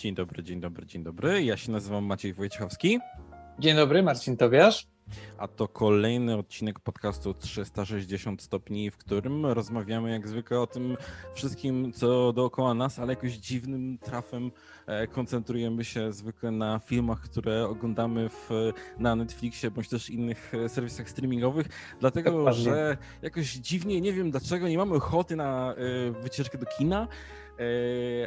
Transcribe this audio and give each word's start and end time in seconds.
Dzień 0.00 0.14
dobry, 0.14 0.42
dzień 0.42 0.60
dobry, 0.60 0.86
dzień 0.86 1.02
dobry. 1.02 1.44
Ja 1.44 1.56
się 1.56 1.72
nazywam 1.72 2.04
Maciej 2.04 2.32
Wojciechowski. 2.32 2.98
Dzień 3.58 3.76
dobry, 3.76 4.02
Marcin 4.02 4.36
Tobiasz. 4.36 4.86
A 5.38 5.48
to 5.48 5.68
kolejny 5.68 6.36
odcinek 6.36 6.80
podcastu 6.80 7.34
360 7.34 8.42
stopni, 8.42 8.90
w 8.90 8.96
którym 8.96 9.46
rozmawiamy 9.46 10.10
jak 10.10 10.28
zwykle 10.28 10.60
o 10.60 10.66
tym 10.66 10.96
wszystkim, 11.34 11.92
co 11.92 12.32
dookoła 12.32 12.74
nas, 12.74 12.98
ale 12.98 13.12
jakoś 13.12 13.32
dziwnym 13.32 13.98
trafem 13.98 14.50
e, 14.86 15.06
koncentrujemy 15.06 15.84
się 15.84 16.12
zwykle 16.12 16.50
na 16.50 16.78
filmach, 16.78 17.20
które 17.20 17.68
oglądamy 17.68 18.28
w, 18.28 18.72
na 18.98 19.16
Netflixie 19.16 19.70
bądź 19.70 19.88
też 19.88 20.10
innych 20.10 20.52
e, 20.54 20.68
serwisach 20.68 21.10
streamingowych, 21.10 21.66
dlatego 22.00 22.30
Dokładnie. 22.30 22.64
że 22.64 22.96
jakoś 23.22 23.52
dziwnie, 23.52 24.00
nie 24.00 24.12
wiem 24.12 24.30
dlaczego, 24.30 24.68
nie 24.68 24.78
mamy 24.78 24.94
ochoty 24.94 25.36
na 25.36 25.74
e, 25.74 26.22
wycieczkę 26.22 26.58
do 26.58 26.66
kina, 26.66 27.08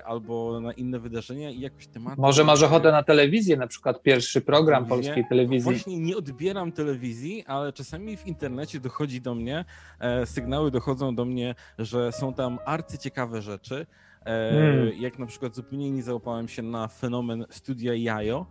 albo 0.05 0.59
na 0.59 0.73
inne 0.73 0.99
wydarzenia 0.99 1.49
i 1.49 1.59
jakoś 1.59 1.87
tematy. 1.87 2.21
Może 2.21 2.43
masz 2.43 2.63
ochotę 2.63 2.91
na 2.91 3.03
telewizję, 3.03 3.57
na 3.57 3.67
przykład 3.67 4.01
pierwszy 4.01 4.41
program 4.41 4.85
polskiej 4.85 5.25
telewizji. 5.29 5.63
Właśnie 5.63 5.99
nie 5.99 6.17
odbieram 6.17 6.71
telewizji, 6.71 7.43
ale 7.47 7.73
czasami 7.73 8.17
w 8.17 8.27
internecie 8.27 8.79
dochodzi 8.79 9.21
do 9.21 9.35
mnie, 9.35 9.65
e, 9.99 10.25
sygnały 10.25 10.71
dochodzą 10.71 11.15
do 11.15 11.25
mnie, 11.25 11.55
że 11.79 12.11
są 12.11 12.33
tam 12.33 12.59
arcyciekawe 12.65 13.41
rzeczy. 13.41 13.85
E, 14.25 14.49
hmm. 14.51 15.01
Jak 15.01 15.19
na 15.19 15.25
przykład 15.25 15.55
zupełnie 15.55 15.91
nie 15.91 16.03
załapałem 16.03 16.47
się 16.47 16.61
na 16.61 16.87
fenomen 16.87 17.45
studia 17.49 17.93
Jajo, 17.95 18.45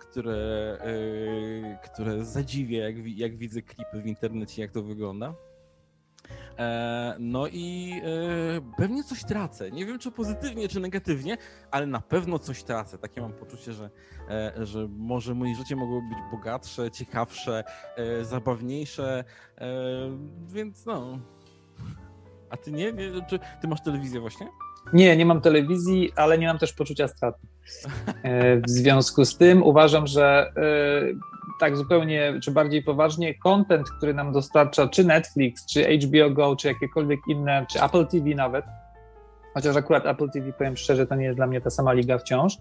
które, 0.00 0.78
które 1.84 2.24
zadziwia, 2.24 2.84
jak, 2.84 3.06
jak 3.06 3.36
widzę 3.36 3.62
klipy 3.62 4.02
w 4.02 4.06
internecie, 4.06 4.62
jak 4.62 4.70
to 4.70 4.82
wygląda. 4.82 5.34
E, 6.58 7.16
no 7.18 7.46
i 7.46 7.92
e, 8.04 8.76
pewnie 8.76 9.04
coś 9.04 9.24
tracę. 9.24 9.70
Nie 9.70 9.86
wiem, 9.86 9.98
czy 9.98 10.10
pozytywnie, 10.10 10.68
czy 10.68 10.80
negatywnie, 10.80 11.36
ale 11.70 11.86
na 11.86 12.00
pewno 12.00 12.38
coś 12.38 12.62
tracę. 12.62 12.98
Takie 12.98 13.20
mam 13.20 13.32
poczucie, 13.32 13.72
że, 13.72 13.90
e, 14.28 14.66
że 14.66 14.88
może 14.88 15.34
moje 15.34 15.54
życie 15.54 15.76
mogłoby 15.76 16.08
być 16.08 16.18
bogatsze, 16.30 16.90
ciekawsze, 16.90 17.64
zabawniejsze, 18.22 19.24
więc 20.46 20.86
no. 20.86 21.18
A 22.50 22.56
ty 22.56 22.72
nie? 22.72 22.92
Czy 23.28 23.38
ty 23.60 23.68
masz 23.68 23.82
telewizję 23.82 24.20
właśnie? 24.20 24.48
Nie, 24.92 25.16
nie 25.16 25.26
mam 25.26 25.40
telewizji, 25.40 26.12
ale 26.16 26.38
nie 26.38 26.46
mam 26.46 26.58
też 26.58 26.72
poczucia 26.72 27.08
straty. 27.08 27.46
W 28.66 28.70
związku 28.70 29.24
z 29.24 29.36
tym 29.36 29.62
uważam, 29.62 30.06
że 30.06 30.52
tak 31.62 31.76
zupełnie, 31.76 32.34
czy 32.42 32.50
bardziej 32.50 32.82
poważnie, 32.82 33.34
content, 33.34 33.90
który 33.90 34.14
nam 34.14 34.32
dostarcza 34.32 34.88
czy 34.88 35.04
Netflix, 35.04 35.66
czy 35.66 35.98
HBO 35.98 36.30
Go, 36.30 36.56
czy 36.56 36.68
jakiekolwiek 36.68 37.20
inne, 37.28 37.66
czy 37.70 37.82
Apple 37.82 38.06
TV 38.06 38.28
nawet, 38.34 38.64
chociaż 39.54 39.76
akurat 39.76 40.06
Apple 40.06 40.30
TV, 40.30 40.52
powiem 40.52 40.76
szczerze, 40.76 41.06
to 41.06 41.14
nie 41.14 41.24
jest 41.24 41.38
dla 41.38 41.46
mnie 41.46 41.60
ta 41.60 41.70
sama 41.70 41.92
liga 41.92 42.18
wciąż, 42.18 42.56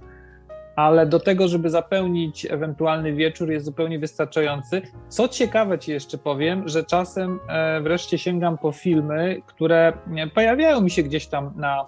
ale 0.75 1.05
do 1.05 1.19
tego, 1.19 1.47
żeby 1.47 1.69
zapełnić 1.69 2.45
ewentualny 2.45 3.13
wieczór 3.13 3.51
jest 3.51 3.65
zupełnie 3.65 3.99
wystarczający. 3.99 4.81
Co 5.09 5.27
ciekawe 5.27 5.79
ci 5.79 5.91
jeszcze 5.91 6.17
powiem, 6.17 6.67
że 6.67 6.83
czasem 6.83 7.39
e, 7.47 7.81
wreszcie 7.81 8.17
sięgam 8.17 8.57
po 8.57 8.71
filmy, 8.71 9.41
które 9.47 9.93
pojawiają 10.33 10.81
mi 10.81 10.91
się 10.91 11.03
gdzieś 11.03 11.27
tam 11.27 11.53
na, 11.55 11.85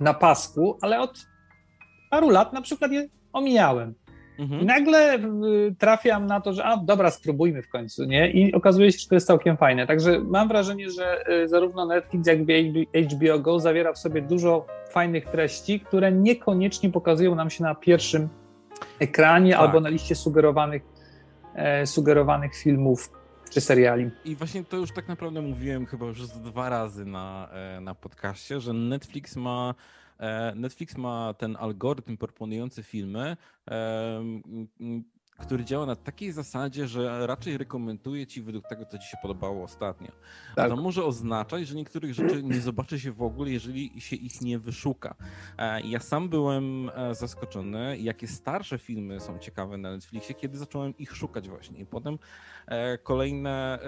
na 0.00 0.14
pasku, 0.14 0.78
ale 0.80 1.00
od 1.00 1.26
paru 2.10 2.30
lat 2.30 2.52
na 2.52 2.62
przykład 2.62 2.92
je 2.92 3.08
omijałem. 3.32 3.94
Mhm. 4.40 4.60
I 4.60 4.64
nagle 4.64 5.18
trafiam 5.78 6.26
na 6.26 6.40
to, 6.40 6.52
że 6.52 6.64
a 6.64 6.76
dobra, 6.76 7.10
spróbujmy 7.10 7.62
w 7.62 7.68
końcu, 7.68 8.04
nie? 8.04 8.30
I 8.30 8.54
okazuje 8.54 8.92
się, 8.92 8.98
że 8.98 9.08
to 9.08 9.14
jest 9.14 9.26
całkiem 9.26 9.56
fajne. 9.56 9.86
Także 9.86 10.20
mam 10.20 10.48
wrażenie, 10.48 10.90
że 10.90 11.24
y, 11.42 11.48
zarówno 11.48 11.86
Netflix, 11.86 12.26
jak 12.26 12.38
i 12.48 12.86
HBO 13.04 13.38
Go 13.38 13.60
zawiera 13.60 13.92
w 13.92 13.98
sobie 13.98 14.22
dużo 14.22 14.66
fajnych 14.90 15.26
treści, 15.26 15.80
które 15.80 16.12
niekoniecznie 16.12 16.90
pokazują 16.90 17.34
nam 17.34 17.50
się 17.50 17.64
na 17.64 17.74
pierwszym 17.74 18.28
ekranie 18.98 19.52
tak. 19.52 19.60
albo 19.60 19.80
na 19.80 19.88
liście 19.88 20.14
sugerowanych, 20.14 20.82
e, 21.54 21.86
sugerowanych 21.86 22.56
filmów 22.56 23.10
czy 23.50 23.60
seriali. 23.60 24.10
I 24.24 24.36
właśnie 24.36 24.64
to 24.64 24.76
już 24.76 24.92
tak 24.92 25.08
naprawdę 25.08 25.42
mówiłem 25.42 25.86
chyba 25.86 26.06
już 26.06 26.26
dwa 26.26 26.68
razy 26.68 27.04
na, 27.04 27.48
e, 27.52 27.80
na 27.80 27.94
podcaście, 27.94 28.60
że 28.60 28.72
Netflix 28.72 29.36
ma 29.36 29.74
Netflix 30.54 30.96
ma 30.96 31.34
ten 31.34 31.56
algorytm 31.60 32.16
proponujący 32.16 32.82
filmy, 32.82 33.36
który 35.40 35.64
działa 35.64 35.86
na 35.86 35.96
takiej 35.96 36.32
zasadzie, 36.32 36.88
że 36.88 37.26
raczej 37.26 37.58
rekomenduje 37.58 38.26
ci 38.26 38.42
według 38.42 38.68
tego, 38.68 38.86
co 38.86 38.98
ci 38.98 39.08
się 39.08 39.16
podobało 39.22 39.64
ostatnio. 39.64 40.12
Tak. 40.56 40.70
to 40.70 40.76
może 40.76 41.04
oznaczać, 41.04 41.66
że 41.66 41.74
niektórych 41.74 42.14
rzeczy 42.14 42.42
nie 42.42 42.60
zobaczy 42.60 43.00
się 43.00 43.12
w 43.12 43.22
ogóle, 43.22 43.50
jeżeli 43.50 44.00
się 44.00 44.16
ich 44.16 44.40
nie 44.40 44.58
wyszuka. 44.58 45.14
E, 45.58 45.80
ja 45.80 46.00
sam 46.00 46.28
byłem 46.28 46.90
e, 46.94 47.14
zaskoczony, 47.14 47.98
jakie 47.98 48.26
starsze 48.28 48.78
filmy 48.78 49.20
są 49.20 49.38
ciekawe 49.38 49.78
na 49.78 49.90
Netflixie, 49.90 50.34
kiedy 50.34 50.58
zacząłem 50.58 50.96
ich 50.98 51.16
szukać 51.16 51.48
właśnie. 51.48 51.80
I 51.80 51.86
potem 51.86 52.18
kolejne, 53.02 53.78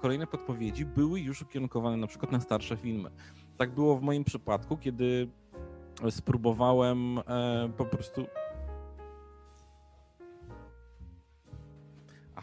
kolejne 0.00 0.26
podpowiedzi 0.26 0.84
były 0.84 1.20
już 1.20 1.42
ukierunkowane 1.42 1.96
na 1.96 2.06
przykład 2.06 2.32
na 2.32 2.40
starsze 2.40 2.76
filmy. 2.76 3.10
Tak 3.56 3.74
było 3.74 3.96
w 3.96 4.02
moim 4.02 4.24
przypadku, 4.24 4.76
kiedy 4.76 5.28
spróbowałem 6.10 7.18
e, 7.18 7.22
po 7.76 7.84
prostu. 7.84 8.26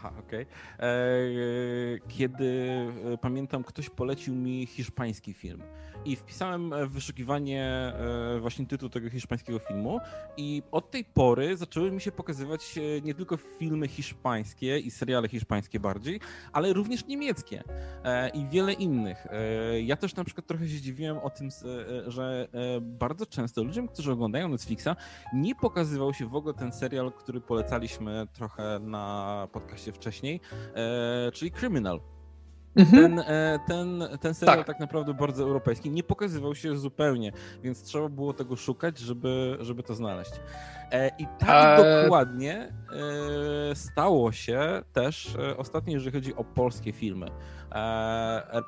Aha, 0.03 0.13
okej. 0.19 0.45
Okay. 0.77 0.87
E, 0.87 2.07
kiedy 2.07 2.45
e, 3.13 3.17
pamiętam, 3.17 3.63
ktoś 3.63 3.89
polecił 3.89 4.35
mi 4.35 4.65
hiszpański 4.65 5.33
film 5.33 5.63
i 6.05 6.15
wpisałem 6.15 6.87
w 6.87 6.91
wyszukiwanie 6.91 7.63
e, 7.65 8.39
właśnie 8.39 8.65
tytuł 8.65 8.89
tego 8.89 9.09
hiszpańskiego 9.09 9.59
filmu 9.59 9.99
i 10.37 10.63
od 10.71 10.91
tej 10.91 11.05
pory 11.05 11.57
zaczęły 11.57 11.91
mi 11.91 12.01
się 12.01 12.11
pokazywać 12.11 12.77
e, 12.77 13.01
nie 13.01 13.13
tylko 13.13 13.37
filmy 13.37 13.87
hiszpańskie 13.87 14.79
i 14.79 14.91
seriale 14.91 15.27
hiszpańskie 15.27 15.79
bardziej, 15.79 16.19
ale 16.53 16.73
również 16.73 17.05
niemieckie 17.07 17.63
e, 18.03 18.29
i 18.29 18.47
wiele 18.47 18.73
innych. 18.73 19.27
Ja 19.83 19.95
też 19.95 20.15
na 20.15 20.23
przykład 20.23 20.47
trochę 20.47 20.67
się 20.69 20.77
zdziwiłem 20.77 21.17
o 21.17 21.29
tym, 21.29 21.49
że 22.07 22.47
bardzo 22.81 23.25
często 23.25 23.63
ludziom, 23.63 23.87
którzy 23.87 24.11
oglądają 24.11 24.47
Netflixa, 24.47 24.87
nie 25.33 25.55
pokazywał 25.55 26.13
się 26.13 26.25
w 26.25 26.35
ogóle 26.35 26.53
ten 26.53 26.71
serial, 26.71 27.11
który 27.11 27.41
polecaliśmy 27.41 28.27
trochę 28.33 28.79
na 28.79 29.47
podcaście 29.51 29.91
wcześniej, 29.93 30.39
czyli 31.33 31.51
Criminal. 31.51 31.99
Mhm. 32.75 33.03
Ten, 33.03 33.19
e, 33.19 33.59
ten, 33.67 34.03
ten 34.21 34.33
serial 34.33 34.57
tak. 34.57 34.67
tak. 34.67 34.79
naprawdę 34.79 35.13
bardzo 35.13 35.43
europejski 35.43 35.91
nie 35.91 36.03
pokazywał 36.03 36.55
się 36.55 36.77
zupełnie, 36.77 37.31
więc 37.63 37.83
trzeba 37.83 38.09
było 38.09 38.33
tego 38.33 38.55
szukać, 38.55 38.99
żeby, 38.99 39.57
żeby 39.59 39.83
to 39.83 39.95
znaleźć. 39.95 40.31
E, 40.91 41.11
I 41.19 41.27
tak 41.39 41.79
e... 41.79 42.03
dokładnie 42.03 42.73
stało 43.73 44.31
się 44.31 44.81
też 44.93 45.37
ostatnio, 45.57 45.93
jeżeli 45.93 46.11
chodzi 46.11 46.35
o 46.35 46.43
polskie 46.43 46.91
filmy. 46.93 47.27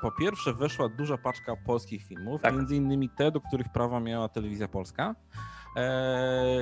Po 0.02 0.12
pierwsze 0.20 0.54
weszła 0.54 0.90
duża 0.90 1.18
paczka 1.18 1.56
polskich 1.66 2.04
filmów, 2.04 2.42
tak. 2.42 2.56
między 2.56 2.76
innymi 2.76 3.10
te, 3.10 3.32
do 3.32 3.42
których 3.42 3.70
prawa 3.70 4.00
miała 4.00 4.30
telewizja 4.30 4.68
polska. 4.68 5.16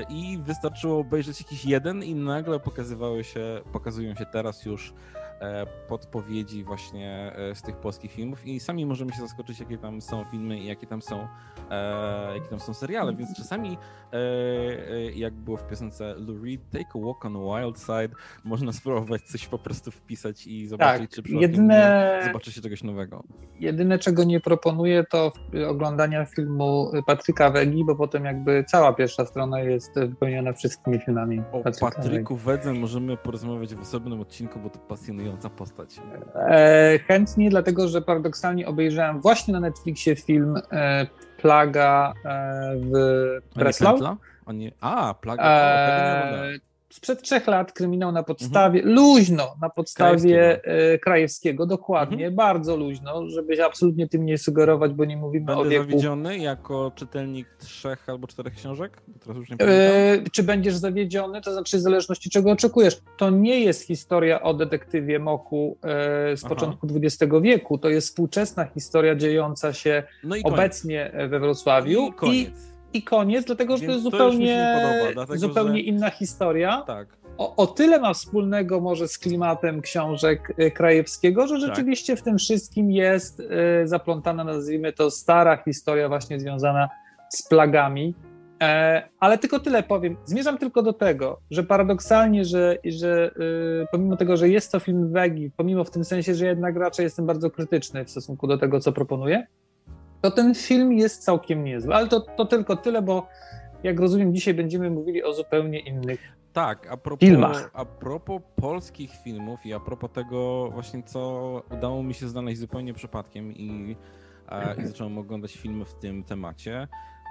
I 0.09 0.37
wystarczyło 0.37 0.99
obejrzeć 0.99 1.41
jakiś 1.41 1.65
jeden 1.65 2.03
i 2.03 2.15
nagle 2.15 2.59
pokazywały 2.59 3.23
się, 3.23 3.61
pokazują 3.73 4.15
się 4.15 4.25
teraz 4.25 4.65
już 4.65 4.93
podpowiedzi 5.87 6.63
właśnie 6.63 7.33
e, 7.35 7.55
z 7.55 7.61
tych 7.61 7.75
polskich 7.75 8.11
filmów 8.11 8.47
i 8.47 8.59
sami 8.59 8.85
możemy 8.85 9.13
się 9.13 9.21
zaskoczyć, 9.21 9.59
jakie 9.59 9.77
tam 9.77 10.01
są 10.01 10.25
filmy 10.31 10.59
i 10.59 10.65
jakie 10.65 10.87
tam 10.87 11.01
są, 11.01 11.27
e, 11.69 12.33
jakie 12.35 12.49
tam 12.49 12.59
są 12.59 12.73
seriale, 12.73 13.15
więc 13.15 13.37
czasami 13.37 13.77
jak 15.15 15.33
było 15.33 15.57
w 15.57 15.67
piosence 15.67 16.15
Lou 16.17 16.43
Reed, 16.43 16.69
Take 16.71 16.85
a 16.95 16.99
Walk 17.05 17.25
on 17.25 17.33
the 17.33 17.39
Wild 17.39 17.79
Side, 17.79 18.15
można 18.43 18.71
spróbować 18.73 19.21
coś 19.21 19.47
po 19.47 19.59
prostu 19.59 19.91
wpisać 19.91 20.47
i 20.47 20.67
zobaczyć, 20.67 21.15
tak, 21.15 21.25
czy 21.25 21.33
jedyne... 21.35 22.21
zobaczy 22.27 22.51
się 22.51 22.61
czegoś 22.61 22.83
nowego. 22.83 23.23
Jedyne, 23.59 23.99
czego 23.99 24.23
nie 24.23 24.39
proponuję, 24.39 25.03
to 25.09 25.31
oglądania 25.67 26.25
filmu 26.25 26.91
Patryka 27.05 27.49
Wegi, 27.49 27.85
bo 27.85 27.95
potem 27.95 28.25
jakby 28.25 28.63
cała 28.67 28.93
pierwsza 28.93 29.25
strona 29.25 29.59
jest 29.59 29.95
wypełniona 29.95 30.53
wszystkimi 30.53 30.99
filmami. 30.99 31.41
O 31.51 31.63
Patryku 31.79 32.35
Wedze 32.35 32.73
możemy 32.73 33.17
porozmawiać 33.17 33.75
w 33.75 33.81
osobnym 33.81 34.21
odcinku, 34.21 34.59
bo 34.59 34.69
to 34.69 34.79
pasjonujące 34.79 35.32
postać? 35.49 36.01
E, 36.35 36.99
chętnie, 37.07 37.49
dlatego 37.49 37.87
że 37.87 38.01
paradoksalnie 38.01 38.67
obejrzałem 38.67 39.21
właśnie 39.21 39.53
na 39.53 39.59
Netflixie 39.59 40.15
film 40.15 40.55
e, 40.71 41.07
Plaga 41.37 42.13
e, 42.25 42.75
w 42.75 42.93
Breslau. 43.55 44.17
A, 44.45 44.53
nie, 44.53 44.71
a 44.81 45.13
Plaga, 45.13 45.43
e, 45.43 46.59
sprzed 46.93 47.21
trzech 47.21 47.47
lat 47.47 47.73
kryminał 47.73 48.11
na 48.11 48.23
podstawie, 48.23 48.79
mhm. 48.79 48.95
luźno, 48.95 49.55
na 49.61 49.69
podstawie 49.69 50.59
Krajewskiego, 50.63 51.03
Krajewskiego 51.03 51.65
dokładnie, 51.65 52.25
mhm. 52.25 52.35
bardzo 52.35 52.77
luźno, 52.77 53.29
żeby 53.29 53.55
się 53.55 53.65
absolutnie 53.65 54.07
tym 54.07 54.25
nie 54.25 54.37
sugerować, 54.37 54.93
bo 54.93 55.05
nie 55.05 55.17
mówimy 55.17 55.45
Będę 55.45 55.61
o 55.61 55.65
wieku. 55.65 55.83
zawiedziony 55.83 56.37
jako 56.37 56.91
czytelnik 56.95 57.47
trzech 57.59 58.09
albo 58.09 58.27
czterech 58.27 58.53
książek? 58.53 59.01
E, 59.61 60.29
czy 60.31 60.43
będziesz 60.43 60.75
zawiedziony, 60.75 61.41
to 61.41 61.53
znaczy 61.53 61.77
w 61.77 61.81
zależności 61.81 62.29
czego 62.29 62.51
oczekujesz. 62.51 63.01
To 63.17 63.29
nie 63.29 63.59
jest 63.59 63.87
historia 63.87 64.41
o 64.41 64.53
detektywie 64.53 65.19
Moku 65.19 65.77
e, 65.83 66.37
z 66.37 66.45
Aha. 66.45 66.55
początku 66.55 66.87
XX 66.95 67.33
wieku, 67.41 67.77
to 67.77 67.89
jest 67.89 68.07
współczesna 68.07 68.65
historia 68.65 69.15
dziejąca 69.15 69.73
się 69.73 70.03
no 70.23 70.35
obecnie 70.43 71.11
we 71.29 71.39
Wrocławiu. 71.39 72.07
I 72.07 72.13
koniec. 72.13 72.69
I 72.69 72.72
i 72.93 73.03
koniec, 73.03 73.45
dlatego 73.45 73.77
że 73.77 73.85
to 73.85 73.91
jest 73.91 74.03
zupełnie, 74.03 74.81
podoba, 74.81 75.13
dlatego, 75.13 75.39
zupełnie 75.39 75.79
że... 75.79 75.79
inna 75.79 76.09
historia. 76.09 76.83
Tak. 76.87 77.07
O, 77.37 77.55
o, 77.55 77.67
tyle 77.67 77.99
ma 77.99 78.13
wspólnego 78.13 78.81
może 78.81 79.07
z 79.07 79.17
klimatem 79.17 79.81
książek 79.81 80.53
y, 80.59 80.71
Krajewskiego, 80.71 81.47
że 81.47 81.55
tak. 81.55 81.69
rzeczywiście 81.69 82.13
tak. 82.13 82.21
w 82.21 82.23
tym 82.23 82.37
wszystkim 82.37 82.91
jest 82.91 83.39
y, 83.39 83.47
zaplątana, 83.87 84.43
nazwijmy 84.43 84.93
to, 84.93 85.11
stara 85.11 85.57
historia 85.57 86.09
właśnie 86.09 86.39
związana 86.39 86.89
z 87.29 87.47
plagami. 87.47 88.15
E, 88.61 89.03
ale 89.19 89.37
tylko 89.37 89.59
tyle 89.59 89.83
powiem. 89.83 90.17
Zmierzam 90.25 90.57
tylko 90.57 90.81
do 90.81 90.93
tego, 90.93 91.39
że 91.51 91.63
paradoksalnie, 91.63 92.45
że, 92.45 92.77
że 92.85 93.31
y, 93.83 93.87
pomimo 93.91 94.17
tego, 94.17 94.37
że 94.37 94.49
jest 94.49 94.71
to 94.71 94.79
film 94.79 95.11
Wegi, 95.11 95.51
pomimo 95.57 95.83
w 95.83 95.91
tym 95.91 96.03
sensie, 96.03 96.35
że 96.35 96.45
jednak 96.45 96.75
raczej 96.75 97.03
jestem 97.03 97.25
bardzo 97.25 97.49
krytyczny 97.49 98.05
w 98.05 98.09
stosunku 98.09 98.47
do 98.47 98.57
tego, 98.57 98.79
co 98.79 98.91
proponuję, 98.91 99.47
to 100.23 100.31
ten 100.31 100.55
film 100.55 100.93
jest 100.93 101.23
całkiem 101.23 101.63
niezły. 101.63 101.95
Ale 101.95 102.07
to, 102.07 102.19
to 102.19 102.45
tylko 102.45 102.75
tyle, 102.75 103.01
bo 103.01 103.27
jak 103.83 103.99
rozumiem, 103.99 104.35
dzisiaj 104.35 104.53
będziemy 104.53 104.89
mówili 104.89 105.23
o 105.23 105.33
zupełnie 105.33 105.79
innych 105.79 106.33
tak, 106.53 106.87
a 106.91 106.97
propos, 106.97 107.29
filmach. 107.29 107.69
a 107.73 107.85
propos 107.85 108.41
polskich 108.55 109.11
filmów 109.23 109.65
i 109.65 109.73
a 109.73 109.79
propos 109.79 110.11
tego 110.11 110.69
właśnie, 110.71 111.03
co 111.03 111.63
udało 111.71 112.03
mi 112.03 112.13
się 112.13 112.27
znaleźć 112.27 112.59
zupełnie 112.59 112.93
przypadkiem 112.93 113.51
i, 113.51 113.95
a, 114.47 114.73
i 114.73 114.85
zacząłem 114.87 115.17
oglądać 115.17 115.53
filmy 115.53 115.85
w 115.85 115.93
tym 115.93 116.23
temacie, 116.23 116.87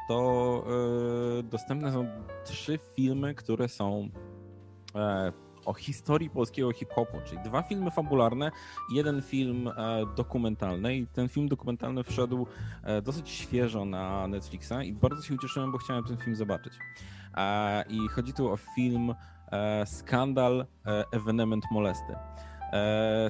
to 0.08 0.64
y, 1.38 1.42
dostępne 1.42 1.92
są 1.92 2.06
trzy 2.44 2.78
filmy, 2.96 3.34
które 3.34 3.68
są 3.68 4.08
e, 4.94 5.32
o 5.64 5.74
historii 5.74 6.30
polskiego 6.30 6.72
hip-hopu, 6.72 7.18
czyli 7.24 7.42
dwa 7.42 7.62
filmy 7.62 7.90
fabularne, 7.90 8.50
jeden 8.92 9.22
film 9.22 9.68
e, 9.68 9.72
dokumentalny 10.16 10.96
i 10.96 11.06
ten 11.06 11.28
film 11.28 11.48
dokumentalny 11.48 12.04
wszedł 12.04 12.46
e, 12.82 13.02
dosyć 13.02 13.30
świeżo 13.30 13.84
na 13.84 14.28
Netflixa 14.28 14.72
i 14.84 14.92
bardzo 14.92 15.22
się 15.22 15.34
ucieszyłem, 15.34 15.72
bo 15.72 15.78
chciałem 15.78 16.04
ten 16.04 16.16
film 16.16 16.36
zobaczyć. 16.36 16.72
E, 17.36 17.84
I 17.88 18.08
chodzi 18.08 18.32
tu 18.32 18.52
o 18.52 18.56
film 18.56 19.14
Skandal 19.84 20.66
e, 20.86 21.04
Evenement 21.12 21.64
Molesty. 21.70 22.14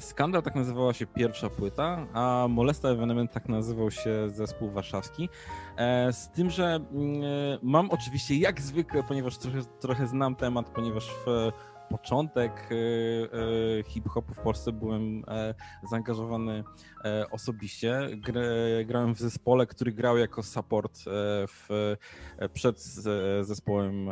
Skandal 0.00 0.42
tak 0.42 0.54
nazywała 0.54 0.92
się 0.92 1.06
pierwsza 1.06 1.50
płyta, 1.50 2.06
a 2.14 2.46
Molesta 2.50 2.88
Evenement 2.88 3.32
tak 3.32 3.48
nazywał 3.48 3.90
się 3.90 4.30
zespół 4.30 4.70
warszawski. 4.70 5.28
Z 6.10 6.28
tym, 6.28 6.50
że 6.50 6.74
mm, 6.74 7.22
mam 7.62 7.90
oczywiście 7.90 8.36
jak 8.36 8.60
zwykle, 8.60 9.02
ponieważ 9.02 9.38
trochę, 9.38 9.58
trochę 9.80 10.06
znam 10.06 10.36
temat, 10.36 10.70
ponieważ 10.70 11.10
w 11.26 11.52
początek 11.92 12.68
hip-hopu 13.86 14.34
w 14.34 14.40
Polsce 14.40 14.72
byłem 14.72 15.24
zaangażowany 15.90 16.64
osobiście. 17.30 18.00
Grałem 18.86 19.14
w 19.14 19.18
zespole, 19.18 19.66
który 19.66 19.92
grał 19.92 20.18
jako 20.18 20.42
support 20.42 20.98
w, 21.48 21.94
przed 22.52 22.80
zespołem 23.42 24.10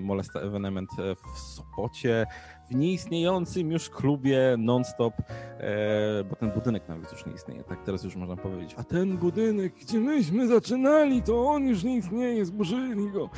Molesta 0.00 0.40
Evenement 0.40 0.90
w 1.34 1.38
Sopocie 1.38 2.26
w 2.70 2.74
nieistniejącym 2.74 3.70
już 3.70 3.90
klubie 3.90 4.54
non-stop, 4.58 5.14
e, 5.20 6.24
bo 6.24 6.36
ten 6.36 6.50
budynek 6.50 6.88
nawet 6.88 7.12
już 7.12 7.26
nie 7.26 7.32
istnieje, 7.32 7.64
tak 7.64 7.82
teraz 7.84 8.04
już 8.04 8.16
można 8.16 8.36
powiedzieć. 8.36 8.74
A 8.78 8.84
ten 8.84 9.16
budynek, 9.16 9.74
gdzie 9.74 9.98
myśmy 9.98 10.48
zaczynali, 10.48 11.22
to 11.22 11.46
on 11.46 11.66
już 11.66 11.84
nie 11.84 11.96
istnieje, 11.96 12.44
zburzyli 12.44 13.10
go. 13.10 13.30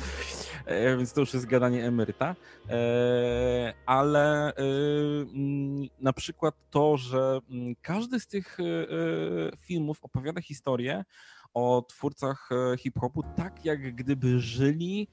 E, 0.65 0.97
więc 0.97 1.13
to 1.13 1.19
już 1.19 1.33
jest 1.33 1.45
gadanie 1.45 1.85
emeryta. 1.85 2.35
E, 2.69 3.73
ale 3.85 4.47
e, 4.47 4.53
mm, 5.33 5.87
na 5.99 6.13
przykład 6.13 6.55
to, 6.69 6.97
że 6.97 7.39
mm, 7.49 7.75
każdy 7.81 8.19
z 8.19 8.27
tych 8.27 8.57
e, 8.59 8.63
e, 8.63 9.57
filmów 9.57 9.97
opowiada 10.01 10.41
historię 10.41 11.05
o 11.53 11.85
twórcach 11.89 12.49
hip-hopu 12.77 13.23
tak, 13.35 13.65
jak 13.65 13.95
gdyby 13.95 14.39
żyli 14.39 15.07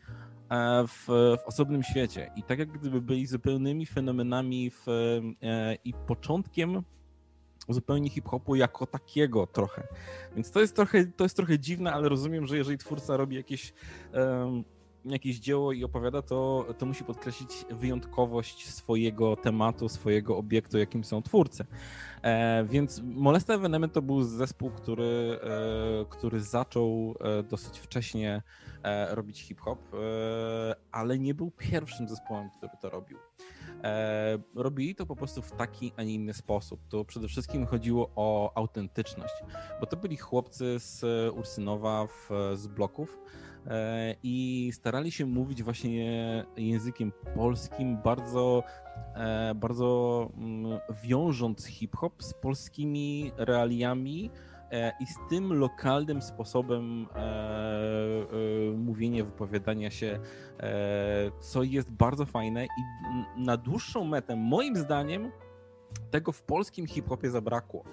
w, 0.87 1.07
w, 1.07 1.47
osobnym 1.47 1.83
świecie. 1.83 2.31
I 2.37 2.43
tak 2.43 2.59
jak 2.59 2.69
gdyby 2.69 3.01
byli 3.01 3.27
zupełnymi 3.27 3.87
fenomenami 3.87 4.71
w, 4.71 4.89
e, 4.89 5.75
i 5.85 5.95
początkiem 6.07 6.83
zupełnie 7.69 8.11
hip-hopu 8.11 8.55
jako 8.55 8.87
takiego 8.87 9.47
trochę. 9.47 9.87
Więc 10.35 10.51
to 10.51 10.61
jest 10.61 10.77
trochę, 10.77 11.07
to 11.07 11.25
jest 11.25 11.37
trochę 11.37 11.59
dziwne, 11.59 11.93
ale 11.93 12.09
rozumiem, 12.09 12.47
że 12.47 12.57
jeżeli 12.57 12.79
twórca 12.79 13.17
robi 13.17 13.37
jakieś, 13.37 13.73
jakieś 15.05 15.39
dzieło 15.39 15.73
i 15.73 15.85
opowiada, 15.85 16.23
to, 16.23 16.67
to 16.79 16.87
musi 16.87 17.05
podkreślić 17.05 17.51
wyjątkowość 17.71 18.69
swojego 18.69 19.37
tematu, 19.37 19.89
swojego 19.89 20.37
obiektu, 20.37 20.79
jakim 20.79 21.05
są 21.05 21.23
twórcy. 21.23 21.65
E, 22.23 22.65
więc 22.65 23.01
Molesta 23.05 23.55
Evenement 23.55 23.93
to 23.93 24.03
był 24.03 24.23
zespół, 24.23 24.71
który, 24.71 25.39
e, 25.43 26.05
który 26.11 26.41
zaczął 26.41 27.15
e, 27.21 27.43
dosyć 27.43 27.79
wcześnie 27.79 28.43
E, 28.83 29.15
robić 29.15 29.43
hip-hop, 29.43 29.95
e, 29.95 29.99
ale 30.93 31.19
nie 31.19 31.35
był 31.35 31.51
pierwszym 31.51 32.09
zespołem, 32.09 32.51
który 32.51 32.73
to 32.81 32.91
robił. 32.91 33.19
E, 33.85 34.39
robili 34.55 34.95
to 34.95 35.07
po 35.07 35.17
prostu 35.17 35.43
w 35.43 35.53
taki, 35.53 35.93
a 35.97 36.03
nie 36.03 36.15
inny 36.15 36.35
sposób. 36.35 36.81
To 36.89 37.05
przede 37.05 37.29
wszystkim 37.29 37.67
chodziło 37.67 38.11
o 38.17 38.53
autentyczność, 38.55 39.35
bo 39.81 39.87
to 39.87 39.97
byli 39.97 40.17
chłopcy 40.17 40.79
z 40.79 41.05
Ursynowa, 41.35 42.07
w, 42.07 42.31
z 42.55 42.67
bloków 42.67 43.19
i 44.23 44.71
starali 44.75 45.13
się 45.13 45.27
mówić 45.27 45.63
właśnie 45.63 46.45
językiem 46.57 47.13
polskim, 47.35 47.99
bardzo, 48.05 48.63
bardzo 49.55 50.29
mm, 50.37 50.79
wiążąc 51.05 51.67
hip-hop 51.67 52.23
z 52.23 52.35
polskimi 52.35 53.33
realiami, 53.37 54.31
E, 54.73 54.93
i 55.01 55.07
z 55.07 55.17
tym 55.29 55.53
lokalnym 55.53 56.23
sposobem 56.23 57.07
e, 57.15 57.19
e, 57.19 58.77
mówienia, 58.77 59.25
wypowiadania 59.25 59.91
się, 59.91 60.19
co 61.41 61.63
jest 61.63 61.91
bardzo 61.91 62.27
fajne. 62.27 62.65
I 62.65 62.69
na 63.37 63.57
dłuższą 63.57 64.05
metę, 64.05 64.37
moim 64.37 64.77
zdaniem, 64.77 65.31
tego 66.11 66.33
w 66.33 66.43
polskim 66.43 66.87
hip-hopie 66.87 67.31
zabrakło 67.31 67.85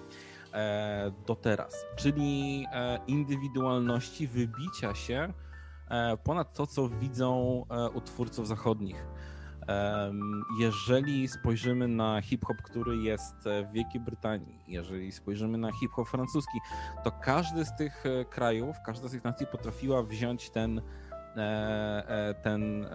do 1.26 1.34
teraz, 1.34 1.86
czyli 1.96 2.66
indywidualności, 3.06 4.26
wybicia 4.26 4.94
się 4.94 5.32
ponad 6.24 6.52
to, 6.52 6.66
co 6.66 6.88
widzą 6.88 7.62
u 7.94 8.00
twórców 8.00 8.48
zachodnich. 8.48 9.06
Jeżeli 10.58 11.28
spojrzymy 11.28 11.88
na 11.88 12.22
hip-hop, 12.22 12.56
który 12.62 12.96
jest 12.96 13.34
w 13.44 13.72
Wielkiej 13.72 14.00
Brytanii, 14.00 14.58
jeżeli 14.68 15.12
spojrzymy 15.12 15.58
na 15.58 15.72
hip-hop 15.72 16.08
francuski, 16.08 16.58
to 17.04 17.10
każdy 17.10 17.64
z 17.64 17.76
tych 17.76 18.06
e, 18.06 18.24
krajów, 18.24 18.76
każda 18.86 19.08
z 19.08 19.10
tych 19.10 19.24
nacji 19.24 19.46
potrafiła 19.46 20.02
wziąć 20.02 20.50
ten, 20.50 20.82
e, 21.36 21.42
e, 22.08 22.34
ten, 22.34 22.86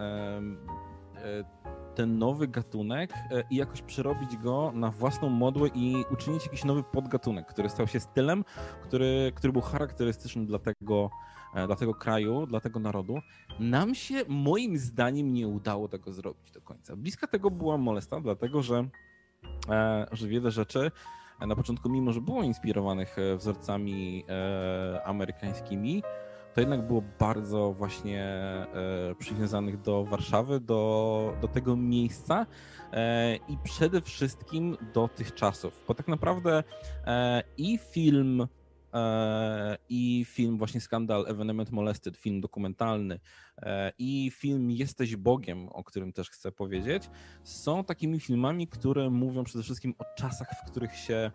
ten 1.94 2.18
nowy 2.18 2.48
gatunek 2.48 3.14
i 3.50 3.56
jakoś 3.56 3.82
przerobić 3.82 4.36
go 4.36 4.72
na 4.74 4.90
własną 4.90 5.28
modłę 5.28 5.68
i 5.74 6.04
uczynić 6.10 6.44
jakiś 6.44 6.64
nowy 6.64 6.82
podgatunek, 6.82 7.46
który 7.46 7.68
stał 7.68 7.86
się 7.86 8.00
stylem, 8.00 8.44
który, 8.82 9.32
który 9.34 9.52
był 9.52 9.62
charakterystyczny 9.62 10.46
dla 10.46 10.58
tego, 10.58 11.10
E, 11.10 11.35
dla 11.66 11.76
tego 11.76 11.94
kraju, 11.94 12.46
dla 12.46 12.60
tego 12.60 12.80
narodu. 12.80 13.18
Nam 13.60 13.94
się, 13.94 14.14
moim 14.28 14.78
zdaniem, 14.78 15.32
nie 15.32 15.48
udało 15.48 15.88
tego 15.88 16.12
zrobić 16.12 16.50
do 16.50 16.60
końca. 16.60 16.96
Bliska 16.96 17.26
tego 17.26 17.50
była 17.50 17.78
molesta, 17.78 18.20
dlatego 18.20 18.62
że, 18.62 18.88
e, 19.68 20.06
że 20.12 20.28
wiele 20.28 20.50
rzeczy 20.50 20.90
e, 21.40 21.46
na 21.46 21.56
początku, 21.56 21.88
mimo 21.88 22.12
że 22.12 22.20
było 22.20 22.42
inspirowanych 22.42 23.16
wzorcami 23.36 24.24
amerykańskimi, 25.04 26.02
to 26.54 26.60
jednak 26.60 26.86
było 26.86 27.02
bardzo 27.18 27.72
właśnie 27.72 28.26
przywiązanych 29.18 29.80
do 29.80 30.04
Warszawy, 30.04 30.60
do, 30.60 31.32
do 31.40 31.48
tego 31.48 31.76
miejsca 31.76 32.46
i 33.48 33.58
przede 33.64 34.00
wszystkim 34.00 34.76
do 34.94 35.08
tych 35.08 35.34
czasów. 35.34 35.84
Bo 35.88 35.94
tak 35.94 36.08
naprawdę 36.08 36.64
i 37.56 37.78
film 37.78 38.46
E, 38.46 38.48
i 39.88 40.24
film 40.28 40.58
właśnie 40.58 40.80
Skandal 40.80 41.24
Evenement 41.28 41.70
Molested, 41.70 42.16
film 42.16 42.40
dokumentalny 42.40 43.20
e, 43.58 43.92
i 43.98 44.30
film 44.34 44.70
Jesteś 44.70 45.16
Bogiem, 45.16 45.68
o 45.68 45.84
którym 45.84 46.12
też 46.12 46.30
chcę 46.30 46.52
powiedzieć, 46.52 47.10
są 47.44 47.84
takimi 47.84 48.20
filmami, 48.20 48.68
które 48.68 49.10
mówią 49.10 49.44
przede 49.44 49.64
wszystkim 49.64 49.94
o 49.98 50.04
czasach, 50.16 50.48
w 50.62 50.70
których 50.70 50.96
się 50.96 51.30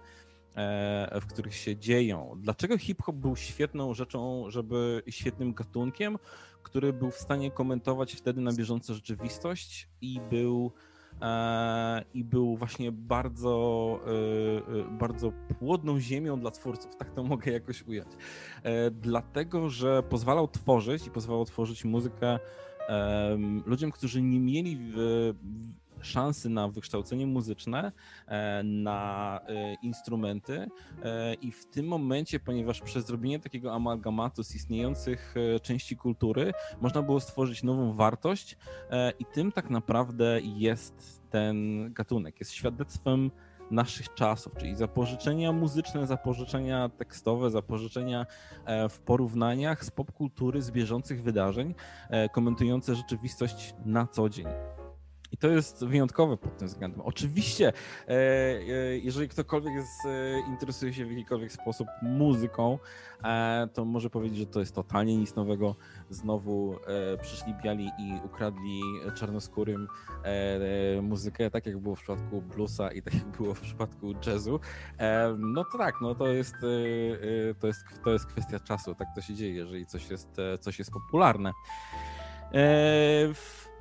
e, 0.56 1.20
w 1.22 1.26
których 1.26 1.56
się 1.56 1.78
dzieją. 1.78 2.36
Dlaczego 2.38 2.78
hip-hop 2.78 3.16
był 3.16 3.36
świetną 3.36 3.94
rzeczą, 3.94 4.46
żeby 4.50 5.04
świetnym 5.10 5.54
gatunkiem, 5.54 6.18
który 6.64 6.94
był 6.94 7.12
w 7.12 7.18
stanie 7.18 7.52
komentować 7.52 8.14
wtedy 8.14 8.42
na 8.42 8.54
bieżąco 8.54 8.94
rzeczywistość 8.94 9.90
i 10.02 10.22
był 10.30 10.72
i 12.14 12.24
był 12.24 12.58
właśnie 12.58 12.92
bardzo, 12.92 14.00
e, 14.06 14.80
e, 14.80 14.98
bardzo 14.98 15.32
płodną 15.60 16.00
ziemią 16.00 16.40
dla 16.40 16.52
twórców, 16.52 16.96
tak 16.96 17.12
to 17.12 17.24
mogę 17.24 17.52
jakoś 17.52 17.88
ująć. 17.88 18.10
Dlatego, 18.92 19.70
że 19.70 20.04
pozwalał 20.04 20.48
tworzyć 20.48 21.08
i 21.08 21.12
pozwalał 21.12 21.46
tworzyć 21.46 21.86
muzykę 21.86 22.40
ludziom, 23.66 23.92
którzy 23.92 24.22
nie 24.22 24.40
mieli 24.40 24.80
szansy 26.02 26.50
na 26.50 26.68
wykształcenie 26.68 27.28
muzyczne, 27.28 27.92
na 28.64 29.40
instrumenty 29.82 30.68
i 31.42 31.52
w 31.52 31.66
tym 31.66 31.88
momencie, 31.88 32.40
ponieważ 32.40 32.82
przez 32.82 33.06
zrobienie 33.06 33.40
takiego 33.40 33.74
amalgamatu 33.74 34.44
z 34.44 34.56
istniejących 34.56 35.36
części 35.62 35.98
kultury, 35.98 36.54
można 36.82 37.02
było 37.02 37.20
stworzyć 37.20 37.64
nową 37.64 37.94
wartość 37.94 38.58
i 39.20 39.26
tym 39.26 39.52
tak 39.52 39.70
naprawdę 39.70 40.40
jest 40.42 41.22
ten 41.30 41.88
gatunek. 41.94 42.40
Jest 42.40 42.52
świadectwem 42.52 43.32
naszych 43.72 44.14
czasów, 44.14 44.54
czyli 44.58 44.76
zapożyczenia 44.76 45.52
muzyczne, 45.52 46.08
zapożyczenia 46.08 46.90
tekstowe, 46.90 47.52
zapożyczenia 47.52 48.26
e, 48.66 48.90
w 48.90 49.00
porównaniach 49.00 49.86
z 49.86 49.92
popkultury, 49.92 50.62
z 50.62 50.72
bieżących 50.72 51.24
wydarzeń, 51.24 51.76
e, 52.10 52.30
komentujące 52.30 52.96
rzeczywistość 52.96 53.76
na 53.86 54.08
co 54.08 54.30
dzień. 54.30 54.48
I 55.32 55.38
to 55.38 55.48
jest 55.48 55.86
wyjątkowe 55.86 56.38
pod 56.38 56.58
tym 56.58 56.68
względem. 56.68 57.02
Oczywiście, 57.02 57.74
e, 58.08 58.16
jeżeli 58.98 59.30
ktokolwiek 59.30 59.74
jest, 59.74 60.00
interesuje 60.48 60.94
się 60.94 61.06
w 61.06 61.12
jakikolwiek 61.12 61.52
sposób 61.52 61.88
muzyką, 62.02 62.80
to 63.74 63.86
może 63.86 64.10
powiedzieć, 64.10 64.40
że 64.40 64.46
to 64.46 64.60
jest 64.60 64.76
totalnie 64.76 65.18
nic 65.18 65.36
nowego. 65.36 65.76
Znowu 66.10 66.76
przyszli 67.22 67.54
biali 67.64 67.92
i 68.00 68.20
ukradli 68.26 68.82
czarnoskórym 69.16 69.88
muzykę, 71.02 71.52
tak 71.52 71.66
jak 71.66 71.80
było 71.80 71.96
w 71.96 72.00
przypadku 72.00 72.42
bluesa 72.42 72.92
i 72.92 73.02
tak 73.02 73.14
jak 73.14 73.28
było 73.38 73.54
w 73.54 73.62
przypadku 73.62 74.14
jazzu. 74.28 74.60
No 75.38 75.64
to 75.72 75.78
tak, 75.78 75.96
no 76.02 76.16
to 76.16 76.28
jest, 76.28 76.56
to 77.60 77.68
jest, 77.68 77.80
to 78.04 78.12
jest 78.12 78.26
kwestia 78.26 78.60
czasu, 78.60 78.96
tak 78.96 79.08
to 79.16 79.22
się 79.22 79.34
dzieje, 79.34 79.54
jeżeli 79.54 79.86
coś 79.86 80.10
jest, 80.10 80.30
coś 80.60 80.80
jest 80.80 80.92
popularne 80.92 81.52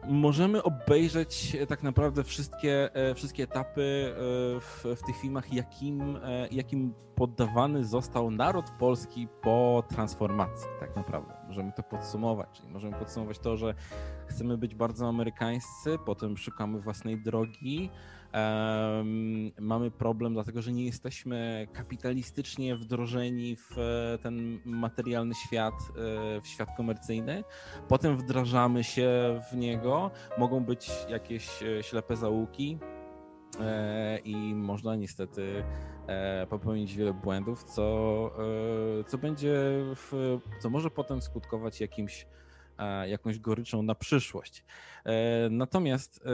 możemy 0.08 0.62
obejrzeć 0.62 1.54
e, 1.54 1.66
tak 1.66 1.82
naprawdę 1.82 2.24
wszystkie, 2.24 2.94
e, 2.94 3.14
wszystkie 3.14 3.42
etapy 3.42 3.82
e, 3.82 4.20
w, 4.60 4.84
w 4.96 5.02
tych 5.06 5.16
filmach, 5.16 5.52
jakim, 5.52 6.18
jakim 6.50 6.94
poddawany 7.14 7.84
został 7.84 8.30
naród 8.30 8.64
polski 8.78 9.28
po 9.42 9.84
transformacji, 9.88 10.68
tak 10.80 10.96
naprawdę. 10.96 11.34
Możemy 11.48 11.72
to 11.72 11.82
podsumować, 11.82 12.48
czyli 12.52 12.68
możemy 12.68 12.96
podsumować 12.96 13.38
to, 13.38 13.56
że 13.56 13.74
chcemy 14.26 14.58
być 14.58 14.74
bardzo 14.74 15.08
amerykańscy, 15.08 15.98
potem 16.06 16.36
szukamy 16.36 16.80
własnej 16.80 17.18
drogi, 17.18 17.90
mamy 19.60 19.90
problem, 19.90 20.34
dlatego 20.34 20.62
że 20.62 20.72
nie 20.72 20.84
jesteśmy 20.84 21.68
kapitalistycznie 21.72 22.76
wdrożeni 22.76 23.56
w 23.56 23.78
e, 23.78 24.18
ten 24.22 24.60
materialny 24.64 25.34
świat, 25.34 25.74
e, 25.74 26.40
w 26.40 26.46
świat 26.46 26.68
komercyjny. 26.76 27.44
Potem 27.88 28.16
wdrażamy 28.16 28.84
się 28.84 29.40
w 29.52 29.56
niego. 29.56 30.10
Mogą 30.38 30.64
być 30.64 30.90
jakieś 31.08 31.62
e, 31.62 31.82
ślepe 31.82 32.16
zaułki 32.16 32.78
i 34.24 34.54
można 34.54 34.96
niestety 34.96 35.64
popełnić 36.50 36.96
wiele 36.96 37.14
błędów, 37.14 37.64
co, 37.64 38.30
co 39.06 39.18
będzie, 39.18 39.54
w, 39.94 40.38
co 40.60 40.70
może 40.70 40.90
potem 40.90 41.22
skutkować 41.22 41.80
jakimś 41.80 42.26
jakąś 43.06 43.38
goryczą 43.38 43.82
na 43.82 43.94
przyszłość. 43.94 44.64
E, 45.04 45.48
natomiast, 45.50 46.20
e, 46.26 46.30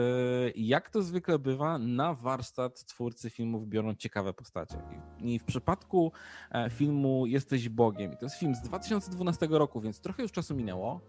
jak 0.55 0.89
to 0.89 1.01
zwykle 1.01 1.39
bywa, 1.39 1.77
na 1.77 2.13
warsztat 2.13 2.85
twórcy 2.85 3.29
filmów 3.29 3.67
biorą 3.67 3.95
ciekawe 3.95 4.33
postacie. 4.33 4.77
I 5.19 5.39
w 5.39 5.43
przypadku 5.43 6.11
e, 6.51 6.69
filmu 6.69 7.25
Jesteś 7.25 7.69
Bogiem, 7.69 8.17
to 8.17 8.25
jest 8.25 8.39
film 8.39 8.55
z 8.55 8.61
2012 8.61 9.47
roku, 9.49 9.81
więc 9.81 10.01
trochę 10.01 10.23
już 10.23 10.31
czasu 10.31 10.55
minęło, 10.55 11.01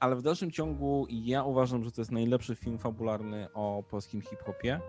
ale 0.00 0.16
w 0.16 0.22
dalszym 0.22 0.50
ciągu 0.50 1.06
ja 1.10 1.44
uważam, 1.44 1.84
że 1.84 1.92
to 1.92 2.00
jest 2.00 2.12
najlepszy 2.12 2.54
film 2.54 2.78
fabularny 2.78 3.48
o 3.54 3.82
polskim 3.90 4.20
hip-hopie, 4.20 4.80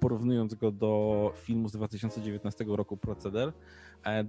porównując 0.00 0.54
go 0.54 0.70
do 0.72 1.32
filmu 1.36 1.68
z 1.68 1.72
2019 1.72 2.64
roku 2.68 2.96
Proceder. 2.96 3.52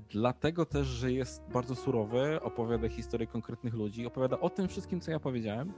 Dlatego 0.10 0.66
też, 0.66 0.88
że 0.88 1.12
jest 1.12 1.42
bardzo 1.54 1.76
surowy, 1.76 2.42
opowiada 2.42 2.90
historię 2.90 3.28
konkretnych 3.28 3.74
ludzi, 3.74 4.06
opowiada 4.06 4.40
o 4.40 4.50
tym 4.50 4.68
wszystkim, 4.68 5.02
co 5.02 5.12
ja 5.12 5.20
powiedziałem, 5.20 5.74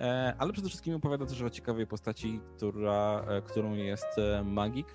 E, 0.00 0.34
ale 0.38 0.52
przede 0.52 0.68
wszystkim 0.68 0.94
opowiada 0.94 1.26
też 1.26 1.42
o 1.42 1.50
ciekawej 1.50 1.86
postaci, 1.86 2.40
która, 2.56 3.24
e, 3.28 3.42
którą 3.42 3.74
jest 3.74 4.18
e, 4.18 4.44
magik. 4.44 4.86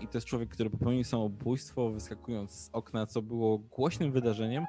I 0.00 0.08
to 0.08 0.18
jest 0.18 0.26
człowiek, 0.26 0.48
który 0.48 0.70
popełnił 0.70 1.04
samobójstwo, 1.04 1.90
wyskakując 1.90 2.50
z 2.50 2.70
okna, 2.72 3.06
co 3.06 3.22
było 3.22 3.58
głośnym 3.58 4.12
wydarzeniem. 4.12 4.66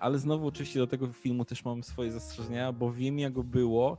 Ale 0.00 0.18
znowu, 0.18 0.46
oczywiście, 0.46 0.78
do 0.78 0.86
tego 0.86 1.12
filmu 1.12 1.44
też 1.44 1.64
mam 1.64 1.82
swoje 1.82 2.12
zastrzeżenia, 2.12 2.72
bo 2.72 2.92
wiem, 2.92 3.18
jak 3.18 3.32
go 3.32 3.42
było. 3.42 3.98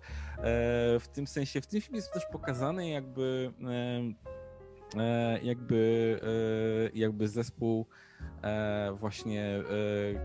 W 0.99 1.05
tym 1.13 1.27
sensie, 1.27 1.61
w 1.61 1.67
tym 1.67 1.81
filmie 1.81 1.97
jest 1.97 2.13
też 2.13 2.23
pokazane, 2.31 2.89
jakby, 2.89 3.51
jakby, 5.43 6.19
jakby 6.93 7.27
zespół 7.27 7.85
E, 8.43 8.95
właśnie 8.99 9.43
e, 9.43 9.63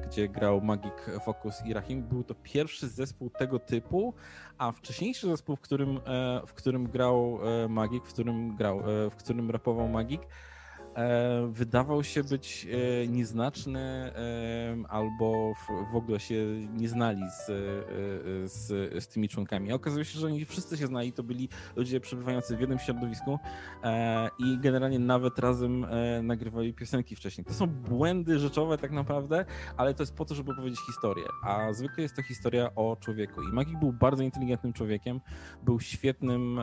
gdzie 0.07 0.29
grał 0.29 0.61
Magic 0.61 0.93
Focus 1.25 1.67
i 1.67 1.75
Rahim. 1.75 2.03
Był 2.03 2.25
to 2.25 2.35
pierwszy 2.35 2.89
zespół 2.89 3.31
tego 3.31 3.59
typu, 3.59 4.15
a 4.59 4.73
wcześniejszy 4.73 5.27
zespół, 5.27 5.57
w 5.57 5.61
którym, 5.61 6.01
e, 6.07 6.43
w 6.47 6.55
którym 6.55 6.89
grał 6.89 7.39
Magic, 7.69 8.05
w 8.05 8.13
którym 8.13 8.57
grał, 8.57 8.83
w 9.11 9.17
którym 9.17 9.51
rapował 9.51 9.89
Magic, 9.89 10.21
E, 10.23 10.50
wydawał 11.49 12.05
się 12.05 12.25
być 12.25 12.67
e, 12.67 13.09
nieznaczny 13.09 13.81
e, 13.81 14.13
albo 14.89 15.53
w 15.93 15.97
ogóle 15.97 16.21
się 16.21 16.35
nie 16.77 16.89
znali 16.89 17.23
z, 17.31 17.47
z, 18.53 18.69
z 19.05 19.09
tymi 19.09 19.29
członkami. 19.29 19.73
Okazuje 19.73 20.05
się, 20.05 20.19
że 20.19 20.27
oni 20.27 20.45
wszyscy 20.45 20.77
się 20.77 20.87
znali, 20.87 21.13
to 21.13 21.23
byli 21.23 21.49
ludzie 21.77 22.01
przebywający 22.01 22.57
w 22.57 22.61
jednym 22.61 22.79
środowisku 22.79 23.39
i 24.39 24.59
generalnie 24.59 24.99
nawet 24.99 25.39
razem 25.39 25.87
nagrywali 26.23 26.75
piosenki 26.75 27.17
wcześniej. 27.17 27.45
To 27.45 27.55
są 27.55 27.67
błędy 27.67 28.39
rzeczowe 28.39 28.79
tak 28.79 28.91
naprawdę, 28.91 29.45
ale 29.77 29.95
to 29.95 30.03
jest 30.03 30.15
po 30.15 30.25
to, 30.25 30.35
żeby 30.35 30.55
powiedzieć 30.57 30.81
historię, 30.87 31.25
a 31.45 31.73
zwykle 31.73 32.03
jest 32.03 32.17
to 32.17 32.23
historia 32.23 32.75
o 32.75 32.97
człowieku. 33.01 33.43
I 33.43 33.53
Magik 33.53 33.79
był 33.79 33.93
bardzo 33.93 34.23
inteligentnym 34.23 34.73
człowiekiem, 34.73 35.21
był 35.63 35.81
świetnym, 35.81 36.61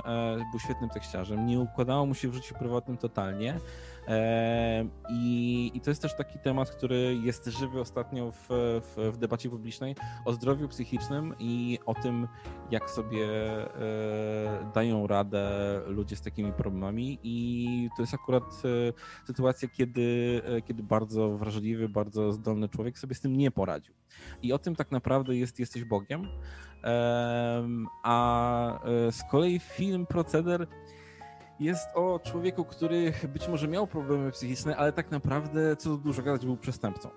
był 0.51 0.59
świetnym 0.59 0.89
tekściarzem, 0.89 1.45
nie 1.45 1.59
układało 1.59 2.05
mu 2.05 2.13
się 2.13 2.29
w 2.29 2.33
życiu 2.33 2.55
prywatnym 2.59 2.97
totalnie, 2.97 3.59
i, 5.09 5.71
I, 5.73 5.81
to 5.81 5.91
jest 5.91 6.01
też 6.01 6.15
taki 6.15 6.39
temat, 6.39 6.69
który 6.69 7.17
jest 7.23 7.45
żywy 7.45 7.79
ostatnio 7.79 8.31
w, 8.31 8.47
w, 8.49 9.11
w, 9.13 9.17
debacie 9.17 9.49
publicznej 9.49 9.95
o 10.25 10.33
zdrowiu 10.33 10.67
psychicznym 10.67 11.35
i 11.39 11.79
o 11.85 11.93
tym, 11.93 12.27
jak 12.71 12.89
sobie 12.89 13.27
e, 13.27 14.71
dają 14.75 15.07
radę 15.07 15.49
ludzie 15.87 16.15
z 16.15 16.21
takimi 16.21 16.53
problemami. 16.53 17.19
I 17.23 17.89
to 17.97 18.03
jest 18.03 18.13
akurat 18.13 18.43
e, 18.43 19.27
sytuacja, 19.27 19.67
kiedy, 19.67 20.41
e, 20.45 20.61
kiedy 20.61 20.83
bardzo 20.83 21.37
wrażliwy, 21.37 21.89
bardzo 21.89 22.31
zdolny 22.31 22.69
człowiek 22.69 22.99
sobie 22.99 23.15
z 23.15 23.21
tym 23.21 23.37
nie 23.37 23.51
poradził. 23.51 23.93
I 24.41 24.53
o 24.53 24.59
tym 24.59 24.75
tak 24.75 24.91
naprawdę 24.91 25.35
jest 25.35 25.59
Jesteś 25.59 25.83
Bogiem. 25.83 26.27
A 28.03 28.79
z 29.11 29.23
kolei 29.31 29.59
film 29.59 30.05
Proceder 30.05 30.67
jest 31.59 31.87
o 31.95 32.19
człowieku, 32.23 32.65
który 32.65 33.13
być 33.33 33.47
może 33.47 33.67
miał 33.67 33.87
problemy 33.87 34.31
psychiczne, 34.31 34.77
ale 34.77 34.93
tak 34.93 35.11
naprawdę, 35.11 35.75
co 35.75 35.97
dużo 35.97 36.21
gadać, 36.21 36.45
był 36.45 36.57
przestępcą. 36.57 37.09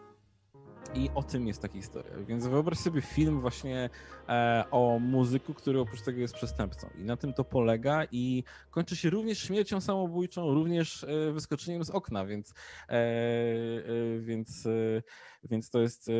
I 0.94 1.10
o 1.14 1.22
tym 1.22 1.46
jest 1.46 1.62
ta 1.62 1.68
historia. 1.68 2.12
Więc 2.26 2.46
wyobraź 2.46 2.78
sobie 2.78 3.00
film 3.00 3.40
właśnie 3.40 3.90
e, 4.28 4.64
o 4.70 4.98
muzyku, 4.98 5.54
który 5.54 5.80
oprócz 5.80 6.02
tego 6.02 6.20
jest 6.20 6.34
przestępcą. 6.34 6.90
I 6.98 7.04
na 7.04 7.16
tym 7.16 7.32
to 7.32 7.44
polega 7.44 8.04
i 8.12 8.44
kończy 8.70 8.96
się 8.96 9.10
również 9.10 9.38
śmiercią 9.38 9.80
samobójczą, 9.80 10.54
również 10.54 11.04
e, 11.04 11.32
wyskoczeniem 11.32 11.84
z 11.84 11.90
okna, 11.90 12.26
więc, 12.26 12.54
e, 12.88 12.92
e 12.92 14.20
więc, 14.20 14.66
e, 14.66 15.02
więc 15.44 15.70
to 15.70 15.80
jest 15.80 16.08
e, 16.08 16.12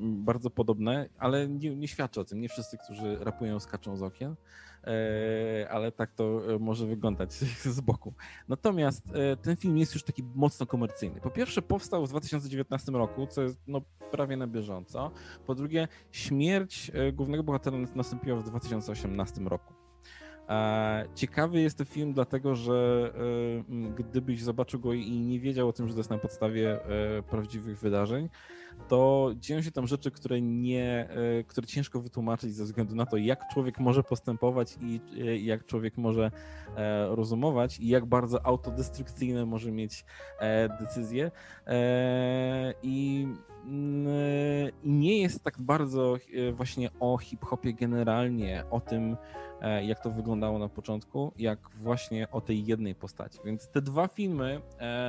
bardzo 0.00 0.50
podobne, 0.50 1.08
ale 1.18 1.48
nie, 1.48 1.76
nie 1.76 1.88
świadczy 1.88 2.20
o 2.20 2.24
tym. 2.24 2.40
Nie 2.40 2.48
wszyscy, 2.48 2.78
którzy 2.84 3.16
rapują, 3.20 3.60
skaczą 3.60 3.96
z 3.96 4.02
okien. 4.02 4.36
E, 4.84 5.68
ale 5.70 5.92
tak 5.92 6.12
to 6.12 6.54
e, 6.54 6.58
może 6.58 6.86
wyglądać 6.86 7.32
z 7.76 7.80
boku. 7.80 8.14
Natomiast 8.48 9.04
e, 9.14 9.36
ten 9.36 9.56
film 9.56 9.78
jest 9.78 9.94
już 9.94 10.04
taki 10.04 10.22
mocno 10.34 10.66
komercyjny. 10.66 11.20
Po 11.20 11.30
pierwsze, 11.30 11.62
powstał 11.62 12.06
w 12.06 12.08
2019 12.08 12.92
roku, 12.92 13.26
co 13.26 13.42
jest 13.42 13.58
no, 13.66 13.80
prawie 14.10 14.36
na 14.36 14.46
bieżąco. 14.46 15.10
Po 15.46 15.54
drugie, 15.54 15.88
śmierć 16.12 16.90
głównego 17.12 17.42
bohatera 17.42 17.78
nastąpiła 17.94 18.36
w 18.36 18.44
2018 18.44 19.40
roku. 19.40 19.74
Ciekawy 21.14 21.60
jest 21.60 21.78
to 21.78 21.84
film, 21.84 22.12
dlatego 22.12 22.54
że 22.54 23.12
gdybyś 23.96 24.42
zobaczył 24.42 24.80
go 24.80 24.92
i 24.92 25.10
nie 25.10 25.40
wiedział 25.40 25.68
o 25.68 25.72
tym, 25.72 25.88
że 25.88 25.94
to 25.94 26.00
jest 26.00 26.10
na 26.10 26.18
podstawie 26.18 26.78
prawdziwych 27.30 27.78
wydarzeń, 27.78 28.28
to 28.88 29.30
dzieją 29.36 29.62
się 29.62 29.70
tam 29.72 29.86
rzeczy, 29.86 30.10
które 30.10 30.40
nie, 30.40 31.08
e, 31.10 31.44
które 31.44 31.66
ciężko 31.66 32.00
wytłumaczyć 32.00 32.54
ze 32.54 32.64
względu 32.64 32.94
na 32.94 33.06
to, 33.06 33.16
jak 33.16 33.48
człowiek 33.52 33.80
może 33.80 34.02
postępować 34.02 34.76
i 34.80 35.00
e, 35.20 35.36
jak 35.36 35.66
człowiek 35.66 35.96
może 35.96 36.30
e, 36.76 37.16
rozumować 37.16 37.78
i 37.78 37.88
jak 37.88 38.06
bardzo 38.06 38.46
autodestrukcyjne 38.46 39.46
może 39.46 39.72
mieć 39.72 40.04
decyzje. 40.80 41.30
I 42.82 43.28
mm, 43.64 44.06
nie 44.84 45.22
jest 45.22 45.44
tak 45.44 45.60
bardzo 45.60 46.16
właśnie 46.52 46.90
o 47.00 47.18
hip-hopie 47.18 47.74
generalnie, 47.74 48.64
o 48.70 48.80
tym, 48.80 49.16
jak 49.82 50.00
to 50.00 50.10
wyglądało 50.10 50.58
na 50.58 50.68
początku, 50.68 51.32
jak 51.38 51.70
właśnie 51.70 52.30
o 52.30 52.40
tej 52.40 52.66
jednej 52.66 52.94
postaci. 52.94 53.38
Więc 53.44 53.68
te 53.68 53.82
dwa 53.82 54.08
filmy 54.08 54.60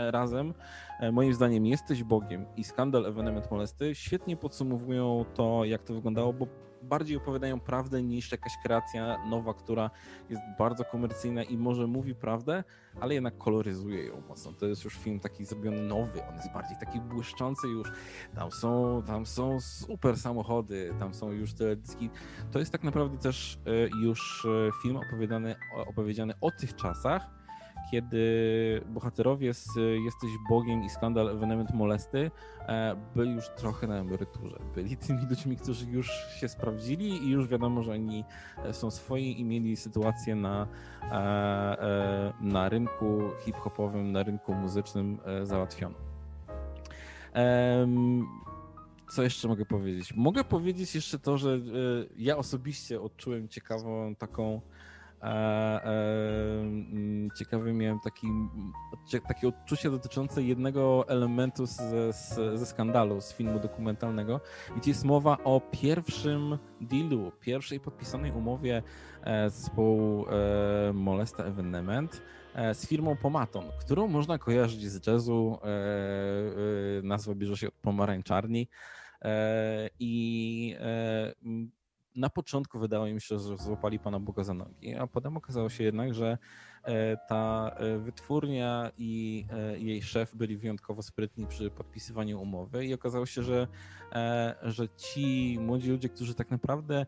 razem 0.10 0.54
E, 1.00 1.12
moim 1.12 1.34
zdaniem 1.34 1.66
Jesteś 1.66 2.04
Bogiem 2.04 2.46
i 2.58 2.64
Skandal 2.64 3.06
Ewenement 3.06 3.52
Molesty 3.52 3.96
świetnie 3.96 4.38
podsumowują 4.38 5.26
to, 5.34 5.66
jak 5.66 5.84
to 5.84 5.94
wyglądało, 5.94 6.34
bo 6.34 6.48
bardziej 6.84 7.18
opowiadają 7.18 7.60
prawdę 7.60 8.04
niż 8.04 8.32
jakaś 8.32 8.54
kreacja 8.64 9.26
nowa, 9.26 9.54
która 9.54 9.90
jest 10.30 10.42
bardzo 10.60 10.86
komercyjna 10.86 11.44
i 11.44 11.58
może 11.58 11.88
mówi 11.88 12.16
prawdę, 12.16 12.64
ale 13.00 13.14
jednak 13.14 13.38
koloryzuje 13.38 14.06
ją 14.06 14.22
mocno. 14.28 14.54
To 14.54 14.66
jest 14.66 14.84
już 14.84 14.98
film 14.98 15.20
taki 15.20 15.46
zrobiony 15.46 15.82
nowy, 15.82 16.24
on 16.30 16.36
jest 16.36 16.54
bardziej 16.54 16.78
taki 16.80 17.02
błyszczący 17.02 17.68
już. 17.68 17.92
Tam 18.36 18.52
są, 18.52 19.04
tam 19.08 19.26
są 19.26 19.60
super 19.62 20.18
samochody, 20.18 20.94
tam 21.00 21.14
są 21.14 21.32
już 21.32 21.54
te 21.54 21.76
dyski. 21.76 22.10
To 22.52 22.60
jest 22.60 22.72
tak 22.72 22.84
naprawdę 22.84 23.18
też 23.18 23.60
e, 23.66 24.04
już 24.04 24.46
e, 24.46 24.72
film 24.84 24.98
opowiadany, 24.98 25.56
opowiedziany 25.88 26.34
o 26.42 26.52
tych 26.52 26.76
czasach, 26.76 27.39
kiedy 27.92 28.82
bohaterowie 28.88 29.54
z 29.54 29.68
Jesteś 30.06 30.30
Bogiem 30.50 30.84
i 30.84 30.90
skandal 30.90 31.30
Ewenement 31.30 31.74
Molesty 31.74 32.32
e, 32.68 32.96
byli 33.16 33.32
już 33.32 33.50
trochę 33.50 33.88
na 33.88 33.98
emeryturze. 33.98 34.60
Byli 34.76 34.98
tymi 34.98 35.26
ludźmi, 35.30 35.58
którzy 35.58 35.86
już 35.86 36.08
się 36.40 36.50
sprawdzili 36.50 37.24
i 37.24 37.30
już 37.30 37.48
wiadomo, 37.48 37.84
że 37.84 37.92
oni 37.92 38.24
e, 38.64 38.74
są 38.74 38.92
swoi 38.92 39.40
i 39.40 39.46
mieli 39.46 39.76
sytuację 39.76 40.36
na, 40.36 40.68
e, 41.12 42.34
na 42.42 42.70
rynku 42.70 43.22
hip-hopowym, 43.46 44.12
na 44.12 44.24
rynku 44.24 44.54
muzycznym 44.54 45.20
załatwioną. 45.44 45.96
Co 49.10 49.24
jeszcze 49.24 49.48
mogę 49.48 49.66
powiedzieć? 49.66 50.14
Mogę 50.16 50.44
powiedzieć 50.44 50.96
jeszcze 50.96 51.20
to, 51.20 51.38
że 51.38 51.60
ja 52.18 52.38
osobiście 52.38 53.02
odczułem 53.02 53.48
ciekawą 53.48 54.16
taką 54.16 54.62
Mm, 55.22 57.30
ciekawy 57.36 57.74
miałem 57.74 58.00
taki, 58.00 58.28
takie 59.28 59.48
odczucie 59.48 59.92
dotyczące 59.92 60.44
jednego 60.44 61.06
elementu 61.08 61.66
ze, 61.66 62.14
ze 62.56 62.66
skandalu, 62.66 63.22
z 63.22 63.34
filmu 63.34 63.60
dokumentalnego, 63.60 64.42
gdzie 64.78 64.92
jest 64.92 65.06
mowa 65.06 65.38
o 65.44 65.62
pierwszym 65.72 66.58
dealu, 66.82 67.32
pierwszej 67.40 67.80
podpisanej 67.80 68.32
umowie 68.32 68.84
e, 69.24 69.50
zespołu 69.50 70.26
e, 70.28 70.94
Molesta 70.94 71.44
Evenement 71.44 72.22
e, 72.54 72.76
z 72.76 72.88
firmą 72.88 73.16
Pomaton, 73.16 73.66
którą 73.80 74.08
można 74.08 74.38
kojarzyć 74.38 74.92
z 74.92 75.08
jazzu. 75.08 75.60
Nazwa 77.04 77.36
bierze 77.36 77.58
się 77.58 77.68
od 77.68 77.74
pomarańczarni. 77.74 78.68
I 80.00 80.76
na 82.20 82.30
początku 82.30 82.80
wydało 82.80 83.06
mi 83.06 83.22
się, 83.22 83.40
że 83.40 83.58
złapali 83.58 84.00
Pana 84.00 84.20
Boga 84.20 84.44
za 84.44 84.54
nogi, 84.54 84.96
a 84.96 85.08
potem 85.08 85.38
okazało 85.38 85.70
się 85.70 85.84
jednak, 85.84 86.14
że 86.14 86.38
e, 86.84 87.18
ta 87.18 87.72
e, 87.76 87.98
wytwórnia 87.98 88.92
i 88.98 89.46
e, 89.52 89.80
jej 89.80 90.02
szef 90.02 90.36
byli 90.36 90.58
wyjątkowo 90.58 91.02
sprytni 91.02 91.48
przy 91.48 91.72
podpisywaniu 91.72 92.42
umowy 92.42 92.86
i 92.86 92.94
okazało 92.94 93.26
się, 93.26 93.44
że, 93.44 93.68
że 94.64 94.90
ci 94.90 95.58
młodzi 95.62 95.92
ludzie, 95.92 96.10
którzy 96.10 96.36
tak 96.36 96.52
naprawdę 96.52 97.06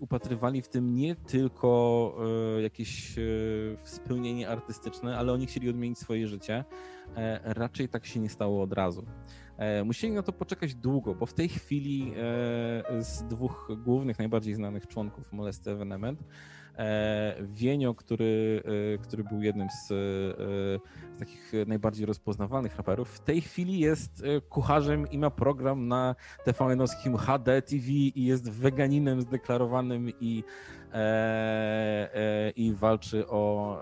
upatrywali 0.00 0.62
w 0.62 0.68
tym 0.68 0.94
nie 0.94 1.16
tylko 1.16 2.14
jakieś 2.62 3.16
spełnienie 3.82 4.48
artystyczne, 4.48 5.18
ale 5.18 5.32
oni 5.32 5.46
chcieli 5.46 5.70
odmienić 5.70 5.98
swoje 5.98 6.28
życie, 6.28 6.64
raczej 7.42 7.88
tak 7.88 8.06
się 8.06 8.20
nie 8.20 8.28
stało 8.28 8.62
od 8.62 8.72
razu. 8.72 9.06
E, 9.58 9.84
musieli 9.84 10.12
na 10.12 10.22
to 10.22 10.32
poczekać 10.32 10.74
długo, 10.74 11.14
bo 11.14 11.26
w 11.26 11.34
tej 11.34 11.48
chwili 11.48 12.12
e, 12.16 13.02
z 13.02 13.24
dwóch 13.24 13.68
głównych, 13.76 14.18
najbardziej 14.18 14.54
znanych 14.54 14.86
członków 14.86 15.32
Molesty 15.32 15.70
Evenement, 15.70 16.24
e, 16.78 17.36
Wienio, 17.40 17.94
który, 17.94 18.62
który 19.02 19.24
był 19.24 19.42
jednym 19.42 19.68
z, 19.70 19.88
z, 19.88 20.82
takich 21.18 21.52
najbardziej 21.66 22.06
rozpoznawalnych 22.06 22.76
raperów, 22.76 23.08
w 23.08 23.20
tej 23.20 23.40
chwili 23.40 23.78
jest 23.78 24.22
kucharzem 24.48 25.10
i 25.10 25.18
ma 25.18 25.30
program 25.30 25.88
na 25.88 26.14
TVN-owskim 26.44 27.16
HD 27.16 27.62
TV 27.62 27.88
i 27.88 28.24
jest 28.24 28.50
weganinem 28.50 29.20
zdeklarowanym 29.20 30.10
i, 30.20 30.44
i 32.56 32.74
walczy, 32.74 33.28
o, 33.28 33.78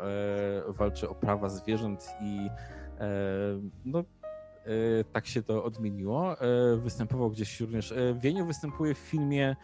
walczy 0.69 1.09
o 1.09 1.15
prawa 1.15 1.49
zwierząt 1.49 2.07
i 2.21 2.49
no, 3.85 4.05
tak 5.13 5.27
się 5.27 5.43
to 5.43 5.65
odmieniło. 5.65 6.41
E, 6.41 6.77
występował 6.77 7.31
gdzieś 7.31 7.61
również. 7.61 7.93
E, 7.93 8.15
Wieniu 8.15 8.47
występuje 8.47 8.95
w 8.95 8.99
filmie 8.99 9.57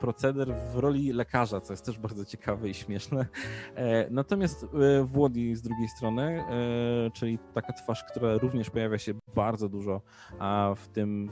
Proceder 0.00 0.54
w 0.72 0.76
roli 0.76 1.12
lekarza, 1.12 1.60
co 1.60 1.72
jest 1.72 1.84
też 1.84 1.98
bardzo 1.98 2.24
ciekawe 2.24 2.68
i 2.68 2.74
śmieszne. 2.74 3.26
Natomiast 4.10 4.66
Włodi 5.04 5.56
z 5.56 5.62
drugiej 5.62 5.88
strony, 5.88 6.44
czyli 7.12 7.38
taka 7.54 7.72
twarz, 7.72 8.04
która 8.04 8.38
również 8.38 8.70
pojawia 8.70 8.98
się 8.98 9.14
bardzo 9.34 9.68
dużo 9.68 10.00
w 10.76 10.88
tym, 10.92 11.30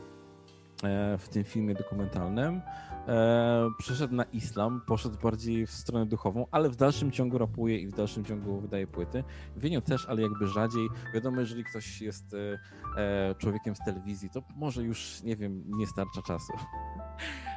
w 1.18 1.29
tym 1.31 1.44
filmie 1.44 1.75
dokumentalnym 1.75 2.61
e, 3.08 3.70
przeszedł 3.78 4.14
na 4.14 4.24
islam, 4.24 4.80
poszedł 4.86 5.18
bardziej 5.22 5.66
w 5.66 5.70
stronę 5.70 6.06
duchową, 6.06 6.46
ale 6.50 6.70
w 6.70 6.76
dalszym 6.76 7.10
ciągu 7.10 7.38
rapuje 7.38 7.78
i 7.78 7.86
w 7.86 7.94
dalszym 7.94 8.24
ciągu 8.24 8.60
wydaje 8.60 8.86
płyty. 8.86 9.24
Wienio 9.56 9.80
też, 9.80 10.06
ale 10.06 10.22
jakby 10.22 10.46
rzadziej. 10.46 10.88
Wiadomo, 11.14 11.40
jeżeli 11.40 11.64
ktoś 11.64 12.00
jest 12.00 12.34
e, 12.34 12.58
e 13.00 13.34
człowiekiem 13.34 13.76
z 13.76 13.78
telewizji, 13.84 14.30
to 14.30 14.42
może 14.56 14.82
już, 14.82 15.22
nie 15.22 15.36
wiem, 15.36 15.64
nie 15.66 15.86
starcza 15.86 16.22
czasu. 16.22 16.52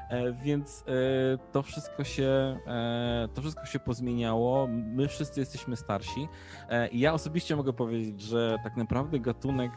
E, 0.09 0.33
więc 0.33 0.83
e, 0.87 1.37
to 1.51 1.61
wszystko 1.61 2.03
się, 2.03 2.59
e, 2.67 3.27
to 3.33 3.41
wszystko 3.41 3.65
się 3.65 3.79
pozmieniało. 3.79 4.67
My 4.67 5.07
wszyscy 5.07 5.39
jesteśmy 5.39 5.75
starsi. 5.75 6.27
I 6.91 6.99
ja 6.99 7.13
osobiście 7.13 7.55
mogę 7.55 7.73
powiedzieć, 7.73 8.21
że 8.21 8.57
tak 8.63 8.77
naprawdę 8.77 9.19
gatunek 9.19 9.71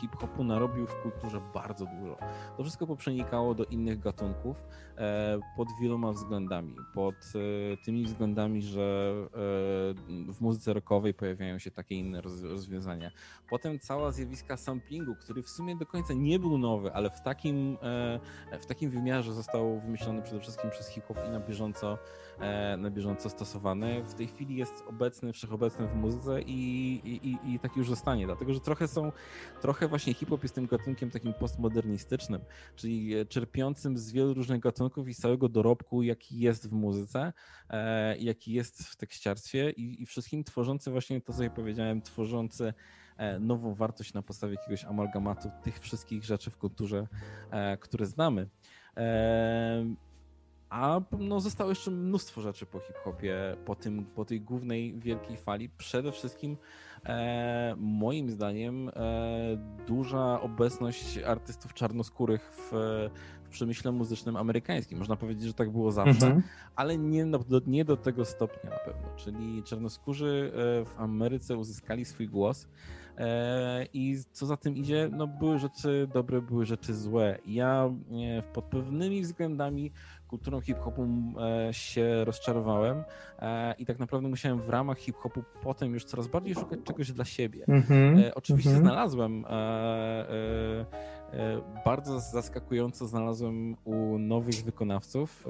hip-hopu 0.00 0.44
narobił 0.44 0.86
w 0.86 1.02
kulturze 1.02 1.40
bardzo 1.54 1.86
dużo. 1.86 2.16
To 2.56 2.62
wszystko 2.62 2.86
poprzenikało 2.86 3.54
do 3.54 3.64
innych 3.64 4.00
gatunków 4.00 4.56
pod 5.56 5.68
wieloma 5.80 6.12
względami. 6.12 6.74
Pod 6.94 7.14
tymi 7.84 8.04
względami, 8.04 8.62
że 8.62 9.14
w 10.28 10.40
muzyce 10.40 10.72
rockowej 10.72 11.14
pojawiają 11.14 11.58
się 11.58 11.70
takie 11.70 11.94
inne 11.94 12.20
rozwiązania. 12.42 13.10
Potem 13.50 13.78
cała 13.78 14.10
zjawiska 14.10 14.56
samplingu, 14.56 15.14
który 15.14 15.42
w 15.42 15.48
sumie 15.48 15.76
do 15.76 15.86
końca 15.86 16.14
nie 16.14 16.38
był 16.38 16.58
nowy, 16.58 16.92
ale 16.92 17.10
w 17.10 17.20
takim, 17.20 17.78
w 18.60 18.66
takim 18.66 18.90
wymiarze 18.90 19.17
że 19.22 19.32
został 19.32 19.80
wymyślony 19.80 20.22
przede 20.22 20.40
wszystkim 20.40 20.70
przez 20.70 20.88
hip-hop 20.88 21.18
i 21.26 21.30
na 21.30 21.40
bieżąco, 21.40 21.98
e, 22.40 22.76
na 22.76 22.90
bieżąco 22.90 23.30
stosowany. 23.30 24.02
W 24.02 24.14
tej 24.14 24.26
chwili 24.26 24.56
jest 24.56 24.84
obecny, 24.88 25.32
wszechobecny 25.32 25.86
w 25.86 25.94
muzyce 25.94 26.42
i, 26.42 26.92
i, 27.04 27.54
i, 27.54 27.58
tak 27.58 27.76
już 27.76 27.88
zostanie, 27.88 28.26
dlatego 28.26 28.54
że 28.54 28.60
trochę 28.60 28.88
są, 28.88 29.12
trochę 29.60 29.88
właśnie 29.88 30.14
hip-hop 30.14 30.42
jest 30.42 30.54
tym 30.54 30.66
gatunkiem 30.66 31.10
takim 31.10 31.34
postmodernistycznym, 31.34 32.40
czyli 32.76 33.14
czerpiącym 33.28 33.98
z 33.98 34.12
wielu 34.12 34.34
różnych 34.34 34.60
gatunków 34.60 35.08
i 35.08 35.14
z 35.14 35.18
całego 35.18 35.48
dorobku, 35.48 36.02
jaki 36.02 36.38
jest 36.38 36.68
w 36.68 36.72
muzyce, 36.72 37.32
e, 37.70 38.18
jaki 38.18 38.52
jest 38.52 38.82
w 38.82 38.96
tekściarstwie 38.96 39.70
i, 39.70 40.02
i 40.02 40.06
wszystkim 40.06 40.44
tworzący 40.44 40.90
właśnie 40.90 41.20
to, 41.20 41.32
co 41.32 41.42
ja 41.42 41.50
powiedziałem, 41.50 42.02
tworzący 42.02 42.74
e, 43.16 43.38
nową 43.38 43.74
wartość 43.74 44.14
na 44.14 44.22
podstawie 44.22 44.54
jakiegoś 44.54 44.84
amalgamatu 44.84 45.50
tych 45.62 45.80
wszystkich 45.80 46.24
rzeczy 46.24 46.50
w 46.50 46.56
kulturze, 46.58 47.06
które 47.80 48.06
znamy. 48.06 48.48
A 50.70 51.00
no, 51.18 51.40
zostało 51.40 51.70
jeszcze 51.70 51.90
mnóstwo 51.90 52.40
rzeczy 52.40 52.66
po 52.66 52.80
hip-hopie, 52.80 53.56
po, 53.64 53.74
tym, 53.74 54.04
po 54.04 54.24
tej 54.24 54.40
głównej 54.40 54.98
wielkiej 54.98 55.36
fali. 55.36 55.68
Przede 55.78 56.12
wszystkim, 56.12 56.56
e, 57.04 57.74
moim 57.78 58.30
zdaniem, 58.30 58.88
e, 58.88 58.92
duża 59.86 60.40
obecność 60.40 61.18
artystów 61.18 61.74
czarnoskórych 61.74 62.50
w, 62.52 62.70
w 63.44 63.48
przemyśle 63.48 63.92
muzycznym 63.92 64.36
amerykańskim. 64.36 64.98
Można 64.98 65.16
powiedzieć, 65.16 65.44
że 65.44 65.54
tak 65.54 65.70
było 65.70 65.92
zawsze, 65.92 66.26
mhm. 66.26 66.42
ale 66.76 66.98
nie, 66.98 67.26
no, 67.26 67.38
do, 67.38 67.60
nie 67.66 67.84
do 67.84 67.96
tego 67.96 68.24
stopnia 68.24 68.70
na 68.70 68.78
pewno. 68.78 69.08
Czyli 69.16 69.62
czarnoskórzy 69.62 70.52
e, 70.52 70.84
w 70.84 71.00
Ameryce 71.00 71.56
uzyskali 71.56 72.04
swój 72.04 72.28
głos. 72.28 72.66
E, 73.18 73.86
I 73.92 74.16
co 74.32 74.46
za 74.46 74.56
tym 74.56 74.76
idzie, 74.76 75.08
no 75.12 75.26
były 75.26 75.58
rzeczy 75.58 76.08
dobre, 76.14 76.40
były 76.40 76.66
rzeczy 76.66 76.94
złe. 76.94 77.38
Ja 77.46 77.90
pod 78.52 78.64
pewnymi 78.64 79.22
względami 79.22 79.92
kulturą 80.28 80.60
hip-hopu 80.60 81.06
e, 81.40 81.74
się 81.74 82.24
rozczarowałem 82.24 83.04
e, 83.38 83.74
i 83.78 83.86
tak 83.86 83.98
naprawdę 83.98 84.28
musiałem 84.28 84.60
w 84.60 84.68
ramach 84.68 84.98
hip-hopu 84.98 85.42
potem 85.62 85.94
już 85.94 86.04
coraz 86.04 86.26
bardziej 86.26 86.54
szukać 86.54 86.80
czegoś 86.84 87.12
dla 87.12 87.24
siebie. 87.24 87.64
Mm 87.68 87.82
-hmm, 87.82 88.30
Oczywiście 88.34 88.70
mm 88.70 88.82
-hmm. 88.82 88.86
znalazłem 88.86 89.44
bardzo 91.84 92.20
zaskakująco 92.20 93.06
znalazłem 93.06 93.76
u 93.84 94.18
nowych 94.18 94.64
wykonawców 94.64 95.46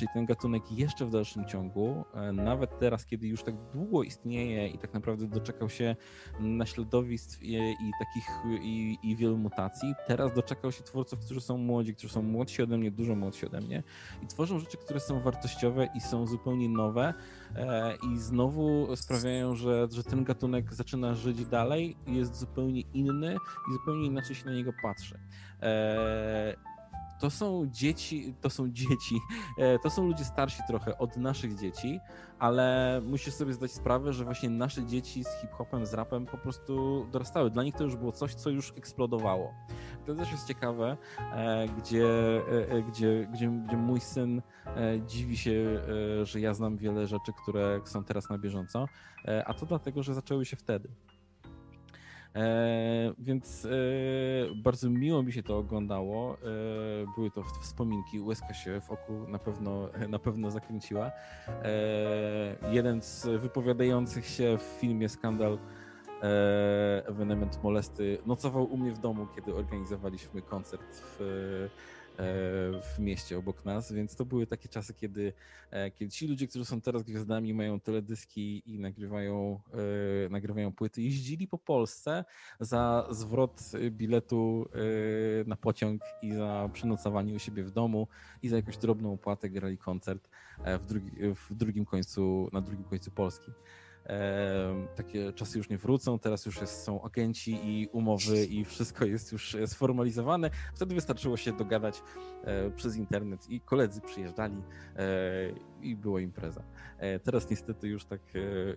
czyli 0.00 0.10
ten 0.14 0.26
gatunek 0.26 0.72
jeszcze 0.72 1.06
w 1.06 1.10
dalszym 1.10 1.44
ciągu, 1.44 2.04
e, 2.14 2.32
nawet 2.32 2.78
teraz, 2.78 3.06
kiedy 3.06 3.26
już 3.26 3.42
tak 3.42 3.54
długo 3.72 4.02
istnieje 4.02 4.68
i 4.68 4.78
tak 4.78 4.94
naprawdę 4.94 5.26
doczekał 5.26 5.68
się 5.68 5.96
naśladowistw 6.40 7.42
i, 7.42 7.54
i 7.56 7.92
takich 7.98 8.26
i, 8.62 8.98
i 9.02 9.16
wielu 9.16 9.38
mutacji, 9.38 9.94
teraz 10.06 10.34
doczekał 10.34 10.72
się 10.72 10.82
twórców, 10.82 11.18
którzy 11.24 11.40
są 11.40 11.56
młodzi, 11.56 11.94
którzy 11.94 12.12
są 12.12 12.22
młodsi 12.22 12.62
ode 12.62 12.78
mnie, 12.78 12.90
dużo 12.90 13.14
młodsi 13.14 13.46
ode 13.46 13.60
mnie 13.60 13.82
i 14.22 14.26
tworzą 14.26 14.58
rzeczy, 14.58 14.76
które 14.76 15.00
są 15.00 15.20
wartościowe 15.20 15.88
i 15.94 16.00
są 16.00 16.26
zupełnie 16.26 16.68
nowe 16.68 17.14
e, 17.56 17.94
i 18.12 18.18
znowu 18.18 18.96
sprawiają, 18.96 19.54
że, 19.54 19.88
że 19.90 20.04
ten 20.04 20.24
gatunek 20.24 20.74
zaczyna 20.74 21.14
żyć 21.14 21.46
dalej, 21.46 21.96
jest 22.06 22.36
zupełnie 22.36 22.80
inny 22.80 23.36
i 23.70 23.72
zupełnie 23.72 24.06
inaczej 24.06 24.36
się 24.36 24.46
na 24.46 24.52
niego 24.52 24.72
patrzy. 24.82 25.18
To 27.20 27.30
są 27.30 27.66
dzieci, 27.66 28.34
to 28.40 28.50
są 28.50 28.68
dzieci, 28.80 29.20
e, 29.58 29.78
to 29.78 29.90
są 29.90 30.06
ludzie 30.06 30.24
starsi 30.24 30.62
trochę 30.68 30.98
od 30.98 31.16
naszych 31.16 31.58
dzieci, 31.58 32.00
ale 32.38 33.00
musisz 33.06 33.34
sobie 33.34 33.52
zdać 33.52 33.72
sprawę, 33.72 34.12
że 34.12 34.24
właśnie 34.24 34.50
nasze 34.50 34.86
dzieci 34.86 35.24
z 35.24 35.40
hip-hopem, 35.40 35.86
z 35.86 35.94
rapem 35.94 36.26
po 36.26 36.38
prostu 36.38 37.06
dorastały. 37.12 37.50
Dla 37.50 37.62
nich 37.62 37.74
to 37.74 37.84
już 37.84 37.96
było 37.96 38.12
coś, 38.12 38.34
co 38.34 38.50
już 38.50 38.72
eksplodowało. 38.76 39.54
To 40.06 40.14
też 40.14 40.32
jest 40.32 40.48
ciekawe, 40.48 40.96
e, 41.18 41.66
gdzie, 41.68 42.06
e, 42.70 42.82
gdzie, 42.82 43.28
gdzie, 43.32 43.48
gdzie 43.48 43.76
mój 43.76 44.00
syn 44.00 44.42
dziwi 45.06 45.36
się, 45.36 45.80
że 46.22 46.40
ja 46.40 46.54
znam 46.54 46.76
wiele 46.76 47.06
rzeczy, 47.06 47.32
które 47.42 47.80
są 47.84 48.04
teraz 48.04 48.30
na 48.30 48.38
bieżąco, 48.38 48.86
a 49.46 49.54
to 49.54 49.66
dlatego, 49.66 50.02
że 50.02 50.14
zaczęły 50.14 50.44
się 50.44 50.56
wtedy. 50.56 50.88
E, 52.34 53.14
więc 53.18 53.64
e, 53.64 53.70
bardzo 54.54 54.90
miło 54.90 55.22
mi 55.22 55.32
się 55.32 55.42
to 55.42 55.58
oglądało. 55.58 56.34
E, 56.34 56.36
były 57.16 57.30
to 57.30 57.42
wspominki, 57.62 58.20
łezka 58.20 58.54
się 58.54 58.80
w 58.80 58.90
oku 58.90 59.28
na 59.28 59.38
pewno, 59.38 59.88
na 60.08 60.18
pewno 60.18 60.50
zakręciła. 60.50 61.10
E, 61.48 62.72
jeden 62.72 63.02
z 63.02 63.26
wypowiadających 63.40 64.26
się 64.26 64.58
w 64.58 64.62
filmie 64.62 65.08
Skandal 65.08 65.58
e, 66.22 67.06
Evenement 67.06 67.62
Molesty 67.62 68.18
nocował 68.26 68.64
u 68.64 68.76
mnie 68.76 68.92
w 68.92 68.98
domu, 68.98 69.26
kiedy 69.34 69.54
organizowaliśmy 69.54 70.42
koncert 70.42 71.02
w 71.02 71.68
w 72.82 72.98
mieście 72.98 73.38
obok 73.38 73.64
nas, 73.64 73.92
więc 73.92 74.16
to 74.16 74.24
były 74.24 74.46
takie 74.46 74.68
czasy, 74.68 74.94
kiedy, 74.94 75.32
e, 75.70 75.90
kiedy 75.90 76.10
ci 76.10 76.28
ludzie, 76.28 76.48
którzy 76.48 76.64
są 76.64 76.80
teraz 76.80 77.02
gwiazdami, 77.02 77.54
mają 77.54 77.80
teledyski 77.80 78.62
i 78.66 78.78
nagrywają, 78.78 79.60
e, 80.26 80.28
nagrywają 80.28 80.72
płyty, 80.72 81.02
jeździli 81.02 81.48
po 81.48 81.58
Polsce 81.58 82.24
za 82.60 83.08
zwrot 83.10 83.60
biletu 83.90 84.68
na 85.46 85.56
pociąg 85.56 86.02
i 86.22 86.32
za 86.32 86.70
przenocowanie 86.72 87.34
u 87.34 87.38
siebie 87.38 87.64
w 87.64 87.70
domu 87.70 88.08
i 88.42 88.48
za 88.48 88.56
jakąś 88.56 88.76
drobną 88.76 89.12
opłatę 89.12 89.50
grali 89.50 89.78
koncert 89.78 90.28
w, 90.80 90.86
drugi, 90.86 91.10
w 91.34 91.54
drugim 91.54 91.84
końcu, 91.84 92.48
na 92.52 92.60
drugim 92.60 92.84
końcu 92.84 93.10
Polski 93.10 93.52
takie 94.96 95.32
czasy 95.32 95.58
już 95.58 95.68
nie 95.68 95.78
wrócą, 95.78 96.18
teraz 96.18 96.46
już 96.46 96.60
jest, 96.60 96.84
są 96.84 97.02
agenci 97.02 97.58
i 97.64 97.88
umowy 97.92 98.44
i 98.44 98.64
wszystko 98.64 99.04
jest 99.04 99.32
już 99.32 99.56
sformalizowane. 99.66 100.50
Wtedy 100.74 100.94
wystarczyło 100.94 101.36
się 101.36 101.52
dogadać 101.52 102.02
e, 102.44 102.70
przez 102.70 102.96
internet 102.96 103.50
i 103.50 103.60
koledzy 103.60 104.00
przyjeżdżali 104.00 104.62
e, 104.96 105.00
i 105.82 105.96
była 105.96 106.20
impreza. 106.20 106.62
E, 106.98 107.18
teraz 107.18 107.50
niestety 107.50 107.88
już 107.88 108.04
tak, 108.04 108.20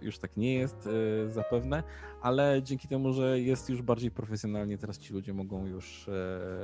już 0.02 0.18
tak 0.18 0.38
nie 0.38 0.54
jest 0.54 0.90
zapewne, 1.28 1.84
ale 2.22 2.62
dzięki 2.64 2.88
temu, 2.88 3.14
że 3.14 3.40
jest 3.40 3.70
już 3.70 3.82
bardziej 3.82 4.12
profesjonalnie, 4.12 4.78
teraz 4.78 5.00
ci 5.00 5.14
ludzie 5.14 5.34
mogą 5.34 5.66
już 5.66 6.10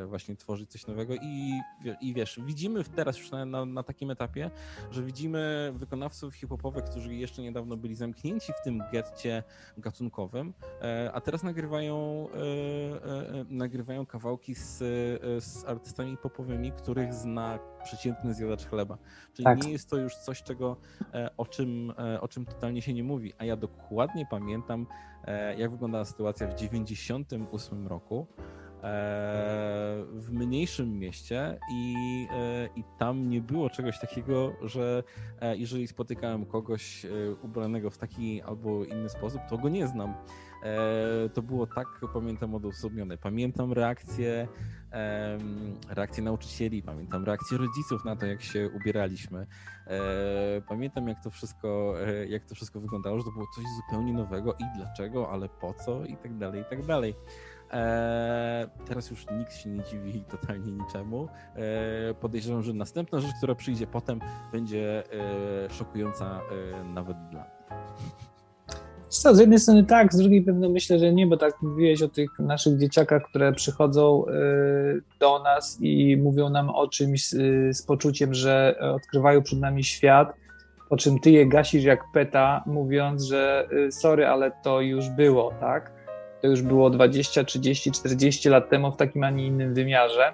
właśnie 0.07 0.35
tworzyć 0.35 0.71
coś 0.71 0.87
nowego 0.87 1.13
i, 1.15 1.61
i 2.01 2.13
wiesz, 2.13 2.39
widzimy 2.45 2.83
teraz 2.83 3.17
już 3.17 3.31
na, 3.31 3.45
na, 3.45 3.65
na 3.65 3.83
takim 3.83 4.11
etapie, 4.11 4.51
że 4.91 5.03
widzimy 5.03 5.73
wykonawców 5.75 6.35
hip-hopowych, 6.35 6.83
którzy 6.83 7.15
jeszcze 7.15 7.41
niedawno 7.41 7.77
byli 7.77 7.95
zamknięci 7.95 8.53
w 8.53 8.63
tym 8.63 8.83
getcie 8.91 9.43
gatunkowym, 9.77 10.53
e, 10.81 11.11
a 11.13 11.21
teraz 11.21 11.43
nagrywają, 11.43 12.27
e, 12.29 12.37
e, 13.39 13.45
nagrywają 13.49 14.05
kawałki 14.05 14.55
z, 14.55 14.77
z 15.43 15.65
artystami 15.65 16.17
popowymi, 16.17 16.71
których 16.71 17.13
zna 17.13 17.59
przeciętny 17.83 18.33
zjadacz 18.33 18.65
chleba. 18.65 18.97
Czyli 19.33 19.45
tak. 19.45 19.63
nie 19.63 19.71
jest 19.71 19.89
to 19.89 19.97
już 19.97 20.15
coś, 20.15 20.43
czego, 20.43 20.77
o, 21.37 21.45
czym, 21.45 21.93
o 22.21 22.27
czym 22.27 22.45
totalnie 22.45 22.81
się 22.81 22.93
nie 22.93 23.03
mówi. 23.03 23.33
A 23.37 23.45
ja 23.45 23.55
dokładnie 23.55 24.25
pamiętam, 24.31 24.87
jak 25.57 25.71
wyglądała 25.71 26.05
sytuacja 26.05 26.47
w 26.47 26.55
98 26.55 27.87
roku 27.87 28.27
w 30.13 30.31
mniejszym 30.31 30.99
mieście 30.99 31.59
i, 31.71 31.95
i 32.75 32.83
tam 32.97 33.29
nie 33.29 33.41
było 33.41 33.69
czegoś 33.69 33.99
takiego, 33.99 34.53
że 34.61 35.03
jeżeli 35.53 35.87
spotykałem 35.87 36.45
kogoś 36.45 37.05
ubranego 37.41 37.89
w 37.89 37.97
taki 37.97 38.41
albo 38.41 38.85
inny 38.85 39.09
sposób, 39.09 39.41
to 39.49 39.57
go 39.57 39.69
nie 39.69 39.87
znam. 39.87 40.13
To 41.33 41.41
było 41.41 41.67
tak, 41.67 41.87
pamiętam, 42.13 42.55
odosobnione. 42.55 43.17
Pamiętam 43.17 43.73
reakcję, 43.73 44.47
reakcję 45.89 46.23
nauczycieli, 46.23 46.83
pamiętam 46.83 47.25
reakcję 47.25 47.57
rodziców 47.57 48.05
na 48.05 48.15
to, 48.15 48.25
jak 48.25 48.41
się 48.41 48.69
ubieraliśmy. 48.75 49.47
Pamiętam, 50.67 51.07
jak 51.07 51.23
to 51.23 51.29
wszystko, 51.29 51.95
jak 52.27 52.45
to 52.45 52.55
wszystko 52.55 52.79
wyglądało, 52.79 53.17
że 53.17 53.23
to 53.23 53.31
było 53.31 53.45
coś 53.55 53.63
zupełnie 53.75 54.13
nowego 54.13 54.53
i 54.53 54.63
dlaczego, 54.77 55.31
ale 55.31 55.49
po 55.49 55.73
co 55.73 56.05
i 56.05 56.17
tak 56.17 56.37
dalej, 56.37 56.61
i 56.61 56.65
tak 56.65 56.85
dalej. 56.85 57.15
Eee, 57.71 58.67
teraz 58.85 59.09
już 59.11 59.25
nikt 59.31 59.53
się 59.53 59.69
nie 59.69 59.83
dziwi 59.83 60.23
totalnie 60.23 60.71
niczemu. 60.71 61.27
Podejrzewam, 62.19 62.63
że 62.63 62.73
następna 62.73 63.19
rzecz, 63.19 63.31
która 63.37 63.55
przyjdzie 63.55 63.87
potem, 63.87 64.19
będzie 64.51 65.03
e, 65.65 65.69
szokująca 65.69 66.41
e, 66.79 66.83
nawet 66.83 67.17
dla 67.29 67.41
mnie. 67.41 68.28
Co, 69.09 69.35
z 69.35 69.39
jednej 69.39 69.59
strony 69.59 69.83
tak, 69.83 70.13
z 70.13 70.17
drugiej 70.17 70.41
pewno 70.41 70.69
myślę, 70.69 70.99
że 70.99 71.13
nie, 71.13 71.27
bo 71.27 71.37
tak 71.37 71.61
mówiłeś 71.61 72.01
o 72.01 72.09
tych 72.09 72.39
naszych 72.39 72.77
dzieciakach, 72.77 73.23
które 73.23 73.53
przychodzą 73.53 74.25
e, 74.27 74.31
do 75.19 75.43
nas 75.43 75.77
i 75.81 76.17
mówią 76.17 76.49
nam 76.49 76.69
o 76.69 76.87
czymś 76.87 77.29
z 77.71 77.81
poczuciem, 77.81 78.33
że 78.33 78.75
odkrywają 78.95 79.41
przed 79.41 79.59
nami 79.59 79.83
świat, 79.83 80.33
po 80.89 80.97
czym 80.97 81.19
ty 81.19 81.31
je 81.31 81.47
gasisz 81.47 81.83
jak 81.83 81.99
peta, 82.13 82.63
mówiąc, 82.65 83.23
że 83.23 83.67
sorry, 83.91 84.27
ale 84.27 84.51
to 84.63 84.81
już 84.81 85.09
było, 85.09 85.51
tak? 85.59 85.99
to 86.41 86.47
już 86.47 86.61
było 86.61 86.89
20, 86.89 87.43
30, 87.43 87.91
40 87.91 88.49
lat 88.49 88.69
temu 88.69 88.91
w 88.91 88.97
takim, 88.97 89.23
a 89.23 89.29
nie 89.29 89.47
innym 89.47 89.73
wymiarze. 89.73 90.33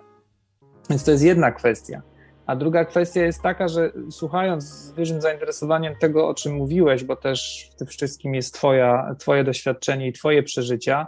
Więc 0.89 1.03
to 1.03 1.11
jest 1.11 1.23
jedna 1.23 1.51
kwestia. 1.51 2.01
A 2.45 2.55
druga 2.55 2.85
kwestia 2.85 3.21
jest 3.21 3.41
taka, 3.41 3.67
że 3.67 3.91
słuchając 4.11 4.63
z 4.63 4.93
dużym 4.93 5.21
zainteresowaniem 5.21 5.95
tego, 5.99 6.27
o 6.27 6.33
czym 6.33 6.55
mówiłeś, 6.55 7.03
bo 7.03 7.15
też 7.15 7.69
w 7.71 7.75
tym 7.75 7.87
wszystkim 7.87 8.35
jest 8.35 8.53
twoja, 8.53 9.15
Twoje 9.19 9.43
doświadczenie 9.43 10.07
i 10.07 10.13
Twoje 10.13 10.43
przeżycia, 10.43 11.07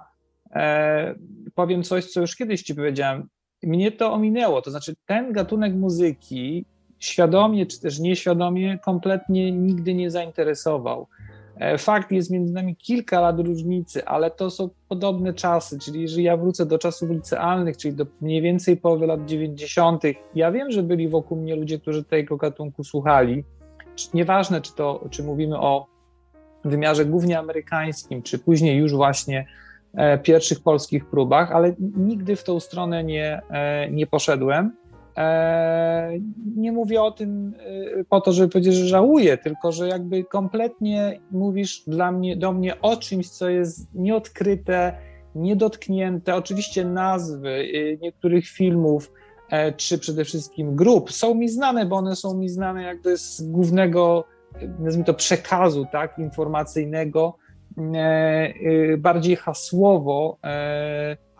e, 0.55 1.15
powiem 1.55 1.83
coś, 1.83 2.05
co 2.05 2.21
już 2.21 2.35
kiedyś 2.35 2.63
Ci 2.63 2.75
powiedziałem. 2.75 3.27
Mnie 3.63 3.91
to 3.91 4.13
ominęło. 4.13 4.61
To 4.61 4.71
znaczy, 4.71 4.93
ten 5.05 5.33
gatunek 5.33 5.73
muzyki 5.73 6.65
świadomie 6.99 7.65
czy 7.65 7.81
też 7.81 7.99
nieświadomie 7.99 8.79
kompletnie 8.79 9.51
nigdy 9.51 9.93
nie 9.93 10.11
zainteresował. 10.11 11.07
E, 11.59 11.77
fakt 11.77 12.11
jest 12.11 12.31
między 12.31 12.53
nami 12.53 12.75
kilka 12.75 13.21
lat 13.21 13.39
różnicy, 13.39 14.05
ale 14.05 14.31
to 14.31 14.49
są 14.49 14.69
podobne 14.87 15.33
czasy, 15.33 15.79
czyli 15.79 16.01
jeżeli 16.01 16.23
ja 16.23 16.37
wrócę 16.37 16.65
do 16.65 16.77
czasów 16.79 17.09
licealnych, 17.09 17.77
czyli 17.77 17.93
do 17.93 18.05
mniej 18.21 18.41
więcej 18.41 18.77
połowy 18.77 19.07
lat 19.07 19.25
90., 19.25 20.03
ja 20.35 20.51
wiem, 20.51 20.71
że 20.71 20.83
byli 20.83 21.09
wokół 21.09 21.37
mnie 21.41 21.55
ludzie, 21.55 21.79
którzy 21.79 22.03
tego 22.03 22.37
gatunku 22.37 22.83
słuchali. 22.83 23.43
Nieważne, 24.13 24.61
czy 24.61 24.75
to, 24.75 25.05
czy 25.09 25.23
mówimy 25.23 25.59
o 25.59 25.87
wymiarze 26.65 27.05
głównie 27.05 27.39
amerykańskim, 27.39 28.21
czy 28.21 28.39
później 28.39 28.77
już 28.77 28.93
właśnie 28.93 29.45
e, 29.93 30.17
pierwszych 30.17 30.59
polskich 30.59 31.05
próbach, 31.05 31.51
ale 31.51 31.75
nigdy 31.97 32.35
w 32.35 32.43
tą 32.43 32.59
stronę 32.59 33.03
nie, 33.03 33.41
e, 33.49 33.91
nie 33.91 34.07
poszedłem. 34.07 34.71
E, 35.17 36.11
nie 36.55 36.71
mówię 36.71 37.01
o 37.01 37.11
tym 37.11 37.53
e, 37.99 38.03
po 38.03 38.21
to, 38.21 38.33
żeby 38.33 38.49
powiedzieć, 38.49 38.73
że 38.73 38.87
żałuję, 38.87 39.37
tylko 39.37 39.71
że 39.71 39.87
jakby 39.87 40.23
kompletnie 40.23 41.19
mówisz 41.31 41.83
dla 41.87 42.11
mnie, 42.11 42.37
do 42.37 42.53
mnie 42.53 42.81
o 42.81 42.97
czymś, 42.97 43.29
co 43.29 43.49
jest 43.49 43.95
nieodkryte, 43.95 44.97
niedotknięte. 45.35 46.35
Oczywiście 46.35 46.85
nazwy 46.85 47.49
e, 47.49 47.97
niektórych 47.97 48.47
filmów, 48.47 49.11
czy 49.77 49.99
przede 49.99 50.25
wszystkim 50.25 50.75
grup 50.75 51.11
są 51.11 51.35
mi 51.35 51.49
znane, 51.49 51.85
bo 51.85 51.95
one 51.95 52.15
są 52.15 52.37
mi 52.37 52.49
znane 52.49 52.83
jakby 52.83 53.17
z 53.17 53.41
głównego, 53.41 54.23
nazwijmy 54.79 55.05
to, 55.05 55.13
przekazu 55.13 55.85
tak, 55.91 56.19
informacyjnego, 56.19 57.37
bardziej 58.97 59.35
hasłowo 59.35 60.37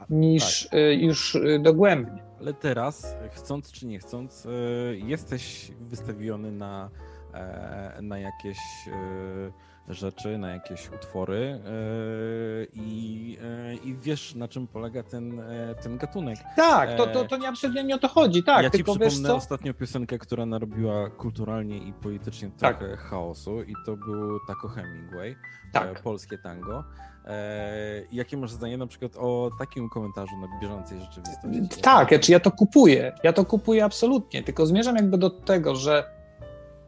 niż 0.09 0.69
tak. 0.69 0.79
już 0.97 1.37
dogłębnie 1.59 2.26
ale 2.39 2.53
teraz, 2.53 3.15
chcąc 3.31 3.71
czy 3.71 3.85
nie 3.85 3.99
chcąc, 3.99 4.45
e, 4.45 4.49
jesteś 4.95 5.71
wystawiony 5.79 6.51
na, 6.51 6.89
e, 7.33 8.01
na 8.01 8.19
jakieś 8.19 8.57
e, 8.87 9.93
rzeczy, 9.93 10.37
na 10.37 10.51
jakieś 10.51 10.89
utwory 10.89 11.59
i, 12.73 13.37
i 13.83 13.95
wiesz, 13.95 14.35
na 14.35 14.47
czym 14.47 14.67
polega 14.67 15.03
ten, 15.03 15.41
ten 15.83 15.97
gatunek. 15.97 16.37
Tak, 16.55 16.97
to, 16.97 17.07
to, 17.07 17.25
to 17.25 17.37
nie 17.37 17.47
absolutnie 17.47 17.83
nie 17.83 17.95
o 17.95 17.97
to 17.97 18.07
chodzi, 18.07 18.43
tak. 18.43 18.63
Ja 18.63 18.69
tylko 18.69 18.93
ci 18.93 18.99
przypomnę 18.99 19.29
wiesz 19.29 19.37
ostatnią 19.37 19.73
piosenkę, 19.73 20.17
która 20.17 20.45
narobiła 20.45 21.09
kulturalnie 21.09 21.77
i 21.77 21.93
politycznie 21.93 22.51
tak. 22.59 22.77
trochę 22.77 22.97
chaosu 22.97 23.61
i 23.63 23.73
to 23.85 23.97
był 23.97 24.39
Taco 24.47 24.67
Hemingway, 24.67 25.35
tak. 25.73 26.01
polskie 26.01 26.37
tango. 26.37 26.83
E, 27.27 28.01
jakie 28.11 28.37
masz 28.37 28.51
zdanie 28.51 28.77
na 28.77 28.87
przykład 28.87 29.11
o 29.17 29.49
takim 29.59 29.89
komentarzu 29.89 30.37
na 30.37 30.59
bieżącej 30.61 30.99
rzeczywistości? 30.99 31.81
Tak, 31.81 32.29
ja, 32.29 32.39
to 32.39 32.51
kupuję. 32.51 33.15
Ja 33.23 33.33
to 33.33 33.45
kupuję 33.45 33.85
absolutnie, 33.85 34.43
tylko 34.43 34.65
zmierzam 34.65 34.95
jakby 34.95 35.17
do 35.17 35.29
tego, 35.29 35.75
że 35.75 36.03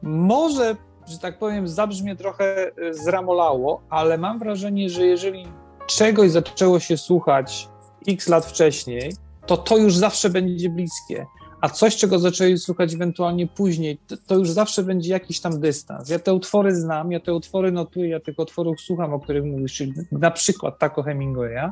może, 0.02 0.76
że 1.08 1.20
tak 1.20 1.40
powiem, 1.40 1.68
zabrzmie 1.68 2.16
trochę 2.16 2.72
e, 2.78 2.94
zramolało, 2.94 3.82
ale 3.90 4.18
mam 4.18 4.40
wrażenie, 4.40 4.90
że 4.90 5.06
jeżeli 5.06 5.48
czegoś 5.88 6.32
zaczęło 6.32 6.80
się 6.80 6.98
słuchać 6.98 7.70
x 8.08 8.28
lat 8.28 8.46
wcześniej, 8.46 9.12
to 9.46 9.58
to 9.58 9.78
już 9.78 9.96
zawsze 9.96 10.30
będzie 10.30 10.70
bliskie 10.70 11.26
a 11.62 11.70
coś, 11.70 11.96
czego 11.96 12.20
zaczęli 12.20 12.58
słuchać 12.58 12.94
ewentualnie 12.94 13.48
później, 13.48 13.98
to, 14.08 14.16
to, 14.28 14.36
już 14.36 14.52
zawsze 14.52 14.84
będzie 14.84 15.12
jakiś 15.12 15.40
tam 15.40 15.60
dystans. 15.60 16.10
Ja 16.10 16.20
te 16.20 16.34
utwory 16.34 16.76
znam, 16.76 17.12
ja 17.12 17.20
te 17.20 17.34
utwory 17.34 17.72
notuję, 17.72 18.10
ja 18.10 18.20
tych 18.20 18.40
utworów 18.40 18.82
słucham, 18.82 19.14
o 19.14 19.20
których 19.20 19.44
mówisz, 19.44 19.74
czyli 19.74 19.94
na 20.12 20.32
przykład 20.32 20.80
Taco 20.80 21.04
Hemingwaya. 21.04 21.72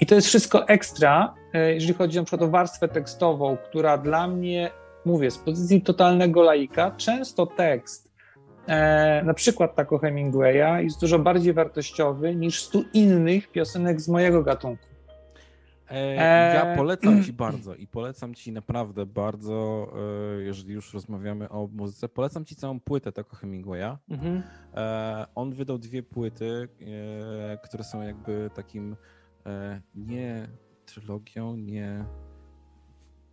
I 0.00 0.06
to 0.06 0.14
jest 0.14 0.26
wszystko 0.26 0.68
ekstra, 0.68 1.34
e, 1.52 1.74
jeżeli 1.74 1.94
chodzi 1.94 2.18
na 2.18 2.24
przykład 2.24 2.48
o 2.48 2.50
warstwę 2.50 2.88
tekstową, 2.88 3.56
która 3.56 3.98
dla 3.98 4.28
mnie, 4.28 4.70
mówię, 5.04 5.30
z 5.30 5.38
pozycji 5.38 5.82
totalnego 5.82 6.42
laika, 6.42 6.90
często 6.90 7.46
tekst 7.46 8.08
e, 8.66 9.22
na 9.24 9.34
przykład 9.34 9.74
Taco 9.74 9.98
Hemingwaya 9.98 10.82
jest 10.82 11.00
dużo 11.00 11.18
bardziej 11.18 11.52
wartościowy 11.52 12.34
niż 12.34 12.62
stu 12.62 12.84
innych 12.94 13.50
piosenek 13.50 14.00
z 14.00 14.08
mojego 14.08 14.42
gatunku. 14.42 14.93
E, 15.90 16.14
ja 16.54 16.72
e, 16.72 16.76
polecam 16.76 17.24
ci 17.24 17.32
bardzo 17.46 17.74
i 17.74 17.86
polecam 17.86 18.34
ci 18.34 18.52
naprawdę 18.52 19.06
bardzo, 19.06 19.88
e, 20.38 20.42
jeżeli 20.42 20.74
już 20.74 20.94
rozmawiamy 20.94 21.48
o 21.48 21.68
muzyce, 21.72 22.08
polecam 22.08 22.44
ci 22.44 22.56
całą 22.56 22.80
płytę 22.80 23.12
tego 23.12 23.36
Hemingwaya. 23.36 23.98
Mhm. 24.08 24.42
On 25.34 25.54
wydał 25.54 25.78
dwie 25.78 26.02
płyty, 26.02 26.68
które 27.64 27.84
są 27.84 28.02
jakby 28.02 28.50
takim 28.54 28.96
nie 29.94 30.48
trylogią, 30.86 31.56
nie. 31.56 32.04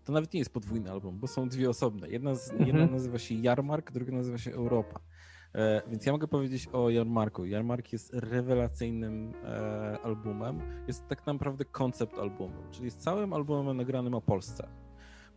To 0.03 0.13
nawet 0.13 0.33
nie 0.33 0.39
jest 0.39 0.53
podwójny 0.53 0.91
album, 0.91 1.19
bo 1.19 1.27
są 1.27 1.49
dwie 1.49 1.69
osobne. 1.69 2.09
Jedna, 2.09 2.35
z, 2.35 2.51
mhm. 2.51 2.67
jedna 2.67 2.93
nazywa 2.93 3.19
się 3.19 3.35
Jarmark, 3.35 3.91
druga 3.91 4.11
nazywa 4.11 4.37
się 4.37 4.51
Europa. 4.51 4.99
E, 5.55 5.81
więc 5.87 6.05
ja 6.05 6.11
mogę 6.11 6.27
powiedzieć 6.27 6.67
o 6.67 6.89
Jarmarku. 6.89 7.45
Jarmark 7.45 7.93
jest 7.93 8.13
rewelacyjnym 8.13 9.33
e, 9.43 9.97
albumem. 10.03 10.59
Jest 10.87 11.07
tak 11.07 11.25
naprawdę 11.25 11.65
koncept 11.65 12.17
albumu, 12.17 12.63
czyli 12.71 12.85
jest 12.85 12.99
całym 12.99 13.33
albumem 13.33 13.77
nagranym 13.77 14.13
o 14.13 14.21
Polsce. 14.21 14.67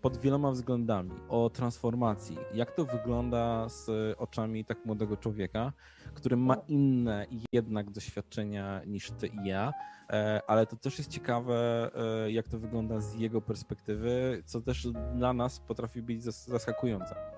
Pod 0.01 0.17
wieloma 0.17 0.51
względami, 0.51 1.11
o 1.29 1.51
transformacji, 1.51 2.37
jak 2.55 2.73
to 2.73 2.85
wygląda 2.85 3.69
z 3.69 3.91
oczami 4.19 4.65
tak 4.65 4.85
młodego 4.85 5.17
człowieka, 5.17 5.73
który 6.15 6.37
ma 6.37 6.55
inne 6.69 7.27
jednak 7.53 7.91
doświadczenia 7.91 8.81
niż 8.87 9.11
ty 9.11 9.27
i 9.27 9.49
ja, 9.49 9.73
e, 10.11 10.41
ale 10.47 10.67
to 10.67 10.77
też 10.77 10.99
jest 10.99 11.11
ciekawe, 11.11 11.91
jak 12.29 12.49
to 12.49 12.59
wygląda 12.59 13.01
z 13.01 13.15
jego 13.15 13.41
perspektywy, 13.41 14.43
co 14.47 14.61
też 14.61 14.89
dla 15.15 15.33
nas 15.33 15.61
potrafi 15.61 16.03
być 16.03 16.23
zaskakujące. 16.23 17.34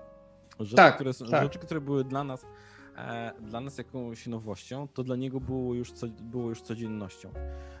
Rzeczy, 0.59 0.75
tak, 0.75 0.95
które, 0.95 1.13
tak. 1.13 1.43
rzeczy, 1.43 1.59
które 1.59 1.81
były 1.81 2.03
dla 2.03 2.23
nas 2.23 2.45
e, 2.97 3.33
dla 3.41 3.61
nas 3.61 3.77
jakąś 3.77 4.27
nowością, 4.27 4.87
to 4.87 5.03
dla 5.03 5.15
niego 5.15 5.39
było 5.39 5.73
już, 5.73 5.91
co, 5.91 6.07
było 6.07 6.49
już 6.49 6.61
codziennością. 6.61 7.31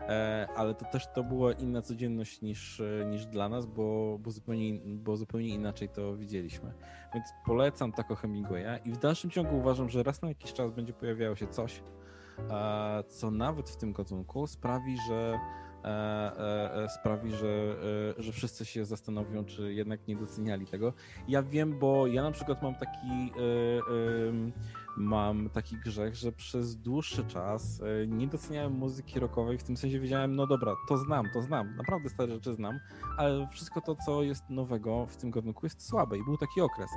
E, 0.01 0.47
ale 0.55 0.75
to 0.75 0.85
też 0.85 1.07
to 1.07 1.23
była 1.23 1.53
inna 1.53 1.81
codzienność 1.81 2.41
niż, 2.41 2.81
niż 3.05 3.25
dla 3.25 3.49
nas, 3.49 3.65
bo, 3.65 4.17
bo, 4.19 4.31
zupełnie, 4.31 4.79
bo 4.85 5.17
zupełnie 5.17 5.47
inaczej 5.47 5.89
to 5.89 6.17
widzieliśmy. 6.17 6.73
Więc 7.13 7.25
polecam 7.45 7.91
tako 7.91 8.15
Hemingwaya 8.15 8.79
i 8.85 8.91
w 8.91 8.97
dalszym 8.97 9.29
ciągu 9.29 9.57
uważam, 9.57 9.89
że 9.89 10.03
raz 10.03 10.21
na 10.21 10.27
jakiś 10.27 10.53
czas 10.53 10.71
będzie 10.71 10.93
pojawiało 10.93 11.35
się 11.35 11.47
coś, 11.47 11.83
e, 12.49 13.03
co 13.03 13.31
nawet 13.31 13.69
w 13.69 13.77
tym 13.77 13.93
gatunku 13.93 14.47
sprawi, 14.47 14.97
że 15.07 15.39
sprawi, 16.89 17.31
że, 17.31 17.75
że 18.17 18.31
wszyscy 18.31 18.65
się 18.65 18.85
zastanowią, 18.85 19.45
czy 19.45 19.73
jednak 19.73 20.07
nie 20.07 20.15
doceniali 20.15 20.65
tego. 20.65 20.93
Ja 21.27 21.43
wiem, 21.43 21.79
bo 21.79 22.07
ja 22.07 22.23
na 22.23 22.31
przykład 22.31 22.63
mam 22.63 22.75
taki 22.75 23.31
mam 24.97 25.49
taki 25.49 25.75
grzech, 25.75 26.15
że 26.15 26.31
przez 26.31 26.75
dłuższy 26.75 27.25
czas 27.25 27.81
nie 28.07 28.27
doceniałem 28.27 28.73
muzyki 28.73 29.19
rockowej, 29.19 29.57
w 29.57 29.63
tym 29.63 29.77
sensie 29.77 29.99
wiedziałem, 29.99 30.35
no 30.35 30.47
dobra, 30.47 30.73
to 30.89 30.97
znam, 30.97 31.25
to 31.33 31.41
znam, 31.41 31.75
naprawdę 31.75 32.09
stare 32.09 32.33
rzeczy 32.33 32.55
znam, 32.55 32.79
ale 33.17 33.47
wszystko 33.51 33.81
to, 33.81 33.95
co 34.05 34.23
jest 34.23 34.49
nowego 34.49 35.05
w 35.05 35.17
tym 35.17 35.31
gatunku 35.31 35.65
jest 35.65 35.87
słabe 35.87 36.17
i 36.17 36.23
był 36.23 36.37
taki 36.37 36.61
okres. 36.61 36.89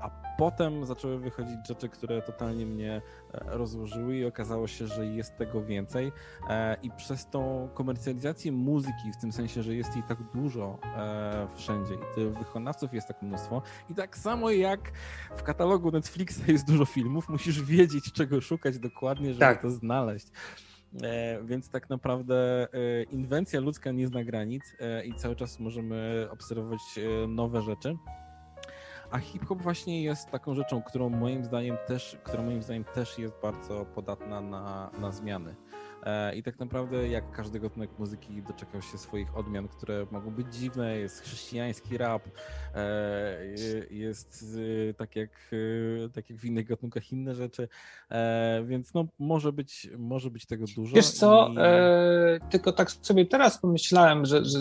A 0.00 0.10
potem 0.38 0.84
zaczęły 0.84 1.18
wychodzić 1.18 1.56
rzeczy, 1.68 1.88
które 1.88 2.22
totalnie 2.22 2.66
mnie 2.66 3.02
rozłożyły 3.32 4.16
i 4.16 4.24
okazało 4.24 4.66
się, 4.66 4.86
że 4.86 5.06
jest 5.06 5.36
tego 5.36 5.64
więcej 5.64 6.12
i 6.82 6.90
przez 6.90 7.30
tą 7.30 7.68
komercjalizację 7.74 8.52
muzyki, 8.52 9.12
w 9.12 9.20
tym 9.20 9.32
sensie, 9.32 9.62
że 9.62 9.74
jest 9.74 9.96
jej 9.96 10.02
tak 10.02 10.18
dużo 10.34 10.78
e, 10.96 11.48
wszędzie 11.54 11.94
i 11.94 12.14
tych 12.14 12.38
wykonawców 12.38 12.94
jest 12.94 13.08
tak 13.08 13.22
mnóstwo. 13.22 13.62
I 13.90 13.94
tak 13.94 14.18
samo 14.18 14.50
jak 14.50 14.92
w 15.36 15.42
katalogu 15.42 15.90
Netflixa 15.90 16.40
jest 16.48 16.66
dużo 16.66 16.84
filmów, 16.84 17.28
musisz 17.46 17.62
wiedzieć, 17.62 18.12
czego 18.12 18.40
szukać 18.40 18.78
dokładnie, 18.78 19.28
żeby 19.28 19.40
tak. 19.40 19.62
to 19.62 19.70
znaleźć. 19.70 20.26
E, 21.02 21.42
więc 21.44 21.70
tak 21.70 21.90
naprawdę 21.90 22.68
e, 22.72 23.02
inwencja 23.02 23.60
ludzka 23.60 23.90
nie 23.90 24.06
zna 24.06 24.24
granic 24.24 24.62
e, 24.80 25.04
i 25.06 25.14
cały 25.14 25.36
czas 25.36 25.60
możemy 25.60 26.28
obserwować 26.30 26.80
e, 26.96 27.26
nowe 27.26 27.62
rzeczy. 27.62 27.96
A 29.10 29.18
hip-hop 29.18 29.62
właśnie 29.62 30.02
jest 30.02 30.30
taką 30.30 30.54
rzeczą, 30.54 30.82
którą 30.82 31.08
moim 31.08 31.44
zdaniem 31.44 31.76
też, 31.86 32.16
która 32.24 32.42
moim 32.42 32.62
zdaniem 32.62 32.84
też 32.84 33.18
jest 33.18 33.34
bardzo 33.42 33.84
podatna 33.84 34.40
na, 34.40 34.90
na 35.00 35.12
zmiany. 35.12 35.54
E, 36.06 36.36
I 36.36 36.42
tak 36.42 36.58
naprawdę, 36.58 37.08
jak 37.08 37.30
każdy 37.30 37.60
gatunek 37.60 37.90
muzyki 37.98 38.42
doczekał 38.42 38.82
się 38.82 38.98
swoich 38.98 39.36
odmian, 39.36 39.68
które 39.68 40.06
mogą 40.10 40.30
być 40.30 40.54
dziwne, 40.54 40.98
jest 40.98 41.20
chrześcijański 41.20 41.98
rap, 41.98 42.22
e, 42.74 43.38
jest 43.90 44.42
y, 44.56 44.94
tak 44.98 45.16
jak, 45.16 45.30
y, 45.52 46.10
tak 46.14 46.30
jak 46.30 46.38
w 46.38 46.44
innych 46.44 46.66
gatunkach 46.66 47.12
inne 47.12 47.34
rzeczy, 47.34 47.68
e, 48.10 48.64
więc 48.66 48.94
no 48.94 49.06
może 49.18 49.52
być, 49.52 49.90
może 49.98 50.30
być 50.30 50.46
tego 50.46 50.64
dużo. 50.76 50.96
Wiesz 50.96 51.10
co, 51.10 51.48
i... 51.48 52.50
tylko 52.50 52.72
tak 52.72 52.90
sobie 52.90 53.26
teraz 53.26 53.58
pomyślałem, 53.58 54.26
że, 54.26 54.44
że 54.44 54.58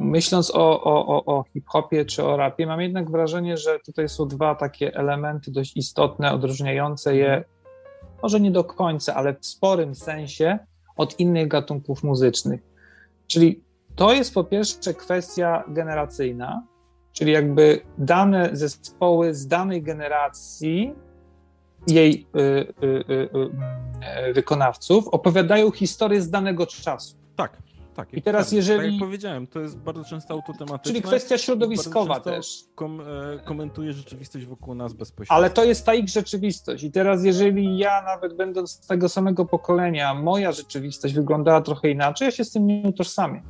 myśląc 0.00 0.50
o, 0.54 0.84
o, 0.84 1.24
o 1.24 1.44
hip-hopie 1.52 2.04
czy 2.04 2.24
o 2.24 2.36
rapie, 2.36 2.66
mam 2.66 2.80
jednak 2.80 3.10
wrażenie, 3.10 3.56
że 3.56 3.78
tutaj 3.78 4.08
są 4.08 4.28
dwa 4.28 4.54
takie 4.54 4.94
elementy 4.94 5.50
dość 5.50 5.76
istotne, 5.76 6.32
odróżniające 6.32 7.16
je 7.16 7.44
może 8.22 8.40
nie 8.40 8.50
do 8.50 8.64
końca, 8.64 9.14
ale 9.14 9.34
w 9.34 9.46
sporym 9.46 9.94
sensie 9.94 10.58
od 10.96 11.20
innych 11.20 11.48
gatunków 11.48 12.02
muzycznych. 12.04 12.60
Czyli 13.26 13.60
to 13.96 14.12
jest 14.12 14.34
po 14.34 14.44
pierwsze 14.44 14.94
kwestia 14.94 15.64
generacyjna, 15.68 16.62
czyli 17.12 17.32
jakby 17.32 17.80
dane 17.98 18.50
zespoły 18.52 19.34
z 19.34 19.46
danej 19.46 19.82
generacji, 19.82 20.94
jej 21.86 22.26
y, 22.36 22.40
y, 22.40 23.28
y, 24.28 24.32
wykonawców 24.32 25.08
opowiadają 25.08 25.70
historię 25.70 26.22
z 26.22 26.30
danego 26.30 26.66
czasu. 26.66 27.16
Tak. 27.36 27.65
Tak, 27.96 28.14
I 28.14 28.22
teraz 28.22 28.46
tak, 28.46 28.52
jeżeli... 28.52 28.80
Tak 28.80 28.90
jak 28.90 29.00
powiedziałem, 29.00 29.46
to 29.46 29.60
jest 29.60 29.78
bardzo 29.78 30.04
często 30.04 30.34
autotematyczne. 30.34 30.92
Czyli 30.92 31.02
kwestia 31.02 31.38
środowiskowa 31.38 32.20
też. 32.20 32.64
Kom, 32.74 33.00
e, 33.00 33.04
komentuje 33.44 33.92
rzeczywistość 33.92 34.46
wokół 34.46 34.74
nas 34.74 34.92
bezpośrednio. 34.92 35.36
Ale 35.36 35.50
to 35.50 35.64
jest 35.64 35.86
ta 35.86 35.94
ich 35.94 36.08
rzeczywistość. 36.08 36.84
I 36.84 36.92
teraz 36.92 37.24
jeżeli 37.24 37.78
ja 37.78 38.02
nawet 38.02 38.36
będąc 38.36 38.70
z 38.70 38.86
tego 38.86 39.08
samego 39.08 39.44
pokolenia, 39.44 40.14
moja 40.14 40.52
rzeczywistość 40.52 41.14
wyglądała 41.14 41.60
trochę 41.60 41.90
inaczej, 41.90 42.26
ja 42.26 42.32
się 42.32 42.44
z 42.44 42.52
tym 42.52 42.66
nie 42.66 42.82
utożsamię. 42.88 43.42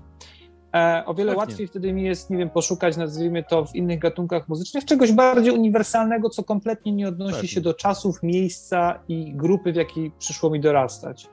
E, 0.75 1.03
o 1.07 1.15
wiele 1.15 1.33
Pewnie. 1.33 1.47
łatwiej 1.47 1.67
wtedy 1.69 1.93
mi 1.93 2.05
jest, 2.05 2.31
nie 2.31 2.37
wiem, 2.37 2.51
poszukać, 2.51 2.97
nazwijmy 2.97 3.45
to, 3.45 3.65
w 3.65 3.75
innych 3.75 3.99
gatunkach 3.99 4.49
muzycznych 4.49 4.85
czegoś 4.85 5.13
bardziej 5.13 5.53
uniwersalnego, 5.53 6.31
co 6.31 6.45
kompletnie 6.45 6.93
nie 6.93 7.09
odnosi 7.09 7.35
Pewnie. 7.35 7.49
się 7.49 7.61
do 7.61 7.75
czasów, 7.75 8.23
miejsca 8.23 9.01
i 9.09 9.35
grupy, 9.35 9.73
w 9.73 9.77
jakiej 9.77 10.13
przyszło 10.19 10.51
mi 10.51 10.61
dorastać. 10.61 11.29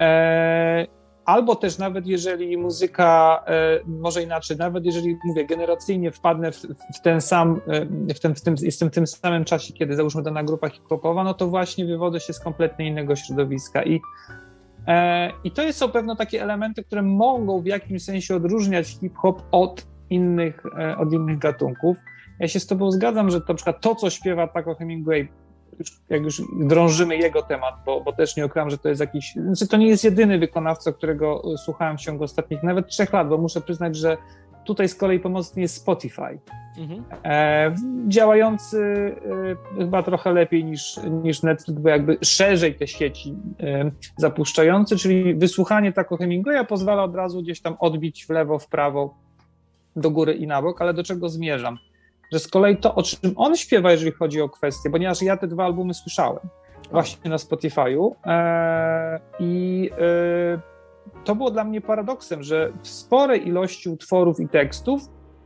E, 0.00 0.86
albo 1.26 1.56
też 1.56 1.78
nawet 1.78 2.06
jeżeli 2.06 2.56
muzyka, 2.56 3.42
e, 3.46 3.80
może 3.86 4.22
inaczej, 4.22 4.56
nawet 4.56 4.84
jeżeli 4.84 5.16
mówię 5.24 5.46
generacyjnie 5.46 6.12
wpadnę 6.12 6.52
w, 6.52 6.56
w 6.96 7.00
ten 7.02 7.20
sam, 7.20 7.60
e, 8.08 8.14
w, 8.14 8.20
ten, 8.20 8.34
w 8.34 8.40
tym, 8.40 8.54
jestem 8.62 8.90
w 8.90 8.94
tym 8.94 9.06
samym 9.06 9.44
czasie, 9.44 9.72
kiedy 9.72 9.96
załóżmy 9.96 10.22
dana 10.22 10.42
grupa 10.42 10.68
hip-hopowa, 10.68 11.24
no 11.24 11.34
to 11.34 11.48
właśnie 11.48 11.84
wywodzę 11.84 12.20
się 12.20 12.32
z 12.32 12.40
kompletnie 12.40 12.86
innego 12.86 13.16
środowiska 13.16 13.82
i 13.82 14.00
e, 14.86 15.30
i 15.44 15.50
to 15.50 15.72
są 15.72 15.88
pewno 15.88 16.16
takie 16.16 16.42
elementy, 16.42 16.84
które 16.84 17.02
mogą 17.02 17.60
w 17.60 17.66
jakimś 17.66 18.04
sensie 18.04 18.36
odróżniać 18.36 18.86
hip-hop 18.86 19.42
od 19.52 19.86
innych, 20.10 20.62
od 20.98 21.12
innych 21.12 21.38
gatunków. 21.38 21.96
Ja 22.40 22.48
się 22.48 22.60
z 22.60 22.66
tobą 22.66 22.90
zgadzam, 22.90 23.30
że 23.30 23.40
to, 23.40 23.46
na 23.48 23.54
przykład 23.54 23.80
to, 23.80 23.94
co 23.94 24.10
śpiewa 24.10 24.48
Taco 24.48 24.74
Hemingway, 24.74 25.28
jak 26.08 26.22
już 26.22 26.42
drążymy 26.60 27.16
jego 27.16 27.42
temat, 27.42 27.74
bo, 27.86 28.00
bo 28.00 28.12
też 28.12 28.36
nie 28.36 28.46
ukrywam, 28.46 28.70
że 28.70 28.78
to 28.78 28.88
jest 28.88 29.00
jakiś, 29.00 29.34
znaczy 29.34 29.68
to 29.68 29.76
nie 29.76 29.88
jest 29.88 30.04
jedyny 30.04 30.38
wykonawca, 30.38 30.92
którego 30.92 31.42
słuchałem 31.64 31.98
w 31.98 32.00
ciągu 32.00 32.24
ostatnich 32.24 32.62
nawet 32.62 32.88
trzech 32.88 33.12
lat, 33.12 33.28
bo 33.28 33.38
muszę 33.38 33.60
przyznać, 33.60 33.96
że 33.96 34.16
tutaj 34.64 34.88
z 34.88 34.94
kolei 34.94 35.20
pomocny 35.20 35.62
jest 35.62 35.76
Spotify, 35.76 36.38
mhm. 36.78 37.04
e, 37.24 37.74
działający 38.08 38.78
e, 39.76 39.78
chyba 39.78 40.02
trochę 40.02 40.32
lepiej 40.32 40.64
niż, 40.64 41.00
niż 41.22 41.42
Netflix, 41.42 41.80
bo 41.80 41.88
jakby 41.88 42.18
szerzej 42.22 42.74
te 42.74 42.86
sieci 42.86 43.34
e, 43.60 43.90
zapuszczający, 44.16 44.96
czyli 44.96 45.34
wysłuchanie 45.34 45.92
tak 45.92 46.12
o 46.12 46.16
Hemingwaya 46.16 46.64
pozwala 46.64 47.04
od 47.04 47.14
razu 47.14 47.42
gdzieś 47.42 47.60
tam 47.60 47.76
odbić 47.78 48.26
w 48.26 48.30
lewo, 48.30 48.58
w 48.58 48.68
prawo, 48.68 49.14
do 49.96 50.10
góry 50.10 50.34
i 50.34 50.46
na 50.46 50.62
bok, 50.62 50.82
ale 50.82 50.94
do 50.94 51.04
czego 51.04 51.28
zmierzam? 51.28 51.78
Że 52.32 52.38
z 52.38 52.48
kolei 52.48 52.76
to, 52.76 52.94
o 52.94 53.02
czym 53.02 53.32
on 53.36 53.56
śpiewa, 53.56 53.92
jeżeli 53.92 54.12
chodzi 54.12 54.40
o 54.40 54.48
kwestie, 54.48 54.90
ponieważ 54.90 55.22
ja 55.22 55.36
te 55.36 55.46
dwa 55.46 55.64
albumy 55.64 55.94
słyszałem 55.94 56.40
właśnie 56.90 57.30
na 57.30 57.36
Spotify'u 57.36 58.10
e, 58.26 59.20
i 59.38 59.90
e, 60.54 60.60
to 61.24 61.34
było 61.34 61.50
dla 61.50 61.64
mnie 61.64 61.80
paradoksem, 61.80 62.42
że 62.42 62.72
w 62.82 62.88
sporej 62.88 63.48
ilości 63.48 63.88
utworów 63.88 64.40
i 64.40 64.48
tekstów 64.48 65.02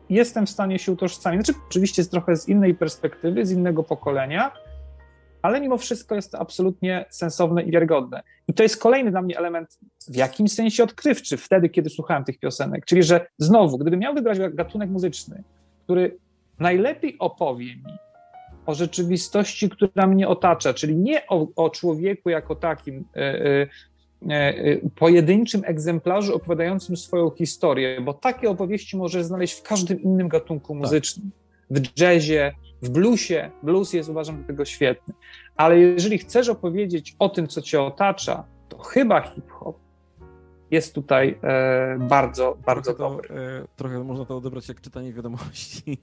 jestem 0.08 0.46
w 0.46 0.50
stanie 0.50 0.78
się 0.78 0.92
utożsamić. 0.92 1.46
Znaczy, 1.46 1.60
oczywiście 1.68 2.02
jest 2.02 2.10
trochę 2.10 2.36
z 2.36 2.48
innej 2.48 2.74
perspektywy, 2.74 3.46
z 3.46 3.50
innego 3.50 3.82
pokolenia, 3.82 4.52
ale 5.42 5.60
mimo 5.60 5.76
wszystko 5.76 6.14
jest 6.14 6.32
to 6.32 6.38
absolutnie 6.38 7.04
sensowne 7.10 7.62
i 7.62 7.70
wiarygodne. 7.70 8.22
I 8.48 8.54
to 8.54 8.62
jest 8.62 8.76
kolejny 8.76 9.10
dla 9.10 9.22
mnie 9.22 9.38
element 9.38 9.78
w 10.08 10.16
jakimś 10.16 10.52
sensie 10.52 10.84
odkrywczy 10.84 11.36
wtedy, 11.36 11.68
kiedy 11.68 11.90
słuchałem 11.90 12.24
tych 12.24 12.38
piosenek. 12.38 12.84
Czyli, 12.86 13.02
że 13.02 13.26
znowu, 13.38 13.78
gdybym 13.78 14.00
miał 14.00 14.14
wybrać 14.14 14.38
gatunek 14.54 14.90
muzyczny, 14.90 15.44
który 15.84 16.18
najlepiej 16.60 17.16
opowie 17.18 17.76
mi 17.76 17.98
o 18.66 18.74
rzeczywistości, 18.74 19.70
która 19.70 20.06
mnie 20.06 20.28
otacza, 20.28 20.74
czyli 20.74 20.96
nie 20.96 21.26
o, 21.26 21.46
o 21.56 21.70
człowieku 21.70 22.30
jako 22.30 22.54
takim 22.54 23.04
e, 23.16 23.20
e, 23.20 23.68
e, 24.30 24.76
pojedynczym 24.96 25.62
egzemplarzu 25.64 26.36
opowiadającym 26.36 26.96
swoją 26.96 27.30
historię, 27.30 28.00
bo 28.00 28.14
takie 28.14 28.50
opowieści 28.50 28.96
możesz 28.96 29.24
znaleźć 29.24 29.58
w 29.58 29.62
każdym 29.62 30.02
innym 30.02 30.28
gatunku 30.28 30.72
tak. 30.72 30.82
muzycznym. 30.82 31.30
Tak. 31.30 31.40
W 31.70 32.00
jazzie, 32.00 32.52
w 32.82 32.88
bluesie. 32.88 33.50
Blues 33.62 33.92
jest 33.92 34.08
uważam 34.08 34.40
do 34.40 34.46
tego 34.46 34.64
świetny. 34.64 35.14
Ale 35.56 35.78
jeżeli 35.78 36.18
chcesz 36.18 36.48
opowiedzieć 36.48 37.16
o 37.18 37.28
tym, 37.28 37.48
co 37.48 37.62
cię 37.62 37.82
otacza, 37.82 38.44
to 38.68 38.78
chyba 38.78 39.20
hip-hop 39.20 39.76
jest 40.70 40.94
tutaj 40.94 41.38
e, 41.42 41.98
bardzo, 41.98 42.56
bardzo 42.66 42.94
trochę 42.94 43.14
dobry. 43.14 43.28
To, 43.28 43.34
e, 43.34 43.64
trochę 43.76 44.04
można 44.04 44.24
to 44.24 44.36
odebrać 44.36 44.68
jak 44.68 44.80
czytanie 44.80 45.12
wiadomości. 45.12 46.02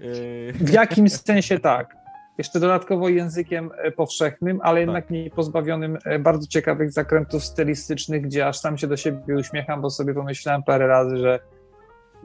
w 0.54 0.70
jakimś 0.70 1.12
sensie 1.12 1.58
tak. 1.58 2.00
Jeszcze 2.40 2.60
dodatkowo 2.60 3.08
językiem 3.08 3.70
e, 3.76 3.90
powszechnym, 3.90 4.60
ale 4.62 4.80
jednak 4.80 5.04
tak. 5.04 5.10
nie 5.10 5.30
pozbawionym 5.30 5.98
e, 6.04 6.18
bardzo 6.18 6.46
ciekawych 6.46 6.92
zakrętów 6.92 7.44
stylistycznych, 7.44 8.22
gdzie 8.22 8.46
aż 8.46 8.58
sam 8.58 8.78
się 8.78 8.86
do 8.86 8.96
siebie 8.96 9.36
uśmiecham, 9.36 9.80
bo 9.80 9.90
sobie 9.90 10.14
pomyślałem 10.14 10.62
parę 10.62 10.86
razy, 10.86 11.16
że 11.16 11.40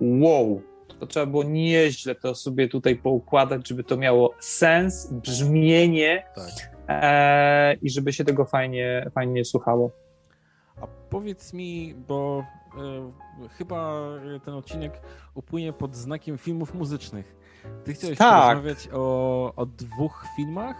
wow, 0.01 0.61
to 0.99 1.07
trzeba 1.07 1.25
było 1.25 1.43
nieźle 1.43 2.15
to 2.15 2.35
sobie 2.35 2.67
tutaj 2.67 2.95
poukładać, 2.95 3.67
żeby 3.67 3.83
to 3.83 3.97
miało 3.97 4.33
sens, 4.39 5.13
brzmienie 5.13 6.23
tak. 6.35 6.75
e, 6.87 7.73
i 7.73 7.89
żeby 7.89 8.13
się 8.13 8.25
tego 8.25 8.45
fajnie, 8.45 9.11
fajnie 9.15 9.45
słuchało. 9.45 10.04
A 10.81 10.87
powiedz 11.09 11.53
mi, 11.53 11.95
bo 12.07 12.45
e, 12.77 13.47
chyba 13.57 14.01
ten 14.45 14.53
odcinek 14.53 15.01
upłynie 15.33 15.73
pod 15.73 15.95
znakiem 15.95 16.37
filmów 16.37 16.73
muzycznych. 16.73 17.35
Ty 17.83 17.93
chciałeś 17.93 18.17
tak. 18.17 18.47
porozmawiać 18.47 18.89
o, 18.93 19.53
o 19.55 19.65
dwóch 19.65 20.25
filmach? 20.35 20.75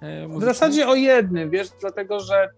E, 0.00 0.28
w 0.28 0.42
zasadzie 0.42 0.88
o 0.88 0.94
jednym, 0.94 1.50
wiesz, 1.50 1.68
dlatego 1.80 2.20
że 2.20 2.48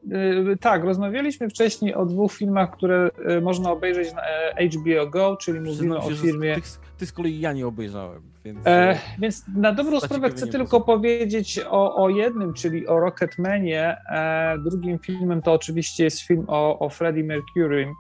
y, 0.53 0.57
tak, 0.61 0.85
rozmawialiśmy 0.85 1.49
wcześniej 1.49 1.95
o 1.95 2.07
dwóch 2.07 2.33
filmach, 2.33 2.71
które 2.71 3.11
y, 3.31 3.41
można 3.41 3.71
obejrzeć 3.71 4.15
na 4.15 4.23
e, 4.23 4.69
HBO 4.69 5.07
Go, 5.07 5.37
czyli 5.37 5.61
mówimy 5.61 5.99
o 5.99 6.11
firmie. 6.11 6.55
Ty, 6.55 6.63
ty, 6.99 7.07
z 7.07 7.13
kolei 7.13 7.41
ja 7.41 7.53
nie 7.53 7.67
obejrzałem. 7.67 8.32
Więc, 8.45 8.67
e, 8.67 8.99
więc 9.19 9.45
na 9.57 9.73
dobrą 9.73 10.01
sprawę 10.01 10.31
chcę 10.31 10.47
tylko 10.47 10.81
powiedzieć 10.81 11.61
o, 11.71 12.05
o 12.05 12.09
jednym, 12.09 12.55
czyli 12.55 12.87
o 12.87 13.01
Rocketmanie. 13.01 13.97
E, 14.11 14.59
drugim 14.59 14.99
filmem 14.99 15.43
to 15.43 15.53
oczywiście 15.53 16.05
jest 16.05 16.21
film 16.21 16.45
o, 16.49 16.79
o 16.79 16.89
Freddie 16.89 17.25
Mercury, 17.25 17.95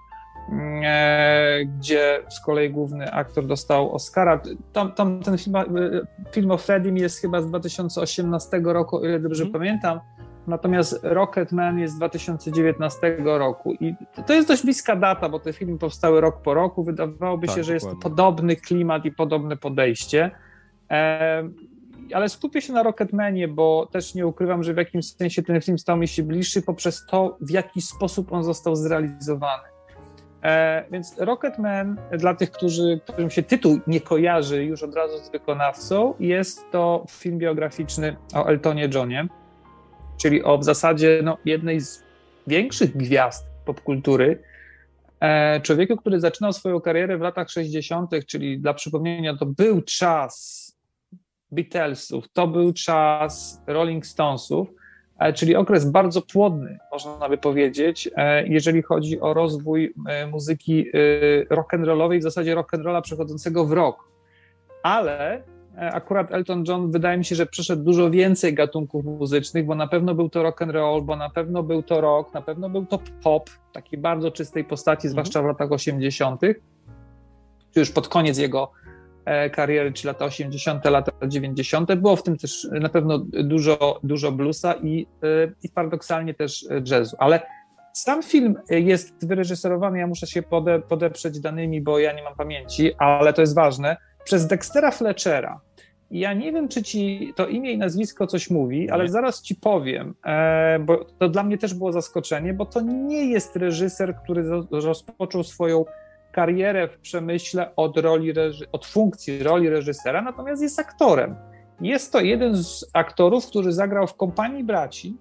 e, 0.85 1.64
gdzie 1.64 2.22
z 2.28 2.40
kolei 2.40 2.70
główny 2.70 3.12
aktor 3.12 3.46
dostał 3.46 3.94
Oscara. 3.94 4.42
Tam, 4.72 4.92
tam 4.92 5.20
ten 5.20 5.38
film, 5.38 5.57
e, 5.57 5.64
film 6.33 6.50
o 6.50 6.59
Freddie 6.59 6.92
jest 7.02 7.20
chyba 7.20 7.40
z 7.40 7.46
2018 7.46 8.61
roku, 8.64 9.05
ile 9.05 9.20
dobrze 9.20 9.42
mm. 9.42 9.52
pamiętam. 9.52 10.00
Natomiast 10.46 11.00
Rocketman 11.02 11.78
jest 11.78 11.94
z 11.94 11.96
2019 11.96 13.16
roku 13.24 13.72
i 13.72 13.94
to 14.26 14.33
jest 14.33 14.48
dość 14.48 14.62
bliska 14.62 14.96
data, 14.96 15.28
bo 15.28 15.38
te 15.38 15.52
filmy 15.52 15.78
powstały 15.78 16.20
rok 16.20 16.42
po 16.42 16.55
roku. 16.55 16.85
Wydawałoby 16.85 17.46
tak, 17.46 17.57
się, 17.57 17.64
że 17.64 17.72
dokładnie. 17.72 17.88
jest 17.88 18.02
to 18.02 18.11
podobny 18.11 18.57
klimat 18.57 19.05
i 19.05 19.12
podobne 19.12 19.57
podejście. 19.57 20.31
Ale 22.14 22.28
skupię 22.28 22.62
się 22.62 22.72
na 22.72 22.83
Rocketmanie, 22.83 23.48
bo 23.48 23.88
też 23.92 24.14
nie 24.14 24.26
ukrywam, 24.26 24.62
że 24.62 24.74
w 24.74 24.76
jakimś 24.76 25.07
sensie 25.07 25.42
ten 25.42 25.61
film 25.61 25.78
stał 25.78 25.96
mi 25.96 26.09
się 26.09 26.22
bliższy 26.22 26.62
poprzez 26.62 27.07
to, 27.07 27.37
w 27.40 27.50
jaki 27.50 27.83
sposób 27.83 28.33
on 28.33 28.44
został 28.44 28.76
zrealizowany. 28.76 29.62
E, 30.42 30.85
więc 30.90 31.18
Rocketman, 31.18 31.96
dla 32.18 32.35
tych, 32.35 32.50
którzy, 32.50 33.00
którym 33.07 33.31
się 33.31 33.42
tytuł 33.42 33.78
nie 33.87 34.00
kojarzy 34.00 34.64
już 34.64 34.83
od 34.83 34.94
razu 34.94 35.18
z 35.18 35.31
wykonawcą, 35.31 36.14
jest 36.20 36.70
to 36.70 37.05
film 37.11 37.38
biograficzny 37.38 38.16
o 38.35 38.46
Eltonie 38.46 38.88
Johnie 38.94 39.28
czyli 40.22 40.44
o 40.44 40.58
w 40.58 40.64
zasadzie 40.64 41.20
no, 41.24 41.38
jednej 41.44 41.80
z 41.80 42.04
większych 42.46 42.96
gwiazd 42.96 43.46
popkultury, 43.64 44.42
e, 45.20 45.61
człowieku, 45.61 45.96
który 45.96 46.20
zaczynał 46.20 46.52
swoją 46.52 46.80
karierę 46.80 47.18
w 47.18 47.20
latach 47.20 47.50
60., 47.50 48.11
czyli 48.26 48.61
dla 48.61 48.74
przypomnienia, 48.74 49.37
to 49.37 49.46
był 49.46 49.82
czas 49.82 50.62
Beatlesów, 51.50 52.24
to 52.32 52.46
był 52.46 52.72
czas 52.72 53.62
Rolling 53.66 54.06
Stonesów, 54.06 54.68
e, 55.18 55.32
czyli 55.32 55.56
okres 55.56 55.90
bardzo 55.90 56.22
płodny, 56.22 56.78
można 56.92 57.28
by 57.28 57.38
powiedzieć, 57.38 58.08
e, 58.16 58.46
jeżeli 58.46 58.82
chodzi 58.82 59.20
o 59.20 59.35
rozwój 59.35 59.94
muzyki 60.30 60.87
rock'n'rollowej, 61.50 62.18
w 62.18 62.22
zasadzie 62.22 62.56
rock'n'rolla 62.56 63.02
przechodzącego 63.02 63.64
w 63.64 63.72
rock. 63.72 63.98
Ale 64.82 65.42
akurat 65.76 66.32
Elton 66.32 66.64
John 66.68 66.90
wydaje 66.90 67.18
mi 67.18 67.24
się, 67.24 67.35
że 67.35 67.46
przeszedł 67.46 67.82
dużo 67.82 68.11
więcej 68.11 68.54
gatunków 68.54 69.04
muzycznych, 69.04 69.66
bo 69.66 69.74
na 69.74 69.87
pewno 69.87 70.14
był 70.14 70.28
to 70.28 70.42
rock 70.42 70.62
and 70.62 70.72
roll, 70.72 71.02
bo 71.02 71.16
na 71.16 71.30
pewno 71.30 71.62
był 71.62 71.82
to 71.82 72.00
rock, 72.00 72.35
na 72.35 72.42
pewno 72.42 72.70
był 72.70 72.87
to 72.87 72.98
pop, 73.22 73.50
takiej 73.72 73.98
bardzo 73.98 74.30
czystej 74.30 74.64
postaci, 74.64 75.06
mhm. 75.06 75.11
zwłaszcza 75.11 75.42
w 75.42 75.46
latach 75.46 75.72
80., 75.72 76.40
czy 77.74 77.80
już 77.80 77.90
pod 77.90 78.08
koniec 78.08 78.38
jego 78.38 78.72
e, 79.24 79.50
kariery, 79.50 79.92
czy 79.92 80.06
lata 80.06 80.24
80., 80.24 80.85
lata 80.85 81.12
90. 81.28 81.94
Było 81.94 82.16
w 82.16 82.22
tym 82.22 82.37
też 82.37 82.68
na 82.80 82.88
pewno 82.88 83.18
dużo, 83.18 84.00
dużo 84.02 84.32
bluesa 84.32 84.74
i, 84.74 85.06
e, 85.22 85.52
i 85.62 85.68
paradoksalnie 85.68 86.35
też 86.35 86.66
jazzu, 86.90 87.16
ale 87.18 87.40
sam 87.92 88.22
film 88.22 88.54
jest 88.70 89.28
wyreżyserowany, 89.28 89.98
ja 89.98 90.06
muszę 90.06 90.26
się 90.26 90.42
pode, 90.42 90.80
podeprzeć 90.80 91.40
danymi, 91.40 91.80
bo 91.80 91.98
ja 91.98 92.12
nie 92.12 92.22
mam 92.22 92.35
pamięci, 92.35 92.94
ale 92.98 93.32
to 93.32 93.40
jest 93.40 93.54
ważne 93.54 93.96
przez 94.24 94.46
Dextera 94.46 94.90
Fletchera. 94.90 95.61
Ja 96.11 96.35
nie 96.35 96.52
wiem, 96.52 96.68
czy 96.68 96.82
ci 96.82 97.32
to 97.37 97.46
imię 97.46 97.72
i 97.72 97.78
nazwisko 97.78 98.26
coś 98.26 98.50
mówi, 98.50 98.90
ale 98.90 99.08
zaraz 99.08 99.42
ci 99.42 99.54
powiem, 99.54 100.14
e, 100.26 100.78
bo 100.78 101.04
to 101.04 101.28
dla 101.28 101.42
mnie 101.42 101.58
też 101.58 101.74
było 101.74 101.92
zaskoczenie, 101.92 102.54
bo 102.54 102.66
to 102.66 102.80
nie 102.80 103.30
jest 103.30 103.56
reżyser, 103.56 104.16
który 104.16 104.44
rozpoczął 104.70 105.44
swoją 105.44 105.85
karierę 106.32 106.88
w 106.88 106.98
przemyśle 106.98 107.76
od, 107.76 107.98
roli, 107.98 108.32
od 108.72 108.87
funkcji 108.87 109.42
roli 109.42 109.68
reżysera, 109.68 110.22
natomiast 110.22 110.62
jest 110.62 110.78
aktorem. 110.78 111.37
Jest 111.80 112.12
to 112.12 112.20
jeden 112.20 112.56
z 112.56 112.90
aktorów, 112.92 113.46
który 113.46 113.72
zagrał 113.72 114.06
w 114.06 114.14
Kompanii 114.14 114.64
Braci, 114.64 115.16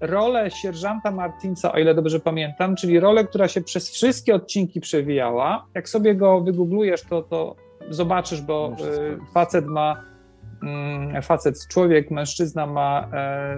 rolę 0.00 0.50
sierżanta 0.50 1.10
Martinsa, 1.10 1.72
o 1.72 1.78
ile 1.78 1.94
dobrze 1.94 2.20
pamiętam, 2.20 2.76
czyli 2.76 3.00
rolę, 3.00 3.24
która 3.24 3.48
się 3.48 3.60
przez 3.60 3.90
wszystkie 3.90 4.34
odcinki 4.34 4.80
przewijała. 4.80 5.66
Jak 5.74 5.88
sobie 5.88 6.14
go 6.14 6.40
wygooglujesz, 6.40 7.02
to, 7.02 7.22
to 7.22 7.56
zobaczysz, 7.90 8.40
bo 8.40 8.76
e, 8.80 9.32
facet 9.34 9.66
ma 9.66 10.02
mm, 10.62 11.22
facet, 11.22 11.68
człowiek, 11.68 12.10
mężczyzna 12.10 12.66
ma 12.66 13.08
e, 13.12 13.56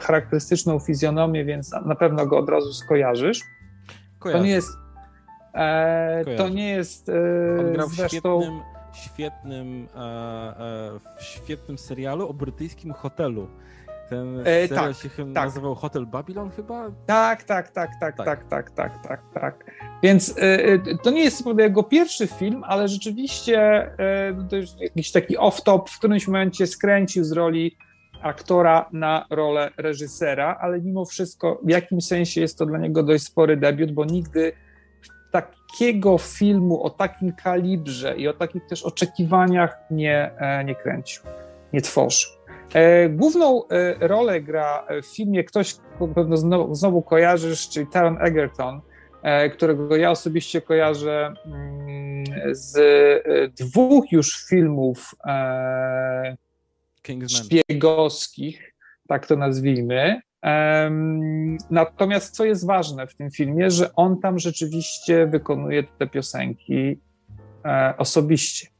charakterystyczną 0.00 0.78
fizjonomię, 0.78 1.44
więc 1.44 1.70
na 1.86 1.94
pewno 1.94 2.26
go 2.26 2.38
od 2.38 2.48
razu 2.48 2.72
skojarzysz. 2.72 3.40
Kojarzę. 4.18 4.38
To 4.38 4.44
nie 4.44 4.52
jest 4.52 4.70
e, 5.54 6.36
to 6.36 6.48
nie 6.48 6.70
jest 6.70 7.08
e, 7.08 7.12
On 7.60 7.72
grał 7.72 7.88
zresztą... 7.88 8.40
w 8.40 8.42
świetnym, 8.42 8.62
świetnym, 8.94 9.88
e, 9.94 9.98
e, 9.98 10.98
w 11.18 11.22
świetnym 11.22 11.78
serialu 11.78 12.28
o 12.28 12.34
brytyjskim 12.34 12.92
hotelu. 12.92 13.48
Ten 14.12 14.42
e, 14.44 14.68
tak, 14.68 14.96
się 14.96 15.08
tak. 15.08 15.26
nazywał 15.26 15.74
Hotel 15.74 16.06
Babylon 16.06 16.50
chyba? 16.50 16.90
Tak, 17.06 17.42
tak, 17.42 17.70
tak, 17.70 17.90
tak, 18.00 18.16
tak, 18.16 18.26
tak, 18.26 18.44
tak, 18.48 18.70
tak, 18.70 19.02
tak. 19.02 19.20
tak. 19.34 19.64
Więc 20.02 20.34
e, 20.38 20.96
to 21.02 21.10
nie 21.10 21.24
jest 21.24 21.44
jego 21.58 21.82
pierwszy 21.82 22.26
film, 22.26 22.64
ale 22.66 22.88
rzeczywiście 22.88 23.60
e, 23.98 24.46
to 24.50 24.56
jest 24.56 24.80
jakiś 24.80 25.12
taki 25.12 25.38
off-top 25.38 25.90
w 25.90 25.98
którymś 25.98 26.26
momencie 26.26 26.66
skręcił 26.66 27.24
z 27.24 27.32
roli 27.32 27.76
aktora 28.22 28.88
na 28.92 29.26
rolę 29.30 29.70
reżysera, 29.76 30.58
ale 30.60 30.80
mimo 30.80 31.04
wszystko 31.04 31.60
w 31.64 31.68
jakimś 31.68 32.04
sensie 32.04 32.40
jest 32.40 32.58
to 32.58 32.66
dla 32.66 32.78
niego 32.78 33.02
dość 33.02 33.24
spory 33.24 33.56
debiut, 33.56 33.92
bo 33.92 34.04
nigdy 34.04 34.52
takiego 35.30 36.18
filmu 36.18 36.82
o 36.82 36.90
takim 36.90 37.32
kalibrze 37.32 38.16
i 38.16 38.28
o 38.28 38.32
takich 38.32 38.66
też 38.66 38.82
oczekiwaniach 38.82 39.78
nie, 39.90 40.30
e, 40.38 40.64
nie 40.64 40.74
kręcił, 40.74 41.22
nie 41.72 41.82
tworzył. 41.82 42.30
E, 42.74 43.08
główną 43.08 43.68
e, 43.68 44.08
rolę 44.08 44.40
gra 44.40 44.86
w 45.02 45.06
filmie 45.16 45.44
ktoś, 45.44 45.76
pewno 46.14 46.36
znowu, 46.36 46.74
znowu 46.74 47.02
kojarzysz, 47.02 47.68
czyli 47.68 47.86
Taron 47.86 48.18
Egerton, 48.20 48.80
którego 49.54 49.96
ja 49.96 50.10
osobiście 50.10 50.60
kojarzę 50.60 51.34
mm, 51.46 52.24
z 52.50 52.78
dwóch 53.58 54.12
już 54.12 54.44
filmów 54.48 55.14
szpiegowskich, 57.28 58.74
tak 59.08 59.26
to 59.26 59.36
nazwijmy. 59.36 60.20
Natomiast 61.70 62.36
co 62.36 62.44
jest 62.44 62.66
ważne 62.66 63.06
w 63.06 63.14
tym 63.14 63.30
filmie, 63.30 63.70
że 63.70 63.94
on 63.94 64.20
tam 64.20 64.38
rzeczywiście 64.38 65.26
wykonuje 65.26 65.84
te 65.98 66.06
piosenki 66.06 67.00
e, 67.64 67.94
osobiście. 67.98 68.71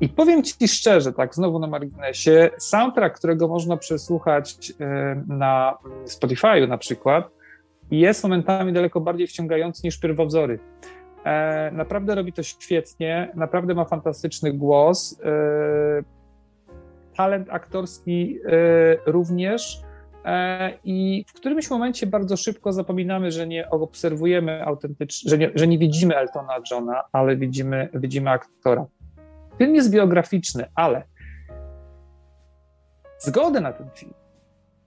I 0.00 0.08
powiem 0.08 0.42
ci 0.42 0.68
szczerze, 0.68 1.12
tak 1.12 1.34
znowu 1.34 1.58
na 1.58 1.66
marginesie, 1.66 2.50
soundtrack, 2.58 3.18
którego 3.18 3.48
można 3.48 3.76
przesłuchać 3.76 4.72
e, 4.80 5.22
na 5.28 5.78
Spotify'u 6.06 6.68
na 6.68 6.78
przykład, 6.78 7.30
jest 7.90 8.22
momentami 8.22 8.72
daleko 8.72 9.00
bardziej 9.00 9.26
wciągający 9.26 9.80
niż 9.84 10.00
pierwowzory. 10.00 10.58
E, 11.24 11.70
naprawdę 11.70 12.14
robi 12.14 12.32
to 12.32 12.42
świetnie, 12.42 13.32
naprawdę 13.34 13.74
ma 13.74 13.84
fantastyczny 13.84 14.52
głos, 14.52 15.20
talent 17.16 17.50
aktorski 17.50 18.38
również. 19.06 19.84
E, 20.24 20.72
I 20.84 21.24
w 21.28 21.32
którymś 21.32 21.70
momencie 21.70 22.06
bardzo 22.06 22.36
szybko 22.36 22.72
zapominamy, 22.72 23.30
że 23.30 23.46
nie 23.46 23.70
obserwujemy 23.70 24.64
autentycznie, 24.64 25.30
że 25.30 25.38
nie, 25.38 25.50
że 25.54 25.66
nie 25.66 25.78
widzimy 25.78 26.16
Eltona 26.16 26.54
Johna, 26.70 27.02
ale 27.12 27.36
widzimy, 27.36 27.88
widzimy 27.94 28.30
aktora. 28.30 28.86
Film 29.58 29.74
jest 29.74 29.90
biograficzny, 29.90 30.64
ale 30.74 31.02
zgodę 33.18 33.60
na 33.60 33.72
ten 33.72 33.90
film 33.94 34.14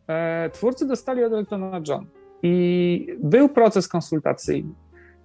e, 0.07 0.49
twórcy 0.49 0.88
dostali 0.88 1.24
od 1.24 1.34
Eltona 1.34 1.82
Johna 1.88 2.07
i 2.43 3.07
był 3.24 3.49
proces 3.49 3.88
konsultacyjny. 3.88 4.74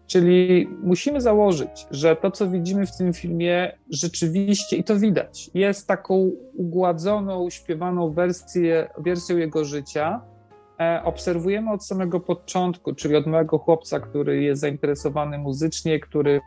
Czyli 0.06 0.68
musimy 0.82 1.20
założyć, 1.20 1.86
że 1.90 2.16
to, 2.16 2.30
co 2.30 2.48
widzimy 2.48 2.86
w 2.86 2.96
tym 2.96 3.12
filmie, 3.12 3.78
rzeczywiście, 3.90 4.76
i 4.76 4.84
to 4.84 4.96
widać, 4.96 5.50
jest 5.54 5.88
taką 5.88 6.30
ugładzoną, 6.56 7.50
śpiewaną 7.50 8.12
wersję, 8.12 8.90
wersją 8.98 9.36
jego 9.36 9.64
życia. 9.64 10.20
E, 10.80 11.02
obserwujemy 11.04 11.72
od 11.72 11.86
samego 11.86 12.20
początku, 12.20 12.94
czyli 12.94 13.16
od 13.16 13.26
małego 13.26 13.58
chłopca, 13.58 14.00
który 14.00 14.42
jest 14.42 14.60
zainteresowany 14.60 15.38
muzycznie, 15.38 16.00
który 16.00 16.40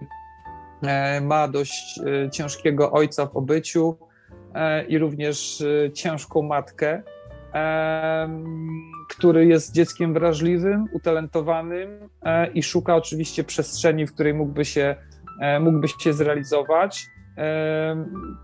ma 1.21 1.47
dość 1.47 1.99
e, 1.99 2.29
ciężkiego 2.29 2.91
ojca 2.91 3.25
w 3.25 3.37
obyciu 3.37 3.97
i 4.87 4.97
również 4.97 5.63
ciężką 5.93 6.41
matkę 6.41 7.03
który 9.09 9.45
jest 9.45 9.73
dzieckiem 9.73 10.13
wrażliwym, 10.13 10.85
utalentowanym 10.93 12.09
e, 12.23 12.47
i 12.47 12.63
szuka 12.63 12.95
oczywiście 12.95 13.43
przestrzeni, 13.43 14.07
w 14.07 14.13
której 14.13 14.33
mógłby 14.33 14.65
się, 14.65 14.95
e, 15.41 15.59
mógłby 15.59 15.87
się 15.87 16.13
zrealizować. 16.13 17.07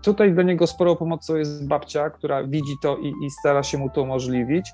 Tutaj 0.02 0.32
dla 0.32 0.42
niego 0.42 0.66
sporą 0.66 0.96
pomocą 0.96 1.36
jest 1.36 1.68
babcia, 1.68 2.10
która 2.10 2.44
widzi 2.44 2.72
to 2.82 2.96
i, 2.96 3.08
i 3.26 3.30
stara 3.30 3.62
się 3.62 3.78
mu 3.78 3.90
to 3.90 4.02
umożliwić. 4.02 4.72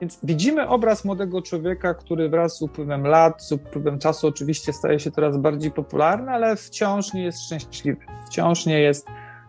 Więc 0.00 0.18
widzimy 0.22 0.68
obraz 0.68 1.04
młodego 1.04 1.42
człowieka, 1.42 1.94
który 1.94 2.28
wraz 2.28 2.56
z 2.56 2.62
upływem 2.62 3.06
lat, 3.06 3.42
z 3.42 3.52
upływem 3.52 3.98
czasu 3.98 4.26
oczywiście 4.26 4.72
staje 4.72 5.00
się 5.00 5.10
coraz 5.10 5.36
bardziej 5.36 5.70
popularny, 5.70 6.32
ale 6.32 6.56
wciąż 6.56 7.12
nie 7.12 7.24
jest 7.24 7.44
szczęśliwy, 7.44 8.00
wciąż 8.26 8.66
nie 8.66 8.80
jest 8.80 9.06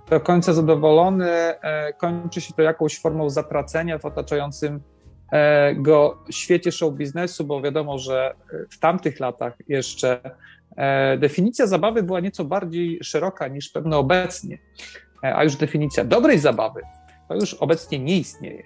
do 0.09 0.19
końca 0.19 0.53
zadowolony, 0.53 1.31
e, 1.31 1.93
kończy 1.93 2.41
się 2.41 2.53
to 2.53 2.61
jakąś 2.61 2.99
formą 2.99 3.29
zatracenia 3.29 3.97
w 3.99 4.05
otaczającym 4.05 4.81
e, 5.31 5.75
go 5.75 6.17
świecie 6.29 6.71
show 6.71 6.93
biznesu, 6.93 7.45
bo 7.45 7.61
wiadomo, 7.61 7.97
że 7.97 8.35
w 8.69 8.79
tamtych 8.79 9.19
latach 9.19 9.53
jeszcze 9.67 10.31
e, 10.77 11.17
definicja 11.17 11.67
zabawy 11.67 12.03
była 12.03 12.19
nieco 12.19 12.45
bardziej 12.45 12.99
szeroka 13.03 13.47
niż 13.47 13.69
pewno 13.69 13.99
obecnie, 13.99 14.57
a 15.21 15.43
już 15.43 15.55
definicja 15.55 16.05
dobrej 16.05 16.39
zabawy 16.39 16.81
to 17.27 17.35
już 17.35 17.53
obecnie 17.53 17.99
nie 17.99 18.17
istnieje. 18.17 18.63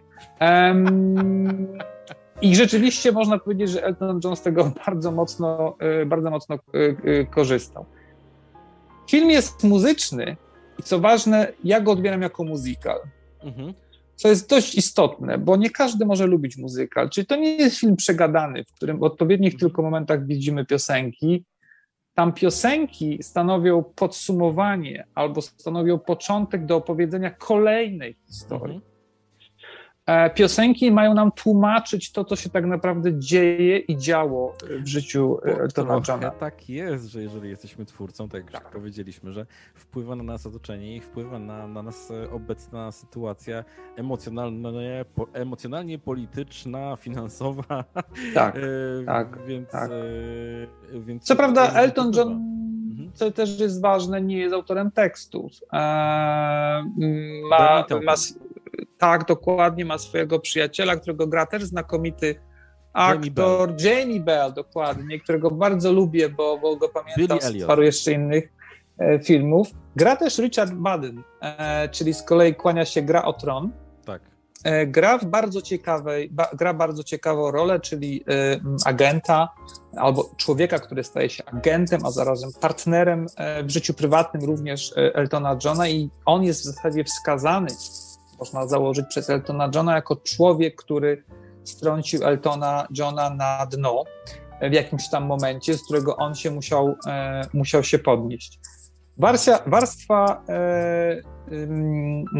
I 2.41 2.55
rzeczywiście 2.55 3.11
można 3.11 3.39
powiedzieć, 3.39 3.69
że 3.69 3.83
Elton 3.83 4.19
John 4.23 4.35
z 4.35 4.41
tego 4.41 4.71
bardzo 4.85 5.11
mocno, 5.11 5.77
bardzo 6.05 6.29
mocno 6.29 6.59
korzystał. 7.29 7.85
Film 9.09 9.29
jest 9.29 9.63
muzyczny, 9.63 10.37
i 10.79 10.83
co 10.83 10.99
ważne, 10.99 11.53
ja 11.63 11.81
go 11.81 11.91
odbieram 11.91 12.21
jako 12.21 12.43
muzykal. 12.43 12.99
Mhm. 13.43 13.73
Co 14.15 14.27
jest 14.27 14.49
dość 14.49 14.75
istotne, 14.75 15.37
bo 15.37 15.55
nie 15.55 15.69
każdy 15.69 16.05
może 16.05 16.27
lubić 16.27 16.57
muzykal. 16.57 17.09
Czyli 17.09 17.27
to 17.27 17.35
nie 17.35 17.55
jest 17.55 17.77
film 17.77 17.95
przegadany, 17.95 18.63
w 18.63 18.73
którym 18.73 18.99
w 18.99 19.03
odpowiednich 19.03 19.53
mhm. 19.53 19.59
tylko 19.59 19.81
momentach 19.81 20.25
widzimy 20.25 20.65
piosenki. 20.65 21.45
Tam 22.13 22.33
piosenki 22.33 23.23
stanowią 23.23 23.83
podsumowanie 23.83 25.07
albo 25.15 25.41
stanowią 25.41 25.99
początek 25.99 26.65
do 26.65 26.75
opowiedzenia 26.75 27.31
kolejnej 27.31 28.15
historii. 28.27 28.81
E, 30.11 30.29
piosenki 30.29 30.91
mają 30.91 31.13
nam 31.13 31.31
tłumaczyć 31.31 32.11
to, 32.11 32.25
co 32.25 32.35
się 32.35 32.49
tak 32.49 32.65
naprawdę 32.65 33.19
dzieje 33.19 33.77
i 33.77 33.97
działo 33.97 34.55
w 34.83 34.87
życiu 34.87 35.39
Eltona 35.43 36.01
Johna. 36.07 36.31
Tak 36.31 36.69
jest, 36.69 37.05
że 37.05 37.21
jeżeli 37.21 37.49
jesteśmy 37.49 37.85
twórcą, 37.85 38.29
tak 38.29 38.43
jak 38.43 38.63
tak. 38.63 38.71
powiedzieliśmy, 38.71 39.31
że 39.31 39.45
wpływa 39.75 40.15
na 40.15 40.23
nas 40.23 40.45
otoczenie 40.45 40.95
i 40.95 40.99
wpływa 40.99 41.39
na, 41.39 41.67
na 41.67 41.83
nas 41.83 42.11
obecna 42.31 42.91
sytuacja 42.91 43.63
emocjonalnie, 43.95 45.05
po, 45.15 45.27
emocjonalnie 45.33 45.99
polityczna, 45.99 46.95
finansowa. 47.05 47.83
Tak, 48.33 48.55
e, 48.55 48.59
tak, 49.05 49.45
więc, 49.45 49.69
tak. 49.69 49.91
E, 49.91 50.99
więc 50.99 51.23
Co 51.23 51.35
prawda 51.35 51.73
Elton 51.73 52.11
John 52.15 52.31
mhm. 52.91 53.11
co 53.13 53.31
też 53.31 53.59
jest 53.59 53.81
ważne, 53.81 54.21
nie 54.21 54.37
jest 54.37 54.53
autorem 54.53 54.91
tekstu. 54.91 55.49
ma, 57.49 57.85
ma, 58.03 58.15
tak, 58.97 59.25
dokładnie, 59.25 59.85
ma 59.85 59.97
swojego 59.97 60.39
przyjaciela, 60.39 60.95
którego 60.95 61.27
gra 61.27 61.45
też 61.45 61.63
znakomity 61.63 62.35
aktor, 62.93 63.19
Jamie 63.19 63.31
Bell, 63.31 63.75
Jamie 63.77 64.19
Bell 64.19 64.53
dokładnie, 64.53 65.19
którego 65.19 65.51
bardzo 65.51 65.91
lubię, 65.91 66.29
bo, 66.29 66.57
bo 66.57 66.75
go 66.75 66.89
pamiętam 66.89 67.39
z 67.41 67.65
paru 67.65 67.83
jeszcze 67.83 68.11
innych 68.11 68.53
e, 68.97 69.19
filmów. 69.19 69.67
Gra 69.95 70.15
też 70.15 70.37
Richard 70.37 70.73
Madden, 70.73 71.23
e, 71.41 71.89
czyli 71.89 72.13
z 72.13 72.23
kolei 72.23 72.55
kłania 72.55 72.85
się 72.85 73.01
gra 73.01 73.23
o 73.23 73.33
tron. 73.33 73.71
Tak. 74.05 74.21
E, 74.63 74.87
gra 74.87 75.17
w 75.17 75.25
bardzo 75.25 75.61
ciekawej, 75.61 76.29
ba, 76.29 76.49
gra 76.53 76.73
bardzo 76.73 77.03
ciekawą 77.03 77.51
rolę, 77.51 77.79
czyli 77.79 78.25
agenta 78.85 79.49
albo 79.97 80.31
człowieka, 80.37 80.79
który 80.79 81.03
staje 81.03 81.29
się 81.29 81.45
agentem, 81.45 82.05
a 82.05 82.11
zarazem 82.11 82.49
partnerem 82.61 83.25
w 83.63 83.69
życiu 83.69 83.93
prywatnym 83.93 84.43
również 84.43 84.93
Eltona 84.95 85.57
Johna 85.65 85.87
i 85.87 86.09
on 86.25 86.43
jest 86.43 86.61
w 86.61 86.63
zasadzie 86.63 87.03
wskazany 87.03 87.67
można 88.41 88.67
założyć 88.67 89.05
przez 89.09 89.29
Eltona 89.29 89.69
Johna 89.75 89.95
jako 89.95 90.15
człowiek, 90.15 90.75
który 90.75 91.23
strącił 91.63 92.23
Eltona 92.23 92.87
Johna 92.97 93.29
na 93.29 93.65
dno 93.65 94.03
w 94.61 94.73
jakimś 94.73 95.09
tam 95.09 95.25
momencie, 95.25 95.77
z 95.77 95.83
którego 95.83 96.15
on 96.17 96.35
się 96.35 96.51
musiał, 96.51 96.95
e, 97.07 97.41
musiał 97.53 97.83
się 97.83 97.99
podnieść. 97.99 98.59
Warstwa, 99.17 99.63
warstwa 99.67 100.43
e, 100.49 101.21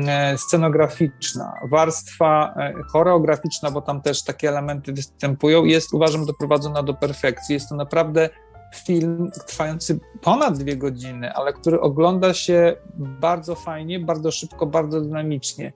e, 0.07 0.37
scenograficzna, 0.37 1.53
warstwa 1.71 2.53
e, 2.57 2.73
choreograficzna, 2.87 3.71
bo 3.71 3.81
tam 3.81 4.01
też 4.01 4.23
takie 4.23 4.49
elementy 4.49 4.93
występują, 4.93 5.65
jest 5.65 5.93
uważam 5.93 6.25
doprowadzona 6.25 6.83
do 6.83 6.93
perfekcji. 6.93 7.53
Jest 7.53 7.69
to 7.69 7.75
naprawdę 7.75 8.29
film 8.75 9.31
trwający 9.47 9.99
ponad 10.21 10.57
dwie 10.57 10.77
godziny, 10.77 11.33
ale 11.33 11.53
który 11.53 11.81
ogląda 11.81 12.33
się 12.33 12.75
bardzo 12.97 13.55
fajnie, 13.55 13.99
bardzo 13.99 14.31
szybko, 14.31 14.65
bardzo 14.65 15.01
dynamicznie. 15.01 15.73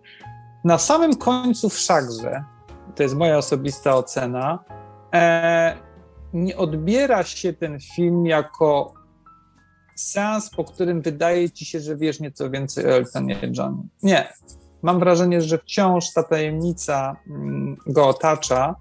Na 0.64 0.78
samym 0.78 1.16
końcu 1.16 1.70
wszakże, 1.70 2.44
to 2.96 3.04
jest 3.04 3.16
moja 3.16 3.38
osobista 3.38 3.96
ocena, 3.96 4.60
e, 5.14 5.78
nie 6.34 6.58
odbiera 6.58 7.24
się 7.24 7.54
ten 7.54 7.80
film 7.96 8.26
jako 8.26 8.94
seans, 9.96 10.50
po 10.50 10.64
którym 10.64 11.02
wydaje 11.02 11.50
ci 11.50 11.66
się, 11.66 11.80
że 11.80 11.98
wiesz 11.98 12.20
nieco 12.20 12.50
więcej 12.50 12.86
o 12.86 12.90
Eltonie 12.90 13.40
Johnie. 13.58 13.84
Nie. 14.04 14.34
Mam 14.82 15.00
wrażenie, 15.00 15.42
że 15.42 15.58
wciąż 15.58 16.14
ta 16.14 16.24
tajemnica 16.24 17.16
mm, 17.28 17.78
go 17.88 18.08
otacza 18.08 18.76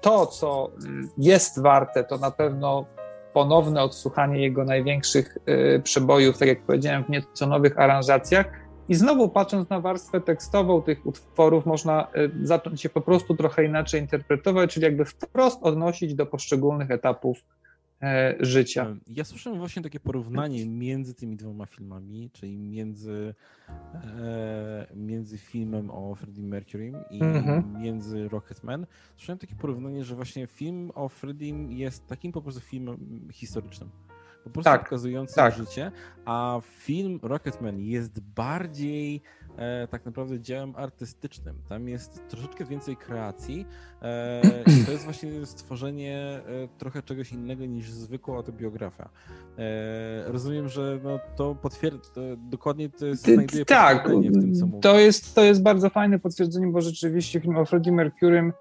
to, 0.00 0.26
co 0.26 0.70
jest 1.18 1.62
warte, 1.62 2.04
to 2.04 2.18
na 2.18 2.30
pewno 2.30 2.86
ponowne 3.32 3.82
odsłuchanie 3.82 4.42
jego 4.42 4.64
największych 4.64 5.38
e, 5.46 5.78
przebojów, 5.78 6.38
tak 6.38 6.48
jak 6.48 6.62
powiedziałem, 6.62 7.04
w 7.04 7.08
nieco 7.08 7.46
nowych 7.46 7.78
aranżacjach, 7.78 8.46
I 8.88 8.94
znowu 8.94 9.28
patrząc 9.28 9.70
na 9.70 9.80
warstwę 9.80 10.20
tekstową 10.20 10.82
tych 10.82 11.06
utworów, 11.06 11.66
można 11.66 12.08
zacząć 12.42 12.80
się 12.80 12.88
po 12.88 13.00
prostu 13.00 13.36
trochę 13.36 13.64
inaczej 13.64 14.00
interpretować, 14.00 14.74
czyli 14.74 14.84
jakby 14.84 15.04
wprost 15.04 15.62
odnosić 15.62 16.14
do 16.14 16.26
poszczególnych 16.26 16.90
etapów 16.90 17.38
E, 17.38 17.65
życia. 18.40 18.96
Ja 19.06 19.24
słyszałem 19.24 19.58
właśnie 19.58 19.82
takie 19.82 20.00
porównanie 20.00 20.66
między 20.66 21.14
tymi 21.14 21.36
dwoma 21.36 21.66
filmami, 21.66 22.30
czyli 22.32 22.56
między, 22.56 23.34
e, 23.94 24.86
między 24.94 25.38
filmem 25.38 25.90
o 25.90 26.14
Freddie 26.14 26.44
Mercury 26.44 26.92
i 27.10 27.22
mhm. 27.22 27.82
między 27.82 28.28
Rocketman. 28.28 28.86
Słyszałem 29.16 29.38
takie 29.38 29.54
porównanie, 29.54 30.04
że 30.04 30.14
właśnie 30.14 30.46
film 30.46 30.90
o 30.94 31.08
Freddie 31.08 31.54
jest 31.68 32.06
takim 32.06 32.32
po 32.32 32.42
prostu 32.42 32.60
filmem 32.60 33.28
historycznym. 33.32 33.90
Po 34.44 34.50
prostu 34.50 34.70
tak, 34.70 34.84
pokazującym 34.84 35.34
tak. 35.34 35.54
życie, 35.54 35.92
a 36.24 36.60
film 36.62 37.18
Rocketman 37.22 37.80
jest 37.80 38.20
bardziej 38.20 39.22
e, 39.56 39.88
tak 39.88 40.06
naprawdę 40.06 40.40
dziełem 40.40 40.72
artystycznym. 40.76 41.56
Tam 41.68 41.88
jest 41.88 42.28
troszeczkę 42.28 42.64
więcej 42.64 42.96
kreacji. 42.96 43.66
E, 44.02 44.42
to 44.86 44.92
jest 44.92 45.04
właśnie 45.04 45.46
stworzenie 45.46 46.18
e, 46.18 46.68
trochę 46.78 47.02
czegoś 47.02 47.32
innego 47.32 47.66
niż 47.66 47.90
zwykła 47.90 48.36
autobiografia. 48.36 49.08
E, 49.58 50.32
rozumiem, 50.32 50.68
że 50.68 51.00
no, 51.04 51.18
to 51.36 51.54
potwierdza, 51.54 52.20
dokładnie 52.50 52.88
to 52.88 53.06
jest, 53.06 53.22
znajduje 53.22 53.64
tak, 53.64 54.08
w 54.08 54.10
tym, 54.10 54.54
co 54.54 54.66
mówię. 54.66 54.80
To 54.80 54.98
jest, 54.98 55.34
to 55.34 55.44
jest 55.44 55.62
bardzo 55.62 55.90
fajne 55.90 56.18
potwierdzenie, 56.18 56.66
bo 56.66 56.80
rzeczywiście 56.80 57.40
film 57.40 57.56
o 57.56 57.64
Freddie 57.64 57.92
Mercurym 57.92 58.52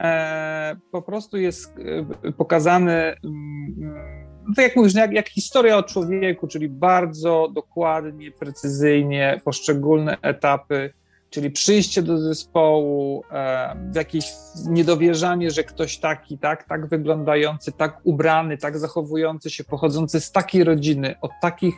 e, 0.00 0.76
po 0.90 1.02
prostu 1.02 1.36
jest 1.36 1.78
e, 2.24 2.32
pokazany 2.32 2.92
mm, 2.92 4.23
no 4.23 4.23
tak 4.56 4.64
jak 4.64 4.76
mówisz, 4.76 4.94
jak, 4.94 5.12
jak 5.12 5.28
historia 5.28 5.76
o 5.76 5.82
człowieku, 5.82 6.46
czyli 6.46 6.68
bardzo 6.68 7.48
dokładnie, 7.52 8.30
precyzyjnie 8.30 9.40
poszczególne 9.44 10.16
etapy, 10.22 10.92
czyli 11.30 11.50
przyjście 11.50 12.02
do 12.02 12.18
zespołu, 12.18 13.24
e, 13.30 13.76
jakieś 13.94 14.32
niedowierzanie, 14.68 15.50
że 15.50 15.64
ktoś 15.64 15.98
taki, 15.98 16.38
tak, 16.38 16.64
tak 16.64 16.86
wyglądający, 16.88 17.72
tak 17.72 18.00
ubrany, 18.04 18.58
tak 18.58 18.78
zachowujący 18.78 19.50
się, 19.50 19.64
pochodzący 19.64 20.20
z 20.20 20.32
takiej 20.32 20.64
rodziny, 20.64 21.14
o 21.20 21.28
takich 21.42 21.74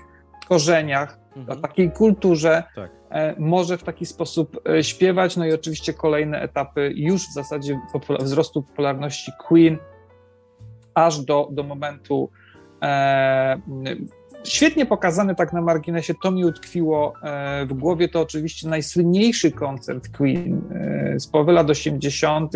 korzeniach, 0.48 1.18
mhm. 1.36 1.58
o 1.58 1.62
takiej 1.62 1.92
kulturze, 1.92 2.62
tak. 2.74 2.90
e, 3.10 3.34
może 3.38 3.78
w 3.78 3.82
taki 3.82 4.06
sposób 4.06 4.60
e, 4.68 4.84
śpiewać. 4.84 5.36
No 5.36 5.46
i 5.46 5.52
oczywiście 5.52 5.94
kolejne 5.94 6.40
etapy 6.40 6.92
już 6.94 7.22
w 7.22 7.32
zasadzie 7.32 7.80
wzrostu 8.20 8.62
popularności 8.62 9.32
Queen, 9.48 9.78
aż 10.94 11.20
do, 11.20 11.48
do 11.52 11.62
momentu 11.62 12.30
świetnie 14.46 14.86
pokazane 14.86 15.34
tak 15.34 15.52
na 15.52 15.60
marginesie, 15.60 16.14
to 16.22 16.30
mi 16.30 16.44
utkwiło 16.44 17.14
e, 17.22 17.66
w 17.66 17.72
głowie, 17.72 18.08
to 18.08 18.20
oczywiście 18.20 18.68
najsłynniejszy 18.68 19.50
koncert 19.50 20.16
Queen 20.16 20.62
e, 20.74 21.20
z 21.20 21.26
połowy 21.26 21.52
lat 21.52 21.70
80., 21.70 22.52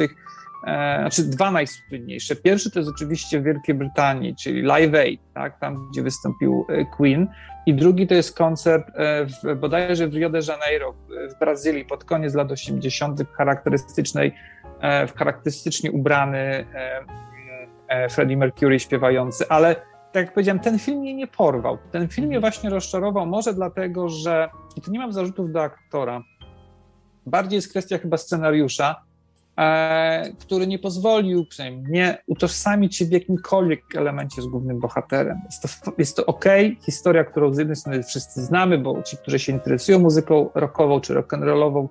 znaczy 1.01 1.23
dwa 1.23 1.51
najsłynniejsze. 1.51 2.37
Pierwszy 2.37 2.71
to 2.71 2.79
jest 2.79 2.91
oczywiście 2.91 3.41
w 3.41 3.45
Wielkiej 3.45 3.75
Brytanii, 3.75 4.37
czyli 4.37 4.62
Live 4.62 4.95
Aid, 4.95 5.21
tak, 5.35 5.61
tam 5.61 5.89
gdzie 5.91 6.03
wystąpił 6.03 6.66
Queen, 6.97 7.29
i 7.66 7.75
drugi 7.75 8.07
to 8.07 8.14
jest 8.14 8.37
koncert 8.37 8.87
w, 9.27 9.55
bodajże 9.55 10.09
w 10.09 10.14
Rio 10.14 10.31
de 10.31 10.41
Janeiro 10.49 10.95
w 11.37 11.39
Brazylii 11.39 11.85
pod 11.85 12.05
koniec 12.05 12.35
lat 12.35 12.53
80. 12.53 13.21
charakterystycznej, 13.33 14.35
w 15.09 15.18
charakterystycznie 15.18 15.93
ubrany 15.93 16.64
Freddie 18.11 18.37
Mercury 18.37 18.81
śpiewający, 18.81 19.49
ale 19.49 19.77
tak 20.13 20.25
jak 20.25 20.35
powiedziałem, 20.35 20.61
ten 20.61 20.79
film 20.79 20.99
mnie 20.99 21.15
nie 21.15 21.27
porwał. 21.27 21.79
Ten 21.93 22.09
film 22.09 22.27
mnie 22.27 22.37
mhm. 22.37 22.53
właśnie 22.53 22.71
rozczarował, 22.71 23.27
może 23.27 23.55
dlatego, 23.55 24.09
że, 24.09 24.49
i 24.77 24.81
tu 24.81 24.91
nie 24.91 24.99
mam 24.99 25.13
zarzutów 25.13 25.53
do 25.53 25.63
aktora, 25.63 26.23
bardziej 27.27 27.57
jest 27.57 27.71
kwestia 27.71 27.99
chyba 27.99 28.17
scenariusza, 28.17 29.03
e, 29.59 30.33
który 30.39 30.67
nie 30.67 30.79
pozwolił 30.79 31.47
przynajmniej 31.47 31.93
nie 31.93 32.19
utożsamić 32.27 32.97
się 32.97 33.05
w 33.05 33.11
jakimkolwiek 33.11 33.83
elemencie 33.97 34.43
z 34.43 34.47
głównym 34.47 34.81
bohaterem. 34.81 35.41
Jest 35.45 35.85
to, 35.85 35.93
jest 35.99 36.17
to 36.17 36.27
ok, 36.27 36.45
historia, 36.87 37.25
którą 37.25 37.55
z 37.55 37.59
jednej 37.59 37.77
strony 37.77 38.03
wszyscy 38.03 38.45
znamy, 38.45 38.79
bo 38.79 39.03
ci, 39.03 39.17
którzy 39.17 39.39
się 39.39 39.53
interesują 39.53 39.99
muzyką 39.99 40.51
rockową 40.55 41.01
czy 41.01 41.15
rock'n'rollową, 41.15 41.89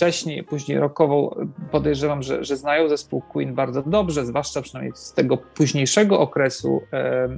wcześniej, 0.00 0.44
później 0.44 0.78
rockową, 0.78 1.46
podejrzewam, 1.70 2.22
że, 2.22 2.44
że 2.44 2.56
znają 2.56 2.88
zespół 2.88 3.20
Queen 3.20 3.54
bardzo 3.54 3.82
dobrze, 3.82 4.26
zwłaszcza 4.26 4.62
przynajmniej 4.62 4.96
z 4.96 5.12
tego 5.12 5.36
późniejszego 5.36 6.20
okresu 6.20 6.80
e, 6.92 6.96
e, 6.96 7.28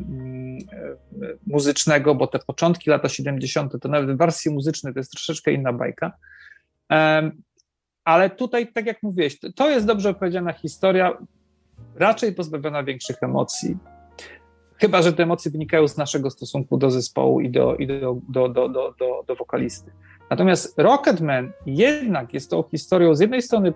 muzycznego, 1.46 2.14
bo 2.14 2.26
te 2.26 2.38
początki 2.38 2.90
lata 2.90 3.08
70. 3.08 3.72
to 3.80 3.88
nawet 3.88 4.10
w 4.10 4.18
wersji 4.18 4.50
muzycznej 4.50 4.92
to 4.92 5.00
jest 5.00 5.10
troszeczkę 5.10 5.52
inna 5.52 5.72
bajka. 5.72 6.12
E, 6.92 7.30
ale 8.04 8.30
tutaj, 8.30 8.72
tak 8.72 8.86
jak 8.86 9.02
mówiłeś, 9.02 9.38
to 9.56 9.70
jest 9.70 9.86
dobrze 9.86 10.10
opowiedziana 10.10 10.52
historia, 10.52 11.18
raczej 11.94 12.32
pozbawiona 12.32 12.84
większych 12.84 13.22
emocji. 13.22 13.76
Chyba, 14.76 15.02
że 15.02 15.12
te 15.12 15.22
emocje 15.22 15.50
wynikają 15.50 15.88
z 15.88 15.96
naszego 15.96 16.30
stosunku 16.30 16.76
do 16.76 16.90
zespołu 16.90 17.40
i 17.40 17.50
do, 17.50 17.76
i 17.76 17.86
do, 17.86 18.16
do, 18.28 18.48
do, 18.48 18.68
do, 18.68 18.94
do, 18.98 19.24
do 19.26 19.36
wokalisty. 19.36 19.92
Natomiast 20.30 20.78
Rocketman 20.78 21.52
jednak 21.66 22.34
jest 22.34 22.50
tą 22.50 22.62
historią 22.62 23.14
z 23.14 23.20
jednej 23.20 23.42
strony 23.42 23.72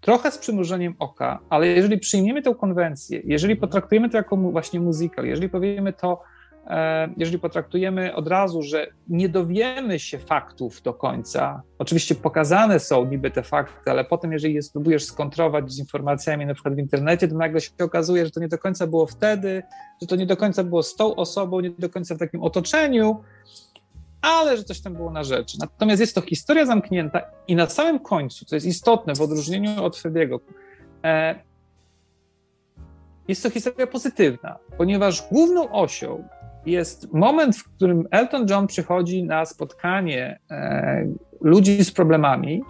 trochę 0.00 0.30
z 0.30 0.38
przymrużeniem 0.38 0.94
oka, 0.98 1.38
ale 1.50 1.66
jeżeli 1.66 1.98
przyjmiemy 1.98 2.42
tę 2.42 2.54
konwencję, 2.54 3.20
jeżeli 3.24 3.56
potraktujemy 3.56 4.08
to 4.10 4.16
jako 4.16 4.36
właśnie 4.36 4.80
musical, 4.80 5.24
jeżeli 5.24 5.48
powiemy 5.48 5.92
to, 5.92 6.22
e, 6.66 7.08
jeżeli 7.16 7.38
potraktujemy 7.38 8.14
od 8.14 8.28
razu, 8.28 8.62
że 8.62 8.86
nie 9.08 9.28
dowiemy 9.28 9.98
się 9.98 10.18
faktów 10.18 10.82
do 10.82 10.94
końca, 10.94 11.62
oczywiście 11.78 12.14
pokazane 12.14 12.80
są 12.80 13.04
niby 13.04 13.30
te 13.30 13.42
fakty, 13.42 13.90
ale 13.90 14.04
potem 14.04 14.32
jeżeli 14.32 14.54
je 14.54 14.62
spróbujesz 14.62 15.04
skontrować 15.04 15.72
z 15.72 15.78
informacjami 15.78 16.46
na 16.46 16.54
przykład 16.54 16.74
w 16.74 16.78
internecie, 16.78 17.28
to 17.28 17.34
nagle 17.34 17.60
się 17.60 17.70
okazuje, 17.82 18.24
że 18.24 18.30
to 18.30 18.40
nie 18.40 18.48
do 18.48 18.58
końca 18.58 18.86
było 18.86 19.06
wtedy, 19.06 19.62
że 20.00 20.06
to 20.06 20.16
nie 20.16 20.26
do 20.26 20.36
końca 20.36 20.64
było 20.64 20.82
z 20.82 20.96
tą 20.96 21.16
osobą, 21.16 21.60
nie 21.60 21.70
do 21.70 21.90
końca 21.90 22.14
w 22.14 22.18
takim 22.18 22.42
otoczeniu, 22.42 23.22
ale 24.22 24.56
że 24.56 24.64
coś 24.64 24.80
tam 24.80 24.94
było 24.94 25.10
na 25.10 25.24
rzeczy. 25.24 25.56
Natomiast 25.60 26.00
jest 26.00 26.14
to 26.14 26.20
historia 26.20 26.66
zamknięta 26.66 27.20
i 27.48 27.56
na 27.56 27.66
samym 27.66 27.98
końcu, 27.98 28.44
co 28.44 28.56
jest 28.56 28.66
istotne 28.66 29.14
w 29.14 29.20
odróżnieniu 29.20 29.84
od 29.84 29.96
Frediego, 29.96 30.40
e, 31.04 31.34
jest 33.28 33.42
to 33.42 33.50
historia 33.50 33.86
pozytywna, 33.86 34.58
ponieważ 34.76 35.28
główną 35.28 35.72
osią 35.72 36.28
jest 36.66 37.12
moment, 37.12 37.56
w 37.56 37.64
którym 37.64 38.08
Elton 38.10 38.46
John 38.50 38.66
przychodzi 38.66 39.24
na 39.24 39.44
spotkanie 39.44 40.40
e, 40.50 41.06
ludzi 41.40 41.84
z 41.84 41.92
problemami, 41.92 42.62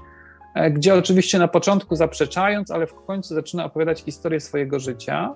e, 0.54 0.70
gdzie 0.70 0.94
oczywiście 0.94 1.38
na 1.38 1.48
początku 1.48 1.96
zaprzeczając, 1.96 2.70
ale 2.70 2.86
w 2.86 2.94
końcu 2.94 3.34
zaczyna 3.34 3.64
opowiadać 3.64 4.00
historię 4.00 4.40
swojego 4.40 4.80
życia 4.80 5.34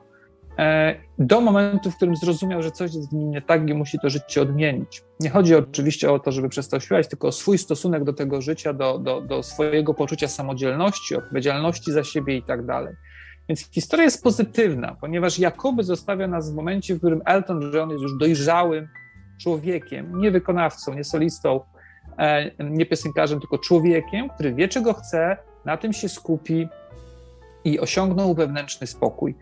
do 1.18 1.40
momentu, 1.40 1.90
w 1.90 1.96
którym 1.96 2.16
zrozumiał, 2.16 2.62
że 2.62 2.70
coś 2.70 2.94
jest 2.94 3.10
w 3.10 3.12
nim 3.12 3.30
nie 3.30 3.42
tak 3.42 3.68
i 3.68 3.74
musi 3.74 3.98
to 3.98 4.10
życie 4.10 4.42
odmienić. 4.42 5.02
Nie 5.20 5.30
chodzi 5.30 5.54
oczywiście 5.54 6.12
o 6.12 6.18
to, 6.18 6.32
żeby 6.32 6.48
przestał 6.48 6.80
śpiewać, 6.80 7.08
tylko 7.08 7.28
o 7.28 7.32
swój 7.32 7.58
stosunek 7.58 8.04
do 8.04 8.12
tego 8.12 8.40
życia, 8.40 8.72
do, 8.72 8.98
do, 8.98 9.20
do 9.20 9.42
swojego 9.42 9.94
poczucia 9.94 10.28
samodzielności, 10.28 11.16
odpowiedzialności 11.16 11.92
za 11.92 12.04
siebie 12.04 12.36
i 12.36 12.42
tak 12.42 12.66
dalej. 12.66 12.94
Więc 13.48 13.70
historia 13.70 14.04
jest 14.04 14.22
pozytywna, 14.22 14.96
ponieważ 15.00 15.38
Jakoby 15.38 15.84
zostawia 15.84 16.26
nas 16.26 16.52
w 16.52 16.54
momencie, 16.54 16.94
w 16.94 16.98
którym 16.98 17.22
Elton 17.24 17.72
John 17.74 17.90
jest 17.90 18.02
już 18.02 18.18
dojrzałym 18.18 18.88
człowiekiem, 19.42 20.20
nie 20.20 20.30
wykonawcą, 20.30 20.94
nie 20.94 21.04
solistą, 21.04 21.60
e, 22.18 22.50
nie 22.64 22.86
piosenkarzem, 22.86 23.40
tylko 23.40 23.58
człowiekiem, 23.58 24.28
który 24.28 24.54
wie, 24.54 24.68
czego 24.68 24.92
chce, 24.94 25.36
na 25.64 25.76
tym 25.76 25.92
się 25.92 26.08
skupi 26.08 26.68
i 27.64 27.80
osiągnął 27.80 28.34
wewnętrzny 28.34 28.86
spokój. 28.86 29.34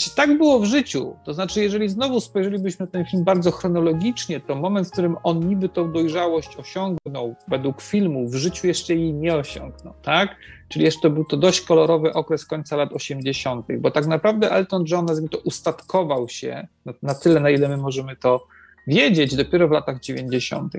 Czy 0.00 0.14
tak 0.14 0.38
było 0.38 0.60
w 0.60 0.64
życiu? 0.64 1.16
To 1.24 1.34
znaczy, 1.34 1.60
jeżeli 1.60 1.88
znowu 1.88 2.20
spojrzelibyśmy 2.20 2.86
na 2.86 2.92
ten 2.92 3.04
film 3.04 3.24
bardzo 3.24 3.50
chronologicznie, 3.50 4.40
to 4.40 4.54
moment, 4.54 4.88
w 4.88 4.90
którym 4.90 5.16
on 5.22 5.48
niby 5.48 5.68
tą 5.68 5.92
dojrzałość 5.92 6.56
osiągnął, 6.56 7.34
według 7.48 7.82
filmu, 7.82 8.28
w 8.28 8.34
życiu 8.34 8.66
jeszcze 8.66 8.94
jej 8.94 9.14
nie 9.14 9.34
osiągnął, 9.34 9.94
tak? 10.02 10.36
Czyli 10.68 10.84
jeszcze 10.84 11.10
był 11.10 11.24
to 11.24 11.36
dość 11.36 11.60
kolorowy 11.60 12.12
okres 12.12 12.46
końca 12.46 12.76
lat 12.76 12.92
80., 12.92 13.66
bo 13.78 13.90
tak 13.90 14.06
naprawdę 14.06 14.50
Elton 14.50 14.84
John, 14.90 15.04
nazwijmy 15.04 15.28
to, 15.28 15.38
ustatkował 15.38 16.28
się 16.28 16.68
na, 16.84 16.92
na 17.02 17.14
tyle, 17.14 17.40
na 17.40 17.50
ile 17.50 17.68
my 17.68 17.76
możemy 17.76 18.16
to 18.16 18.46
wiedzieć, 18.86 19.36
dopiero 19.36 19.68
w 19.68 19.70
latach 19.70 20.00
90., 20.00 20.72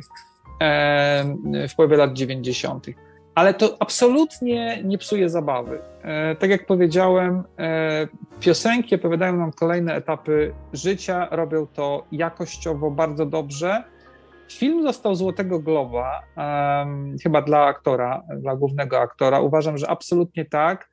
w 1.69 1.75
połowie 1.75 1.97
lat 1.97 2.13
90 2.13 2.87
ale 3.35 3.53
to 3.53 3.77
absolutnie 3.79 4.83
nie 4.83 4.97
psuje 4.97 5.29
zabawy. 5.29 5.79
E, 6.03 6.35
tak 6.35 6.49
jak 6.49 6.65
powiedziałem, 6.65 7.43
e, 7.59 8.07
piosenki 8.39 8.95
opowiadają 8.95 9.37
nam 9.37 9.51
kolejne 9.51 9.95
etapy 9.95 10.53
życia, 10.73 11.27
robią 11.31 11.67
to 11.67 12.05
jakościowo 12.11 12.91
bardzo 12.91 13.25
dobrze. 13.25 13.83
Film 14.51 14.83
został 14.83 15.15
Złotego 15.15 15.59
Globa, 15.59 16.21
chyba 17.23 17.41
dla 17.41 17.65
aktora, 17.65 18.23
dla 18.37 18.55
głównego 18.55 18.99
aktora. 18.99 19.39
Uważam, 19.39 19.77
że 19.77 19.89
absolutnie 19.89 20.45
tak. 20.45 20.89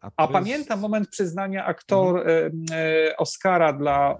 A, 0.00 0.10
A 0.16 0.28
pamiętam 0.28 0.80
moment 0.80 1.08
przyznania 1.08 1.64
aktor 1.64 2.18
mhm. 2.18 2.64
E, 2.72 3.16
Oscara 3.16 3.72
dla 3.72 4.16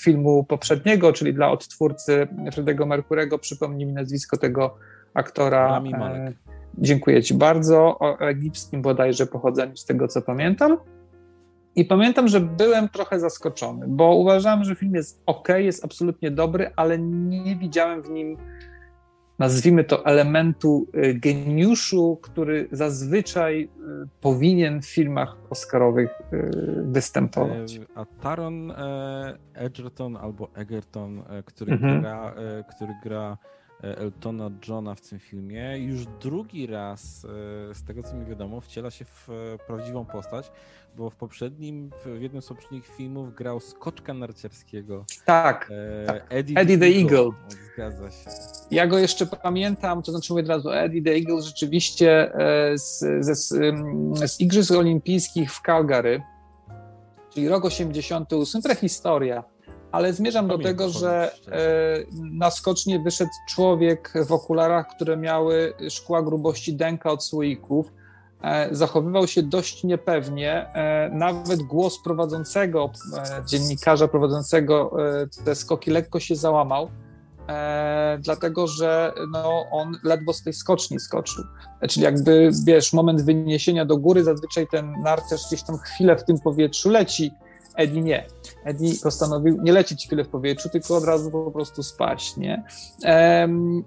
filmu 0.00 0.44
poprzedniego, 0.44 1.12
czyli 1.12 1.34
dla 1.34 1.50
odtwórcy 1.50 2.28
Fredego 2.52 2.86
Merkurego. 2.86 3.38
Przypomnij 3.38 3.86
mi 3.86 3.92
nazwisko 3.92 4.36
tego 4.36 4.78
aktora. 5.16 5.68
Rami 5.68 5.90
Malek. 5.90 6.36
Dziękuję 6.78 7.22
Ci 7.22 7.34
bardzo. 7.34 7.98
O 7.98 8.18
egipskim 8.20 8.82
bodajże 8.82 9.26
pochodzeniu, 9.26 9.76
z 9.76 9.84
tego 9.84 10.08
co 10.08 10.22
pamiętam. 10.22 10.76
I 11.76 11.84
pamiętam, 11.84 12.28
że 12.28 12.40
byłem 12.40 12.88
trochę 12.88 13.20
zaskoczony, 13.20 13.86
bo 13.88 14.14
uważałem, 14.14 14.64
że 14.64 14.74
film 14.74 14.94
jest 14.94 15.22
ok, 15.26 15.48
jest 15.56 15.84
absolutnie 15.84 16.30
dobry, 16.30 16.70
ale 16.76 16.98
nie 16.98 17.56
widziałem 17.56 18.02
w 18.02 18.10
nim, 18.10 18.36
nazwijmy 19.38 19.84
to, 19.84 20.06
elementu 20.06 20.86
y, 20.94 21.14
geniuszu, 21.14 22.18
który 22.22 22.68
zazwyczaj 22.72 23.62
y, 23.62 23.68
powinien 24.20 24.82
w 24.82 24.86
filmach 24.86 25.36
oscarowych 25.50 26.10
występować. 26.82 27.80
A 27.94 28.04
Taron 28.04 28.70
e, 28.70 29.38
Edgerton 29.54 30.16
albo 30.16 30.48
Egerton, 30.54 31.18
e, 31.18 31.42
który 31.42 31.72
mhm. 31.72 32.00
gra, 32.00 32.34
e, 32.36 32.64
który 32.74 32.92
gra 33.04 33.36
E, 33.42 33.55
Eltona 33.82 34.50
Johna 34.68 34.94
w 34.94 35.00
tym 35.00 35.18
filmie. 35.18 35.78
Już 35.78 36.06
drugi 36.20 36.66
raz, 36.66 37.24
e, 37.70 37.74
z 37.74 37.84
tego 37.84 38.02
co 38.02 38.14
mi 38.14 38.26
wiadomo, 38.26 38.60
wciela 38.60 38.90
się 38.90 39.04
w 39.04 39.28
e, 39.30 39.32
prawdziwą 39.66 40.04
postać, 40.04 40.50
bo 40.96 41.10
w 41.10 41.16
poprzednim, 41.16 41.90
w 42.04 42.20
jednym 42.20 42.42
z 42.42 42.48
poprzednich 42.48 42.86
filmów 42.86 43.34
grał 43.34 43.60
skoczka 43.60 44.14
narciarskiego. 44.14 45.04
Tak, 45.24 45.70
e, 46.02 46.06
tak. 46.06 46.26
Eddie, 46.28 46.56
Eddie, 46.58 46.78
the 46.78 46.86
Eagle. 46.86 47.18
Eagle. 47.18 47.30
Zgadza 47.74 48.10
się. 48.10 48.30
Ja 48.70 48.86
go 48.86 48.98
jeszcze 48.98 49.26
pamiętam, 49.26 50.02
to 50.02 50.12
znaczy 50.12 50.32
mówię 50.32 50.42
od 50.42 50.48
razu, 50.48 50.70
Eddie 50.70 51.02
the 51.02 51.10
Eagle 51.10 51.42
rzeczywiście 51.42 52.32
z, 52.74 52.98
z, 53.20 53.48
z 54.30 54.40
Igrzysk 54.40 54.70
Olimpijskich 54.70 55.52
w 55.52 55.62
Calgary, 55.62 56.22
czyli 57.30 57.48
rok 57.48 57.64
88, 57.64 58.62
prehistoria 58.62 59.55
ale 59.96 60.12
zmierzam 60.12 60.48
do 60.48 60.58
tego, 60.58 60.88
że 60.88 61.30
e, 61.32 61.58
na 62.14 62.50
skocznie 62.50 63.00
wyszedł 63.00 63.30
człowiek 63.48 64.12
w 64.26 64.32
okularach, 64.32 64.86
które 64.96 65.16
miały 65.16 65.74
szkła 65.90 66.22
grubości 66.22 66.74
dęka 66.74 67.10
od 67.10 67.24
słoików. 67.24 67.92
E, 68.42 68.68
zachowywał 68.74 69.26
się 69.26 69.42
dość 69.42 69.84
niepewnie. 69.84 70.72
E, 70.74 71.10
nawet 71.12 71.62
głos 71.62 72.02
prowadzącego, 72.04 72.90
dziennikarza 73.46 74.08
prowadzącego 74.08 74.96
te 75.44 75.54
skoki 75.54 75.90
lekko 75.90 76.20
się 76.20 76.36
załamał. 76.36 76.88
dlatego 78.18 78.66
że 78.66 79.12
no, 79.32 79.64
on 79.70 79.96
ledwo 80.04 80.32
z 80.32 80.42
tej 80.42 80.52
skoczni 80.52 81.00
skoczył. 81.00 81.44
Czyli 81.88 82.04
jakby, 82.04 82.50
wiesz, 82.64 82.92
moment 82.92 83.22
wyniesienia 83.22 83.84
do 83.84 83.96
góry, 83.96 84.24
zazwyczaj 84.24 84.66
ten 84.70 84.92
narciarz 85.02 85.46
gdzieś 85.46 85.62
tam 85.62 85.78
chwilę 85.78 86.16
w 86.16 86.24
tym 86.24 86.38
powietrzu 86.38 86.90
leci, 86.90 87.32
Eddie 87.76 88.02
nie. 88.02 88.26
Eddie 88.64 88.92
postanowił 89.02 89.62
nie 89.62 89.72
lecieć 89.72 90.06
chwilę 90.06 90.24
w 90.24 90.28
powietrzu, 90.28 90.68
tylko 90.68 90.96
od 90.96 91.04
razu 91.04 91.30
po 91.30 91.50
prostu 91.50 91.82
spaść, 91.82 92.36
nie? 92.36 92.64
Um, 93.04 93.84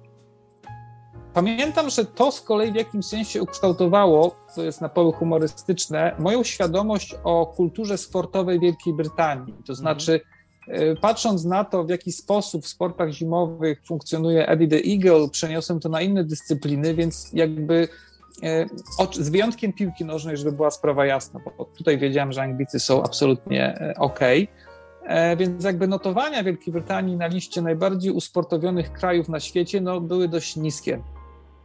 pamiętam, 1.34 1.90
że 1.90 2.06
to 2.06 2.32
z 2.32 2.42
kolei 2.42 2.72
w 2.72 2.76
jakimś 2.76 3.06
sensie 3.06 3.42
ukształtowało, 3.42 4.36
to 4.56 4.64
jest 4.64 4.82
na 4.82 4.90
poły 4.90 5.14
humorystyczne, 5.14 6.16
moją 6.20 6.44
świadomość 6.44 7.16
o 7.24 7.46
kulturze 7.46 7.98
sportowej 7.98 8.60
Wielkiej 8.60 8.94
Brytanii. 8.94 9.54
To 9.54 9.74
mhm. 9.74 9.76
znaczy, 9.76 10.22
mm. 10.68 10.98
patrząc 10.98 11.46
na 11.46 11.64
to, 11.64 11.84
w 11.84 11.90
jaki 11.90 12.12
sposób 12.12 12.64
w 12.64 12.68
sportach 12.68 13.10
zimowych 13.10 13.82
funkcjonuje 13.86 14.48
Eddie 14.48 14.68
the 14.68 14.82
Eagle, 14.92 15.30
przeniosłem 15.30 15.80
to 15.80 15.90
na 15.90 16.02
inne 16.02 16.24
dyscypliny, 16.24 16.94
więc 16.94 17.30
jakby 17.34 17.88
E, 17.88 18.09
z 19.12 19.30
wyjątkiem 19.30 19.74
piłki 19.74 20.06
nożnej, 20.06 20.38
żeby 20.38 20.52
była 20.52 20.72
sprawa 20.72 21.06
jasna, 21.06 21.40
bo 21.58 21.66
tutaj 21.66 21.98
wiedziałem, 21.98 22.32
że 22.32 22.42
Anglicy 22.42 22.80
są 22.80 23.04
absolutnie 23.04 23.76
e, 23.76 23.94
ok. 23.98 24.20
E, 25.04 25.38
więc 25.38 25.64
jakby 25.64 25.88
notowania 25.88 26.44
Wielkiej 26.44 26.74
Brytanii 26.74 27.18
na 27.18 27.28
liście 27.28 27.62
najbardziej 27.62 28.12
usportowionych 28.12 28.94
krajów 28.94 29.30
na 29.30 29.40
świecie 29.40 29.82
no, 29.82 30.02
były 30.02 30.28
dość 30.28 30.56
niskie. 30.56 31.02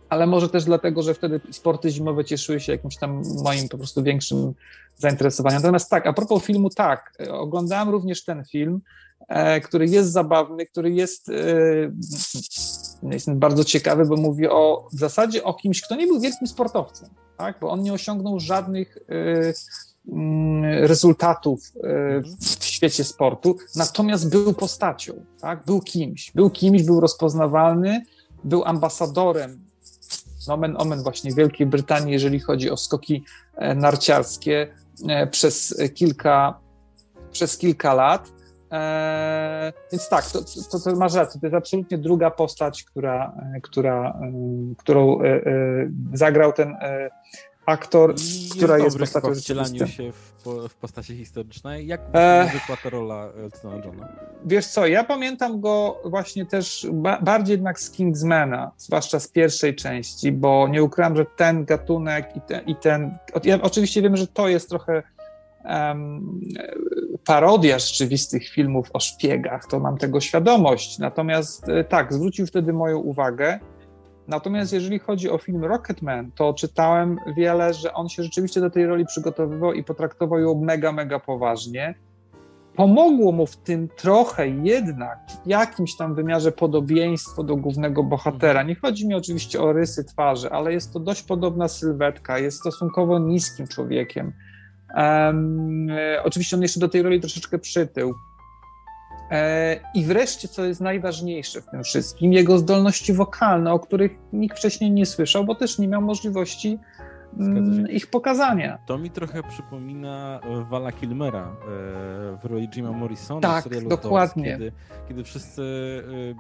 Ale 0.09 0.27
może 0.27 0.49
też 0.49 0.65
dlatego, 0.65 1.03
że 1.03 1.15
wtedy 1.15 1.41
sporty 1.51 1.91
zimowe 1.91 2.25
cieszyły 2.25 2.61
się 2.61 2.73
jakimś 2.73 2.97
tam 2.97 3.23
moim 3.43 3.69
po 3.69 3.79
prostu 3.79 4.03
większym 4.03 4.55
zainteresowaniem. 4.97 5.63
Natomiast 5.63 5.91
tak, 5.91 6.07
a 6.07 6.13
propos 6.13 6.45
filmu, 6.45 6.71
tak, 6.71 7.13
oglądałem 7.31 7.89
również 7.89 8.25
ten 8.25 8.45
film, 8.45 8.81
który 9.65 9.87
jest 9.87 10.13
zabawny, 10.13 10.67
który 10.67 10.91
jest 10.91 11.31
Jestem 13.11 13.39
bardzo 13.39 13.65
ciekawy, 13.65 14.05
bo 14.07 14.17
mówi 14.17 14.49
o 14.49 14.89
w 14.93 14.99
zasadzie 14.99 15.45
o 15.45 15.55
kimś, 15.55 15.83
kto 15.83 15.97
nie 15.97 16.07
był 16.07 16.21
wielkim 16.21 16.47
sportowcem, 16.47 17.09
tak? 17.39 17.59
bo 17.61 17.71
on 17.71 17.83
nie 17.83 17.93
osiągnął 17.93 18.41
żadnych 18.41 18.97
y, 18.97 19.55
mm, 20.09 20.65
rezultatów 20.85 21.61
w 22.61 22.65
świecie 22.65 23.05
sportu, 23.05 23.57
natomiast 23.77 24.31
był 24.31 24.55
postacią, 24.55 25.13
tak? 25.41 25.65
był 25.65 25.81
kimś, 25.81 26.31
był 26.31 26.51
kimś, 26.51 26.83
był 26.83 27.01
rozpoznawalny, 27.01 28.03
był 28.45 28.65
ambasadorem 28.65 29.65
nomen 30.49 30.77
omen 30.79 31.03
właśnie 31.03 31.33
Wielkiej 31.33 31.67
Brytanii, 31.67 32.13
jeżeli 32.13 32.41
chodzi 32.41 32.71
o 32.71 32.77
skoki 32.77 33.25
e, 33.55 33.75
narciarskie 33.75 34.75
e, 35.09 35.27
przez 35.27 35.83
kilka, 35.95 36.61
przez 37.31 37.59
kilka 37.59 37.95
lat. 37.95 38.33
Eee, 38.75 39.73
więc 39.93 40.09
tak, 40.09 40.25
to, 40.25 40.39
to, 40.71 40.81
to, 40.81 40.97
masz 40.97 41.15
rację, 41.15 41.41
to 41.41 41.47
jest 41.47 41.57
absolutnie 41.57 41.99
druga 41.99 42.31
postać, 42.31 42.85
która, 42.85 43.33
e, 43.57 43.61
która, 43.61 44.19
e, 44.23 44.33
którą 44.79 45.23
e, 45.23 45.41
zagrał 46.13 46.53
ten 46.53 46.77
aktor, 47.67 48.11
jest 48.11 48.55
która 48.55 48.79
jest 48.79 48.99
postacią 48.99 49.35
wcielaniu 49.35 49.87
się 49.87 50.13
w, 50.13 50.45
w 50.69 50.75
postaci 50.75 51.17
historycznej. 51.17 51.87
Jak 51.87 52.01
eee, 52.13 52.51
wyszła 52.51 52.77
ta 52.83 52.91
rola 52.91 53.29
Eltona 53.37 53.85
Johna? 53.85 54.09
Wiesz 54.45 54.67
co, 54.67 54.87
ja 54.87 55.05
pamiętam 55.05 55.61
go 55.61 56.01
właśnie 56.05 56.47
też 56.47 56.87
ba 56.93 57.21
bardziej 57.21 57.53
jednak 57.53 57.81
z 57.81 57.91
Kingsmana, 57.91 58.73
zwłaszcza 58.77 59.21
z 59.21 59.29
pierwszej 59.29 59.75
części, 59.75 60.33
bo 60.33 60.69
nie 60.69 60.83
ukrywam, 60.83 61.17
że 61.17 61.27
ten 61.37 61.65
gatunek 61.65 62.37
i 62.37 62.41
ten, 62.41 62.65
i 62.67 62.77
ten 62.77 63.19
ja 63.45 63.63
oczywiście 63.63 64.03
wiem, 64.03 64.17
że 64.17 64.27
to 64.27 64.49
jest 64.49 64.69
trochę 64.69 65.03
um, 65.65 66.41
parodia 67.25 67.79
rzeczywistych 67.79 68.49
filmów 68.49 68.91
o 68.93 69.01
szpiegach, 69.01 69.67
to 69.67 69.81
mam 69.81 69.99
tego 69.99 70.21
świadomość. 70.21 70.99
Natomiast 70.99 71.69
e, 71.69 71.85
tak, 71.85 72.13
zwrócił 72.13 72.47
wtedy 72.47 72.73
moją 72.73 72.99
uwagę. 72.99 73.59
Natomiast 74.29 74.73
jeżeli 74.73 74.99
chodzi 74.99 75.31
o 75.31 75.39
film 75.39 75.65
Rocketman, 75.65 76.31
to 76.33 76.55
czytałem 76.55 77.17
wiele, 77.37 77.75
że 77.75 77.95
on 77.95 78.09
się 78.09 78.23
rzeczywiście 78.23 78.61
do 78.61 78.71
tej 78.71 78.87
roli 78.87 79.07
przygotowywał 79.07 79.73
i 79.73 79.85
potraktował 79.85 80.39
ją 80.39 80.55
mega, 80.55 80.93
mega 80.93 81.19
poważnie. 81.19 81.95
Pomogło 82.77 83.33
mu 83.33 83.47
w 83.47 83.57
tym 83.57 83.89
trochę 83.97 84.49
jednak 84.49 85.19
w 85.45 85.49
jakimś 85.49 85.97
tam 85.97 86.15
wymiarze 86.15 86.53
podobieństwo 86.53 87.43
do 87.43 87.57
głównego 87.57 88.03
bohatera. 88.03 88.63
Nie 88.63 88.75
chodzi 88.75 89.09
mi 89.09 89.15
oczywiście 89.15 89.61
o 89.61 89.73
rysy 89.73 90.05
twarzy, 90.05 90.51
ale 90.51 90.73
jest 90.73 90.93
to 90.93 91.01
dość 91.01 91.23
podobna 91.23 91.69
sylwetka, 91.69 92.39
jest 92.39 92.59
stosunkowo 92.59 93.19
niskim 93.19 93.67
człowiekiem 93.67 94.33
Um, 94.97 95.89
oczywiście 96.25 96.57
on 96.57 96.63
jeszcze 96.63 96.81
do 96.81 96.89
tej 96.89 97.03
roli 97.03 97.21
troszeczkę 97.21 97.59
przytył. 97.59 98.15
E, 99.31 99.81
I 99.95 100.05
wreszcie, 100.05 100.49
co 100.49 100.65
jest 100.65 100.81
najważniejsze 100.81 101.61
w 101.61 101.67
tym 101.67 101.85
wszystkim, 101.85 102.33
jego 102.33 102.59
zdolności 102.59 103.13
wokalne, 103.13 103.73
o 103.73 103.79
których 103.79 104.13
nikt 104.33 104.59
wcześniej 104.59 104.91
nie 104.91 105.07
słyszał, 105.07 105.45
bo 105.45 105.55
też 105.55 105.79
nie 105.79 105.89
miał 105.89 106.03
możliwości 106.03 106.79
mm, 107.39 107.91
ich 107.91 108.07
pokazania. 108.07 108.79
To 108.87 108.99
mi 108.99 109.11
trochę 109.11 109.43
przypomina 109.43 110.41
Wala 110.71 110.93
Kilmera 110.93 111.43
e, 111.43 111.55
w 112.37 112.45
roli 112.45 112.69
Jima 112.69 112.93
Morrisona 112.93 113.41
tak, 113.41 113.65
w 113.65 113.69
serialu 113.69 113.89
dokładnie. 113.89 114.45
kiedy, 114.45 114.73
kiedy 115.09 115.25
wszyscy 115.25 115.63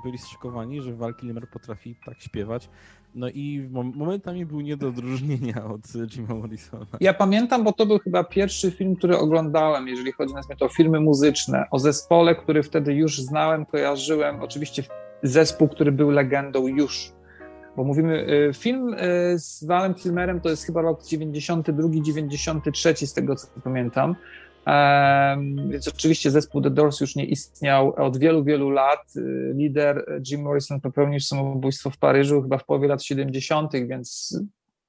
byli 0.04 0.18
zszokowani, 0.18 0.82
że 0.82 0.94
Val 0.94 1.14
Kilmer 1.14 1.48
potrafi 1.48 1.96
tak 2.06 2.20
śpiewać. 2.20 2.68
No 3.14 3.28
i 3.28 3.68
momentami 3.94 4.46
był 4.46 4.60
nie 4.60 4.76
do 4.76 4.88
odróżnienia 4.88 5.64
od 5.64 5.80
Jima 6.08 6.34
Morrisona. 6.34 6.86
Ja 7.00 7.14
pamiętam, 7.14 7.64
bo 7.64 7.72
to 7.72 7.86
był 7.86 7.98
chyba 7.98 8.24
pierwszy 8.24 8.70
film, 8.70 8.96
który 8.96 9.18
oglądałem, 9.18 9.88
jeżeli 9.88 10.12
chodzi 10.12 10.34
na 10.34 10.42
to 10.58 10.68
filmy 10.68 11.00
muzyczne, 11.00 11.64
o 11.70 11.78
zespole, 11.78 12.34
który 12.34 12.62
wtedy 12.62 12.94
już 12.94 13.20
znałem, 13.20 13.66
kojarzyłem. 13.66 14.42
Oczywiście 14.42 14.82
zespół, 15.22 15.68
który 15.68 15.92
był 15.92 16.10
legendą 16.10 16.66
już. 16.66 17.12
Bo 17.76 17.84
mówimy, 17.84 18.26
y, 18.50 18.54
film 18.54 18.94
y, 18.94 18.98
z 19.38 19.64
Walem 19.64 19.94
Kilmerem 19.94 20.40
to 20.40 20.48
jest 20.48 20.64
chyba 20.64 20.82
rok 20.82 21.02
92-93, 21.02 23.06
z 23.06 23.12
tego 23.12 23.36
co 23.36 23.46
pamiętam. 23.64 24.16
Więc 25.68 25.88
oczywiście 25.88 26.30
zespół 26.30 26.62
The 26.62 26.70
Doors 26.70 27.00
już 27.00 27.16
nie 27.16 27.24
istniał 27.24 27.94
od 27.94 28.18
wielu, 28.18 28.44
wielu 28.44 28.70
lat. 28.70 29.14
Lider 29.54 30.22
Jim 30.30 30.42
Morrison 30.42 30.80
popełnił 30.80 31.20
samobójstwo 31.20 31.90
w 31.90 31.98
Paryżu 31.98 32.42
chyba 32.42 32.58
w 32.58 32.64
połowie 32.64 32.88
lat 32.88 33.02
70., 33.02 33.72
więc 33.72 34.38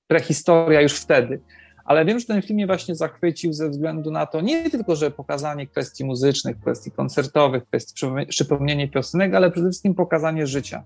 prehistoria 0.07 0.81
już 0.81 0.93
wtedy. 0.93 1.39
Ale 1.85 2.05
wiem, 2.05 2.19
że 2.19 2.25
ten 2.25 2.41
film 2.41 2.55
mnie 2.55 2.67
właśnie 2.67 2.95
zachwycił 2.95 3.53
ze 3.53 3.69
względu 3.69 4.11
na 4.11 4.25
to, 4.25 4.41
nie 4.41 4.69
tylko, 4.69 4.95
że 4.95 5.11
pokazanie 5.11 5.67
kwestii 5.67 6.05
muzycznych, 6.05 6.59
kwestii 6.59 6.91
koncertowych, 6.91 7.65
kwestii 7.65 8.07
przypomnienie 8.29 8.87
piosenek, 8.87 9.33
ale 9.33 9.51
przede 9.51 9.69
wszystkim 9.69 9.95
pokazanie 9.95 10.47
życia, 10.47 10.83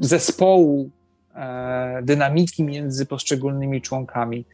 zespołu, 0.00 0.90
e, 1.34 2.00
dynamiki 2.02 2.64
między 2.64 3.06
poszczególnymi 3.06 3.82
członkami. 3.82 4.44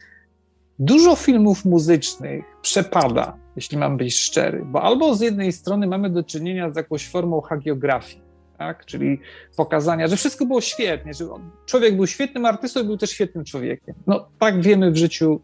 Dużo 0.79 1.15
filmów 1.15 1.65
muzycznych 1.65 2.45
przepada, 2.61 3.37
jeśli 3.55 3.77
mam 3.77 3.97
być 3.97 4.19
szczery, 4.19 4.65
bo 4.65 4.81
albo 4.81 5.15
z 5.15 5.21
jednej 5.21 5.51
strony 5.51 5.87
mamy 5.87 6.09
do 6.09 6.23
czynienia 6.23 6.71
z 6.71 6.75
jakąś 6.75 7.09
formą 7.09 7.41
hagiografii, 7.41 8.21
tak? 8.57 8.85
czyli 8.85 9.19
pokazania, 9.57 10.07
że 10.07 10.15
wszystko 10.17 10.45
było 10.45 10.61
świetnie, 10.61 11.13
że 11.13 11.25
człowiek 11.65 11.95
był 11.95 12.07
świetnym 12.07 12.45
artystą 12.45 12.81
i 12.81 12.83
był 12.83 12.97
też 12.97 13.09
świetnym 13.09 13.45
człowiekiem. 13.45 13.95
No 14.07 14.27
tak 14.39 14.61
wiemy 14.61 14.91
w 14.91 14.97
życiu 14.97 15.41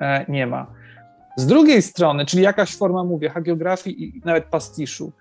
e, 0.00 0.24
nie 0.28 0.46
ma. 0.46 0.66
Z 1.36 1.46
drugiej 1.46 1.82
strony, 1.82 2.26
czyli 2.26 2.42
jakaś 2.42 2.76
forma, 2.76 3.04
mówię, 3.04 3.30
hagiografii 3.30 4.04
i 4.04 4.22
nawet 4.24 4.44
pastiszu, 4.44 5.12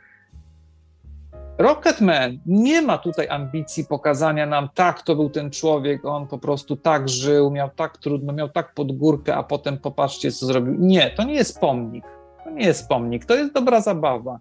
Rocketman 1.58 2.40
nie 2.46 2.82
ma 2.82 2.98
tutaj 2.98 3.30
ambicji 3.30 3.86
pokazania 3.86 4.46
nam, 4.46 4.70
tak, 4.74 5.02
to 5.02 5.16
był 5.16 5.30
ten 5.30 5.52
człowiek, 5.52 6.06
on 6.06 6.28
po 6.28 6.38
prostu 6.38 6.76
tak 6.76 7.10
żył, 7.10 7.52
miał 7.52 7.70
tak 7.70 7.98
trudno, 7.98 8.34
miał 8.34 8.50
tak 8.50 8.74
pod 8.74 8.98
górkę, 8.98 9.36
a 9.36 9.44
potem 9.44 9.78
popatrzcie, 9.78 10.32
co 10.32 10.46
zrobił. 10.46 10.76
Nie, 10.80 11.10
to 11.10 11.24
nie 11.24 11.34
jest 11.34 11.60
pomnik. 11.60 12.06
To 12.44 12.50
nie 12.50 12.66
jest 12.66 12.88
pomnik, 12.88 13.26
to 13.26 13.36
jest 13.36 13.54
dobra 13.54 13.82
zabawa. 13.82 14.40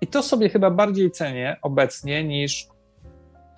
I 0.00 0.06
to 0.06 0.22
sobie 0.22 0.48
chyba 0.48 0.70
bardziej 0.70 1.10
cenię 1.10 1.56
obecnie 1.62 2.24
niż, 2.24 2.68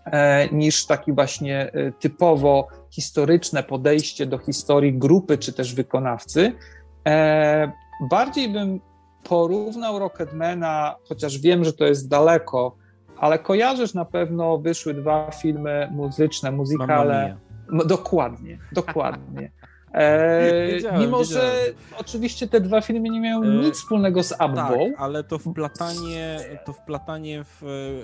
e, 0.04 0.48
niż 0.48 0.86
taki 0.86 1.12
właśnie 1.12 1.72
e, 1.72 1.92
typowo 1.92 2.68
historyczne 2.90 3.62
podejście 3.62 4.26
do 4.26 4.38
historii 4.38 4.98
grupy 4.98 5.38
czy 5.38 5.52
też 5.52 5.74
wykonawcy. 5.74 6.52
E, 7.06 7.72
bardziej 8.10 8.48
bym 8.48 8.80
porównał 9.28 9.98
Rocketmana, 9.98 10.96
chociaż 11.08 11.38
wiem, 11.38 11.64
że 11.64 11.72
to 11.72 11.84
jest 11.84 12.08
daleko, 12.08 12.76
ale 13.18 13.38
kojarzysz 13.38 13.94
na 13.94 14.04
pewno, 14.04 14.58
wyszły 14.58 14.94
dwa 14.94 15.30
filmy 15.30 15.88
muzyczne, 15.92 16.52
muzykale. 16.52 17.36
Dokładnie, 17.86 18.58
dokładnie. 18.72 19.50
E, 19.92 20.66
wiedziałem, 20.66 21.00
mimo, 21.00 21.18
wiedziałem. 21.18 21.46
że 21.46 21.72
oczywiście 21.98 22.48
te 22.48 22.60
dwa 22.60 22.80
filmy 22.80 23.08
nie 23.08 23.20
mają 23.20 23.42
e, 23.42 23.46
nic 23.46 23.74
wspólnego 23.74 24.22
z 24.22 24.40
Abbą. 24.40 24.56
Tak, 24.56 24.78
ale 24.98 25.24
to 25.24 25.38
wplatanie, 25.38 26.40
to 26.64 26.72
wplatanie 26.72 27.44
w 27.44 27.62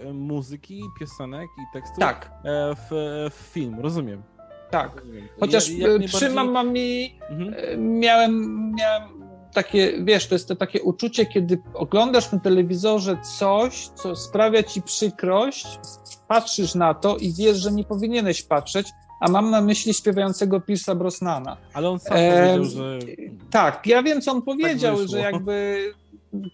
e, 0.09 0.13
muzyki, 0.13 0.83
piosenek 1.01 1.49
i 1.59 1.73
tekstów 1.73 1.99
tak. 1.99 2.31
E, 2.45 2.75
w, 2.75 2.89
w 3.31 3.53
film, 3.53 3.81
rozumiem. 3.81 4.23
Tak. 4.71 5.03
Chociaż 5.41 5.71
ja, 5.71 5.87
przy 5.87 5.99
najbardziej... 5.99 6.31
Mamami 6.31 7.15
mhm. 7.31 7.55
miałem, 7.99 8.73
miałem 8.73 9.22
takie, 9.55 9.93
wiesz, 10.05 10.29
to 10.29 10.35
jest 10.35 10.49
to 10.49 10.57
takie 10.57 10.83
uczucie, 10.83 11.27
kiedy 11.27 11.59
oglądasz 11.75 12.33
na 12.33 12.41
telewizorze 12.41 13.17
coś, 13.39 13.89
co 13.89 14.17
sprawia 14.17 14.63
ci 14.63 14.83
przykrość, 14.83 15.79
patrzysz 16.29 16.75
na 16.75 16.95
to 16.95 17.17
i 17.17 17.33
wiesz, 17.33 17.57
że 17.57 17.73
nie 17.73 17.85
powinieneś 17.85 18.43
patrzeć, 18.43 18.89
a 19.21 19.31
mam 19.31 19.51
na 19.51 19.61
myśli 19.61 19.95
śpiewającego 19.95 20.61
Pierce'a 20.61 20.97
Brosnana. 20.97 21.57
Ale 21.73 21.91
on 21.91 21.99
sam 21.99 22.17
e, 22.17 22.31
powiedział, 22.31 22.65
że... 22.65 22.99
Tak, 23.51 23.87
ja 23.87 24.03
wiem, 24.03 24.21
co 24.21 24.33
on 24.33 24.37
tak 24.37 24.45
powiedział, 24.45 24.99
tak 24.99 25.09
że 25.09 25.19
jakby 25.19 25.79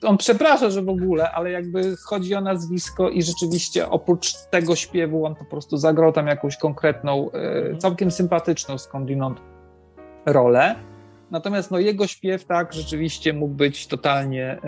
on 0.03 0.19
przeprasza, 0.19 0.71
że 0.71 0.83
w 0.83 0.89
ogóle, 0.89 1.31
ale 1.31 1.51
jakby 1.51 1.97
chodzi 1.97 2.35
o 2.35 2.41
nazwisko 2.41 3.11
i 3.11 3.23
rzeczywiście 3.23 3.89
oprócz 3.89 4.35
tego 4.51 4.77
śpiewu 4.77 5.25
on 5.25 5.35
po 5.35 5.45
prostu 5.45 5.77
zagrał 5.77 6.13
tam 6.13 6.27
jakąś 6.27 6.57
konkretną, 6.57 7.31
e, 7.31 7.35
mhm. 7.35 7.79
całkiem 7.79 8.11
sympatyczną 8.11 8.79
skądinąd 8.79 9.41
rolę. 10.27 10.75
Natomiast 11.31 11.71
no, 11.71 11.79
jego 11.79 12.07
śpiew 12.07 12.45
tak 12.45 12.73
rzeczywiście 12.73 13.33
mógł 13.33 13.55
być 13.55 13.87
totalnie 13.87 14.59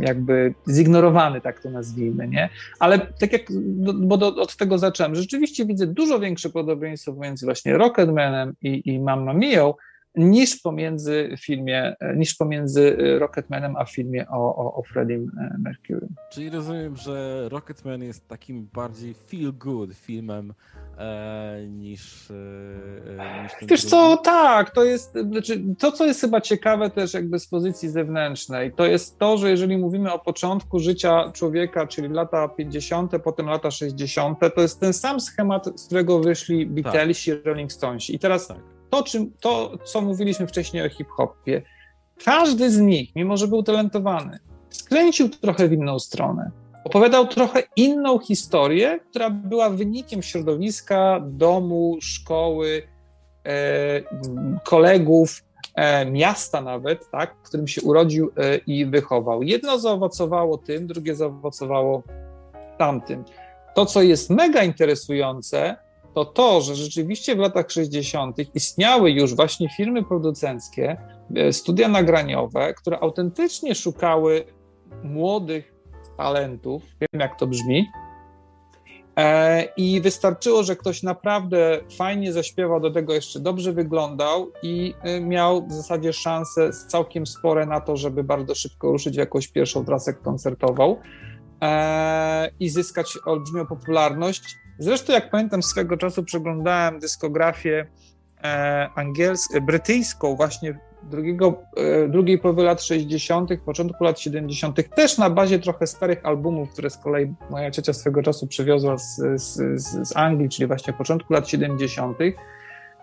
jakby 0.00 0.54
zignorowany, 0.68 1.40
tak 1.40 1.62
to 1.62 1.70
nazwijmy, 1.70 2.28
nie? 2.28 2.48
Ale 2.78 2.98
tak 2.98 3.32
jak, 3.32 3.42
no, 3.76 3.92
bo 3.94 4.16
do, 4.16 4.26
od 4.42 4.56
tego 4.56 4.78
zacząłem, 4.78 5.14
rzeczywiście 5.14 5.66
widzę 5.66 5.86
dużo 5.86 6.20
większe 6.20 6.50
podobieństwo 6.50 7.12
pomiędzy 7.12 7.46
właśnie 7.46 7.78
Rocketmanem 7.78 8.54
i, 8.62 8.82
i 8.84 9.00
Mamma 9.00 9.34
Mia, 9.34 9.72
niż 10.14 10.56
pomiędzy 10.56 11.34
filmie, 11.40 11.96
niż 12.16 12.34
pomiędzy 12.34 12.96
Rocketmanem 13.18 13.76
a 13.76 13.84
filmie 13.84 14.28
o, 14.28 14.56
o, 14.56 14.74
o 14.74 14.82
Freddie 14.82 15.20
Mercury. 15.58 16.08
Czyli 16.32 16.50
rozumiem, 16.50 16.96
że 16.96 17.48
Rocketman 17.48 18.02
jest 18.02 18.28
takim 18.28 18.68
bardziej 18.74 19.14
feel 19.14 19.52
good 19.52 19.94
filmem 19.94 20.50
e, 20.50 20.81
niż, 21.68 22.30
e, 22.30 22.34
e 23.22 23.42
niż 23.42 23.52
ten 23.60 23.68
Wiesz 23.68 23.84
co, 23.84 24.16
tak, 24.16 24.70
to 24.70 24.84
jest, 24.84 25.12
znaczy, 25.30 25.62
to 25.78 25.92
co 25.92 26.06
jest 26.06 26.20
chyba 26.20 26.40
ciekawe 26.40 26.90
też 26.90 27.14
jakby 27.14 27.38
z 27.38 27.46
pozycji 27.46 27.88
zewnętrznej, 27.88 28.72
to 28.72 28.86
jest 28.86 29.18
to, 29.18 29.38
że 29.38 29.50
jeżeli 29.50 29.78
mówimy 29.78 30.12
o 30.12 30.18
początku 30.18 30.78
życia 30.78 31.32
człowieka, 31.32 31.86
czyli 31.86 32.08
lata 32.08 32.48
50., 32.48 33.12
potem 33.24 33.46
lata 33.46 33.70
60., 33.70 34.38
to 34.54 34.60
jest 34.60 34.80
ten 34.80 34.92
sam 34.92 35.20
schemat, 35.20 35.80
z 35.80 35.86
którego 35.86 36.20
wyszli 36.20 36.66
Beatlesi, 36.66 37.32
tak. 37.32 37.46
Rolling 37.46 37.72
Stonesi. 37.72 38.14
I 38.14 38.18
teraz 38.18 38.48
tak. 38.48 38.58
to, 38.90 39.02
czym, 39.02 39.32
to, 39.40 39.78
co 39.84 40.00
mówiliśmy 40.00 40.46
wcześniej 40.46 40.86
o 40.86 40.88
hip-hopie, 40.88 41.62
każdy 42.24 42.70
z 42.70 42.80
nich, 42.80 43.16
mimo 43.16 43.36
że 43.36 43.48
był 43.48 43.62
talentowany, 43.62 44.38
skręcił 44.70 45.28
trochę 45.28 45.68
w 45.68 45.72
inną 45.72 45.98
stronę 45.98 46.61
opowiadał 46.84 47.26
trochę 47.26 47.62
inną 47.76 48.18
historię, 48.18 49.00
która 49.10 49.30
była 49.30 49.70
wynikiem 49.70 50.22
środowiska, 50.22 51.20
domu, 51.24 51.96
szkoły, 52.00 52.82
e, 53.46 54.02
kolegów, 54.64 55.42
e, 55.74 56.06
miasta 56.06 56.60
nawet, 56.60 57.10
tak, 57.10 57.34
w 57.42 57.48
którym 57.48 57.68
się 57.68 57.82
urodził 57.82 58.32
e, 58.36 58.56
i 58.56 58.86
wychował. 58.86 59.42
Jedno 59.42 59.78
zaowocowało 59.78 60.58
tym, 60.58 60.86
drugie 60.86 61.14
zaowocowało 61.14 62.02
tamtym. 62.78 63.24
To, 63.74 63.86
co 63.86 64.02
jest 64.02 64.30
mega 64.30 64.62
interesujące, 64.62 65.76
to 66.14 66.24
to, 66.24 66.60
że 66.60 66.74
rzeczywiście 66.74 67.36
w 67.36 67.38
latach 67.38 67.70
60. 67.70 68.36
istniały 68.54 69.10
już 69.10 69.34
właśnie 69.34 69.68
firmy 69.76 70.04
producenckie, 70.04 70.96
studia 71.52 71.88
nagraniowe, 71.88 72.74
które 72.74 72.98
autentycznie 73.00 73.74
szukały 73.74 74.44
młodych 75.02 75.71
talentów, 76.16 76.82
wiem 77.00 77.20
jak 77.20 77.38
to 77.38 77.46
brzmi. 77.46 77.88
E, 79.16 79.64
I 79.76 80.00
wystarczyło, 80.00 80.62
że 80.62 80.76
ktoś 80.76 81.02
naprawdę 81.02 81.80
fajnie 81.96 82.32
zaśpiewał, 82.32 82.80
do 82.80 82.90
tego 82.90 83.14
jeszcze 83.14 83.40
dobrze 83.40 83.72
wyglądał 83.72 84.50
i 84.62 84.94
e, 85.02 85.20
miał 85.20 85.66
w 85.66 85.72
zasadzie 85.72 86.12
szanse 86.12 86.70
całkiem 86.88 87.26
spore 87.26 87.66
na 87.66 87.80
to, 87.80 87.96
żeby 87.96 88.24
bardzo 88.24 88.54
szybko 88.54 88.92
ruszyć 88.92 89.14
w 89.14 89.18
jakąś 89.18 89.48
pierwszą 89.48 89.84
trasę 89.84 90.14
koncertową 90.14 90.96
e, 91.62 92.50
i 92.60 92.68
zyskać 92.68 93.18
olbrzymią 93.24 93.66
popularność. 93.66 94.56
Zresztą, 94.78 95.12
jak 95.12 95.30
pamiętam, 95.30 95.62
swego 95.62 95.96
czasu 95.96 96.24
przeglądałem 96.24 96.98
dyskografię 96.98 97.86
angielską, 98.94 99.60
brytyjską, 99.60 100.36
właśnie 100.36 100.78
drugiego, 101.10 101.62
e, 101.76 102.08
drugiej 102.08 102.38
połowy 102.38 102.62
lat 102.62 102.82
60., 102.82 103.50
początku 103.64 104.04
lat 104.04 104.20
70., 104.20 104.94
też 104.94 105.18
na 105.18 105.30
bazie 105.30 105.58
trochę 105.58 105.86
starych 105.86 106.26
albumów, 106.26 106.72
które 106.72 106.90
z 106.90 106.96
kolei 106.96 107.34
moja 107.50 107.70
ciocia 107.70 107.92
swego 107.92 108.22
czasu 108.22 108.46
przywiozła 108.46 108.98
z, 108.98 109.16
z, 109.34 109.82
z 110.08 110.16
Anglii, 110.16 110.48
czyli 110.48 110.66
właśnie 110.66 110.92
początku 110.92 111.32
lat 111.32 111.48
70., 111.48 112.18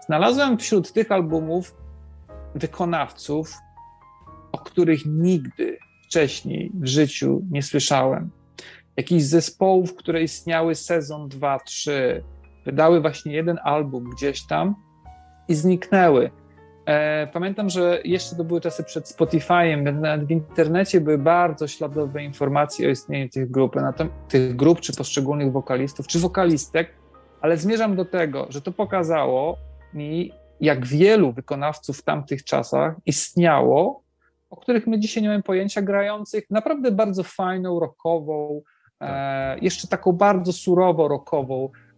znalazłem 0.06 0.58
wśród 0.58 0.94
tych 0.94 1.12
albumów 1.12 1.76
wykonawców, 2.56 3.54
o 4.52 4.58
których 4.58 5.06
nigdy 5.06 5.78
wcześniej 6.06 6.72
w 6.74 6.88
życiu 6.88 7.42
nie 7.52 7.64
słyszałem. 7.64 8.30
Jakichś 8.98 9.24
zespołów, 9.24 9.96
które 9.96 10.24
istniały 10.24 10.76
sezon 10.76 11.30
2, 11.30 11.60
3, 11.60 12.24
wydały 12.66 13.02
właśnie 13.02 13.34
jeden 13.34 13.60
album 13.64 14.10
gdzieś 14.10 14.48
tam 14.48 14.76
i 15.48 15.56
zniknęły. 15.56 16.32
E, 16.90 17.28
pamiętam, 17.28 17.70
że 17.70 18.02
jeszcze 18.04 18.36
to 18.36 18.44
były 18.44 18.62
czasy 18.62 18.84
przed 18.84 19.06
Spotify'em, 19.06 19.94
nawet 19.94 20.28
w 20.28 20.32
internecie 20.32 21.02
były 21.02 21.18
bardzo 21.18 21.68
śladowe 21.68 22.24
informacje 22.24 22.88
o 22.88 22.92
istnieniu 22.92 23.30
tych 23.30 23.52
grup, 23.52 23.76
tych 24.28 24.56
grup 24.56 24.80
czy 24.80 24.96
poszczególnych 24.96 25.52
wokalistów, 25.52 26.08
czy 26.08 26.20
wokalistek, 26.20 26.94
ale 27.42 27.58
zmierzam 27.58 27.96
do 27.96 28.06
tego, 28.06 28.48
że 28.50 28.62
to 28.62 28.72
pokazało 28.72 29.58
mi, 29.94 30.32
jak 30.62 30.86
wielu 30.86 31.32
wykonawców 31.32 31.98
w 31.98 32.04
tamtych 32.04 32.44
czasach 32.44 32.96
istniało, 33.06 34.04
o 34.50 34.58
których 34.58 34.88
my 34.88 35.00
dzisiaj 35.00 35.24
nie 35.24 35.30
mamy 35.30 35.44
pojęcia, 35.44 35.82
grających 35.82 36.50
naprawdę 36.50 36.92
bardzo 36.92 37.24
fajną, 37.24 37.80
rockową, 37.80 38.62
e, 39.02 39.08
tak. 39.08 39.64
jeszcze 39.64 39.88
taką 39.88 40.12
bardzo 40.12 40.54
surowo 40.54 41.08
rockową 41.08 41.70
e, 41.76 41.89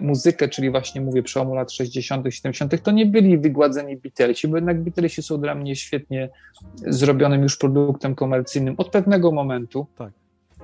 muzykę, 0.00 0.48
czyli 0.48 0.70
właśnie 0.70 1.00
mówię 1.00 1.22
przełomu 1.22 1.54
lat 1.54 1.72
60., 1.72 2.26
70., 2.30 2.82
to 2.82 2.90
nie 2.90 3.06
byli 3.06 3.38
wygładzeni 3.38 3.96
Beatlesi, 3.96 4.48
bo 4.48 4.56
jednak 4.56 4.80
Beatlesi 4.80 5.22
są 5.22 5.40
dla 5.40 5.54
mnie 5.54 5.76
świetnie 5.76 6.28
zrobionym 6.74 7.42
już 7.42 7.56
produktem 7.56 8.14
komercyjnym 8.14 8.74
od 8.78 8.90
pewnego 8.90 9.32
momentu. 9.32 9.86
Tak. 9.98 10.12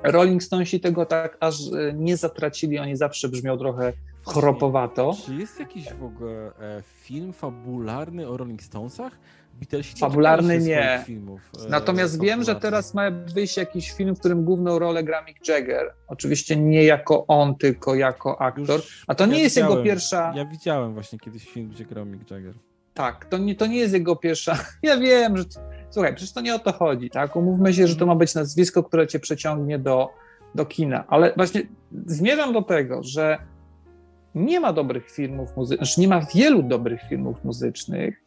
Rolling 0.03 0.43
Stonesi 0.43 0.81
tego 0.81 1.07
tak 1.07 1.37
aż 1.41 1.61
e, 1.61 1.93
nie 1.95 2.17
zatracili, 2.17 2.79
oni 2.79 2.97
zawsze 2.97 3.29
brzmią 3.29 3.59
trochę 3.59 3.93
choropowato. 4.25 5.17
Czy 5.27 5.35
jest 5.35 5.61
jakiś 5.61 5.93
w 5.93 6.05
ogóle 6.05 6.53
e, 6.61 6.83
film 6.83 7.33
fabularny 7.33 8.29
o 8.29 8.37
Rolling 8.37 8.63
Stonesach? 8.63 9.19
Beatlesi 9.61 9.99
Fabularny 9.99 10.59
nie. 10.59 11.03
Filmów, 11.07 11.41
e, 11.67 11.69
Natomiast 11.69 12.21
wiem, 12.21 12.45
że 12.45 12.55
teraz 12.55 12.95
ma 12.95 13.11
wyjść 13.11 13.57
jakiś 13.57 13.93
film, 13.93 14.17
w 14.17 14.19
którym 14.19 14.45
główną 14.45 14.79
rolę 14.79 15.05
gra 15.05 15.25
Mick 15.25 15.49
Jagger. 15.49 15.95
Oczywiście 16.09 16.57
nie 16.57 16.85
jako 16.85 17.27
on, 17.27 17.57
tylko 17.57 17.95
jako 17.95 18.41
aktor. 18.41 18.81
A 19.07 19.15
to 19.15 19.27
nie 19.27 19.39
jest 19.43 19.57
jego 19.57 19.83
pierwsza. 19.83 20.33
Ja 20.37 20.45
widziałem 20.45 20.95
właśnie 20.95 21.19
kiedyś 21.19 21.49
film, 21.49 21.69
gdzie 21.69 21.85
grał 21.85 22.07
Mick 22.07 22.31
Jagger. 22.31 22.55
tak, 22.95 23.25
to 23.25 23.39
nie, 23.39 23.55
to 23.55 23.67
nie 23.67 23.79
jest 23.79 23.95
jego 23.95 24.17
pierwsza. 24.17 24.59
Ja 24.83 24.97
wiem, 24.97 25.37
że. 25.37 25.45
Słuchaj, 25.91 26.15
przecież 26.15 26.33
to 26.33 26.41
nie 26.41 26.55
o 26.55 26.59
to 26.59 26.73
chodzi, 26.73 27.11
tak? 27.11 27.37
Umówmy 27.37 27.75
się, 27.75 27.87
że 27.87 27.97
to 27.97 28.07
ma 28.07 28.15
być 28.15 28.35
nazwisko, 28.35 28.83
które 28.83 29.07
cię 29.07 29.19
przeciągnie 29.19 29.79
do, 29.79 30.09
do 30.55 30.67
kina, 30.67 31.05
ale 31.09 31.33
właśnie 31.37 31.63
zmierzam 32.07 32.53
do 32.53 32.63
tego, 32.63 33.03
że 33.03 33.39
nie 34.35 34.61
ma 34.61 34.73
dobrych 34.73 35.11
filmów 35.11 35.57
muzycznych, 35.57 35.87
znaczy 35.87 36.01
nie 36.01 36.09
ma 36.09 36.21
wielu 36.35 36.63
dobrych 36.63 37.03
filmów 37.09 37.45
muzycznych, 37.45 38.24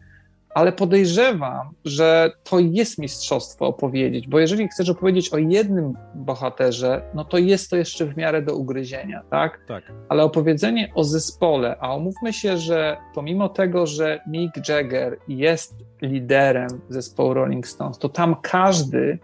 ale 0.57 0.71
podejrzewam, 0.71 1.69
że 1.85 2.31
to 2.43 2.59
jest 2.59 2.97
mistrzostwo 2.97 3.67
opowiedzieć, 3.67 4.27
bo 4.27 4.39
jeżeli 4.39 4.67
chcesz 4.67 4.89
opowiedzieć 4.89 5.29
o 5.29 5.37
jednym 5.37 5.93
bohaterze, 6.15 7.01
no 7.13 7.25
to 7.25 7.37
jest 7.37 7.69
to 7.69 7.75
jeszcze 7.75 8.05
w 8.05 8.17
miarę 8.17 8.41
do 8.41 8.55
ugryzienia, 8.55 9.23
tak? 9.29 9.59
Tak. 9.67 9.83
Ale 10.09 10.23
opowiedzenie 10.23 10.91
o 10.95 11.03
zespole, 11.03 11.77
a 11.79 11.95
umówmy 11.95 12.33
się, 12.33 12.57
że 12.57 12.97
pomimo 13.15 13.49
tego, 13.49 13.87
że 13.87 14.19
Mick 14.27 14.69
Jagger 14.69 15.17
jest 15.27 15.75
liderem 16.01 16.69
zespołu 16.89 17.33
Rolling 17.33 17.67
Stones, 17.67 17.97
to 17.97 18.09
tam 18.09 18.35
każdy 18.41 19.19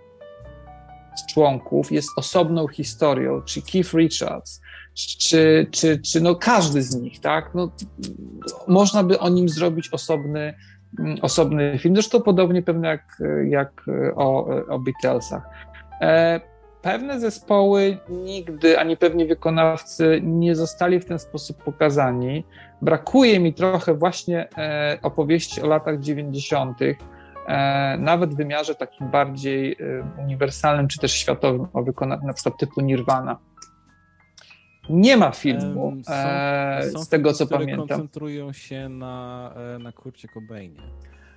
z 1.15 1.34
członków 1.34 1.91
jest 1.91 2.09
osobną 2.17 2.67
historią, 2.67 3.41
czy 3.41 3.61
Keith 3.61 3.93
Richards, 3.93 4.61
czy, 5.19 5.67
czy, 5.71 6.01
czy 6.01 6.21
no 6.21 6.36
każdy 6.36 6.81
z 6.81 6.95
nich, 6.95 7.19
tak? 7.19 7.51
No, 7.55 7.71
można 8.67 9.03
by 9.03 9.19
o 9.19 9.29
nim 9.29 9.49
zrobić 9.49 9.89
osobny 9.89 10.53
osobny 11.21 11.77
film. 11.79 11.95
Zresztą 11.95 12.21
podobnie 12.21 12.61
pewnie 12.61 12.89
jak, 12.89 13.17
jak 13.47 13.71
o, 14.15 14.45
o 14.67 14.79
Beatlesach. 14.79 15.43
E, 16.01 16.41
pewne 16.81 17.19
zespoły 17.19 17.97
nigdy, 18.09 18.79
ani 18.79 18.97
pewnie 18.97 19.25
wykonawcy 19.25 20.21
nie 20.23 20.55
zostali 20.55 20.99
w 20.99 21.05
ten 21.05 21.19
sposób 21.19 21.63
pokazani. 21.63 22.43
Brakuje 22.81 23.39
mi 23.39 23.53
trochę 23.53 23.93
właśnie 23.93 24.47
e, 24.57 24.97
opowieści 25.01 25.61
o 25.61 25.67
latach 25.67 25.99
90., 25.99 26.77
e, 27.47 27.97
nawet 27.97 28.33
w 28.33 28.37
wymiarze 28.37 28.75
takim 28.75 29.07
bardziej 29.07 29.77
uniwersalnym 30.19 30.87
czy 30.87 30.99
też 30.99 31.11
światowym, 31.11 31.67
o 31.73 31.83
przykład 32.33 32.57
typu 32.57 32.81
Nirvana. 32.81 33.37
Nie 34.93 35.17
ma 35.17 35.31
filmu, 35.31 35.93
są, 36.03 36.13
e, 36.13 36.89
są 36.93 37.03
z 37.03 37.09
tego 37.09 37.33
co 37.33 37.47
pamiętam. 37.47 37.87
koncentrują 37.87 38.53
się 38.53 38.89
na, 38.89 39.53
e, 39.75 39.79
na 39.79 39.91
Kurcie 39.91 40.27
Cobainie. 40.27 40.81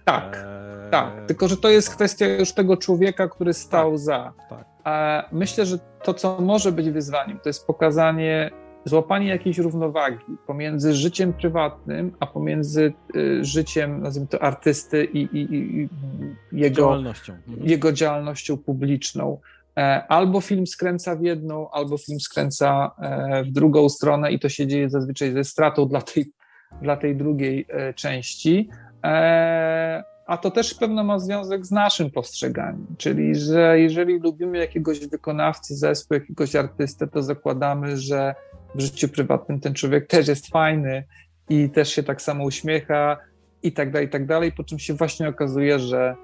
Tak, 0.05 0.37
e, 0.37 0.91
tak. 0.91 1.27
Tylko, 1.27 1.49
że 1.49 1.57
to 1.57 1.69
jest 1.69 1.91
kwestia 1.91 2.27
już 2.27 2.53
tego 2.53 2.77
człowieka, 2.77 3.29
który 3.29 3.53
stał 3.53 3.91
tak, 3.91 3.99
za. 3.99 4.33
Tak. 4.51 4.65
A 4.85 5.25
myślę, 5.33 5.67
że 5.67 5.79
to, 6.03 6.15
co 6.15 6.41
może 6.41 6.73
być 6.73 6.91
wyzwaniem, 6.91 7.39
to 7.39 7.49
jest 7.49 7.67
pokazanie, 7.67 8.51
złapanie 8.85 9.29
jakiejś 9.29 9.59
równowagi 9.59 10.19
pomiędzy 10.47 10.95
życiem 10.95 11.33
prywatnym, 11.33 12.13
a 12.21 12.27
pomiędzy 12.27 12.93
y, 13.17 13.45
życiem, 13.45 14.03
nazwijmy 14.03 14.29
to, 14.29 14.43
artysty 14.43 15.05
i, 15.05 15.19
i, 15.19 15.55
i 15.55 15.89
jego, 16.53 16.77
działalnością. 16.77 17.33
Mhm. 17.49 17.69
jego 17.69 17.93
działalnością 17.93 18.57
publiczną. 18.57 19.41
E, 19.79 20.07
albo 20.09 20.41
film 20.41 20.67
skręca 20.67 21.17
w 21.17 21.23
jedną, 21.23 21.71
albo 21.71 21.99
film 21.99 22.21
skręca 22.21 22.91
e, 22.99 23.45
w 23.45 23.53
drugą 23.53 23.89
stronę 23.89 24.33
i 24.33 24.39
to 24.39 24.49
się 24.49 24.67
dzieje 24.67 24.91
zazwyczaj 24.91 25.33
ze 25.33 25.45
stratą 25.45 25.89
dla 25.89 26.03
tej, 26.03 26.33
dla 26.83 26.97
tej 26.97 27.17
drugiej 27.17 27.67
e, 27.69 27.95
części. 27.95 28.69
A 30.27 30.39
to 30.39 30.51
też 30.51 30.75
pewno 30.75 31.05
ma 31.05 31.19
związek 31.19 31.67
z 31.67 31.71
naszym 31.71 32.11
postrzeganiem, 32.11 32.87
czyli 32.99 33.35
że 33.35 33.81
jeżeli 33.81 34.19
lubimy 34.19 34.59
jakiegoś 34.59 35.07
wykonawcy, 35.07 35.77
zespół, 35.77 36.15
jakiegoś 36.15 36.57
artystę, 36.57 37.07
to 37.07 37.23
zakładamy, 37.23 37.97
że 37.97 38.35
w 38.75 38.81
życiu 38.81 39.09
prywatnym 39.09 39.61
ten 39.61 39.75
człowiek 39.75 40.07
też 40.07 40.29
jest 40.29 40.49
fajny 40.49 41.05
i 41.49 41.71
też 41.71 41.89
się 41.89 42.03
tak 42.03 42.23
samo 42.23 42.45
uśmiecha 42.45 43.17
i 43.63 43.73
tak 43.73 43.93
dalej, 43.93 44.07
i 44.07 44.11
tak 44.11 44.27
dalej, 44.27 44.53
po 44.53 44.65
czym 44.65 44.79
się 44.79 44.95
właśnie 44.95 45.29
okazuje, 45.29 45.79
że 45.79 46.17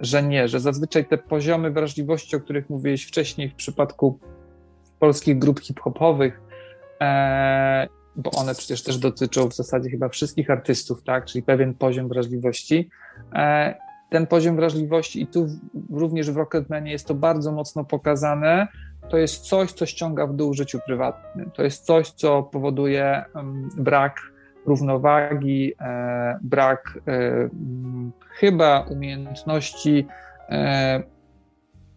że 0.00 0.22
nie, 0.22 0.48
że 0.48 0.60
zazwyczaj 0.60 1.06
te 1.06 1.18
poziomy 1.18 1.70
wrażliwości, 1.70 2.36
o 2.36 2.40
których 2.40 2.70
mówiłeś 2.70 3.04
wcześniej 3.04 3.48
w 3.48 3.54
przypadku 3.54 4.18
polskich 4.98 5.38
grup 5.38 5.60
hip-hopowych, 5.60 6.40
e, 7.00 7.88
bo 8.16 8.30
one 8.30 8.54
przecież 8.54 8.82
też 8.82 8.98
dotyczą 8.98 9.48
w 9.48 9.54
zasadzie 9.54 9.90
chyba 9.90 10.08
wszystkich 10.08 10.50
artystów, 10.50 11.02
tak, 11.04 11.24
czyli 11.24 11.42
pewien 11.42 11.74
poziom 11.74 12.08
wrażliwości. 12.08 12.90
E, 13.34 13.74
ten 14.10 14.26
poziom 14.26 14.56
wrażliwości, 14.56 15.22
i 15.22 15.26
tu 15.26 15.46
również 15.90 16.30
w 16.30 16.36
Rocketmanie 16.36 16.92
jest 16.92 17.06
to 17.06 17.14
bardzo 17.14 17.52
mocno 17.52 17.84
pokazane, 17.84 18.68
to 19.10 19.16
jest 19.16 19.40
coś, 19.40 19.72
co 19.72 19.86
ściąga 19.86 20.26
w 20.26 20.34
dół 20.34 20.54
życiu 20.54 20.78
prywatnym. 20.86 21.50
To 21.50 21.62
jest 21.62 21.84
coś, 21.84 22.10
co 22.10 22.42
powoduje 22.42 23.24
brak 23.76 24.20
równowagi, 24.66 25.74
e, 25.80 26.38
brak 26.42 26.98
e, 27.08 27.48
chyba 28.30 28.80
umiejętności 28.80 30.06
e, 30.48 31.02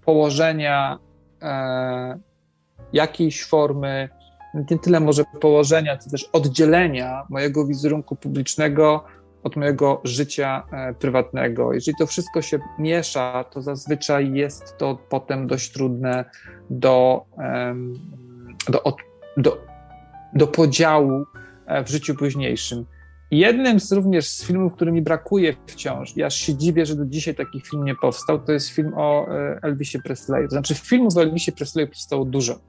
położenia 0.05 0.99
jakiejś 2.93 3.45
formy, 3.45 4.09
nie 4.71 4.79
tyle 4.79 4.99
może 4.99 5.23
położenia, 5.41 5.97
co 5.97 6.09
też 6.09 6.29
oddzielenia 6.33 7.25
mojego 7.29 7.65
wizerunku 7.65 8.15
publicznego 8.15 9.03
od 9.43 9.55
mojego 9.55 10.01
życia 10.03 10.63
prywatnego. 10.99 11.73
Jeżeli 11.73 11.97
to 11.97 12.07
wszystko 12.07 12.41
się 12.41 12.59
miesza, 12.79 13.45
to 13.51 13.61
zazwyczaj 13.61 14.33
jest 14.33 14.77
to 14.77 14.97
potem 15.09 15.47
dość 15.47 15.71
trudne 15.71 16.25
do, 16.69 17.25
do, 18.69 18.83
do, 19.37 19.57
do 20.33 20.47
podziału 20.47 21.25
w 21.85 21.89
życiu 21.89 22.15
późniejszym. 22.15 22.85
Jednym 23.31 23.79
z 23.79 23.91
również 23.91 24.27
z 24.27 24.43
filmów, 24.45 24.73
który 24.73 24.91
mi 24.91 25.01
brakuje 25.01 25.55
wciąż, 25.67 26.17
ja 26.17 26.29
się 26.29 26.55
dziwię, 26.55 26.85
że 26.85 26.95
do 26.95 27.05
dzisiaj 27.05 27.35
taki 27.35 27.61
film 27.61 27.85
nie 27.85 27.95
powstał, 27.95 28.39
to 28.39 28.51
jest 28.51 28.69
film 28.69 28.93
o 28.95 29.27
e, 29.27 29.59
Elvisie 29.61 29.99
Presleyu. 29.99 30.47
To 30.47 30.51
znaczy 30.51 30.75
filmów 30.75 31.17
o 31.17 31.21
Elvisie 31.21 31.51
Presleyu 31.51 31.87
powstało 31.87 32.25
dużo, 32.25 32.59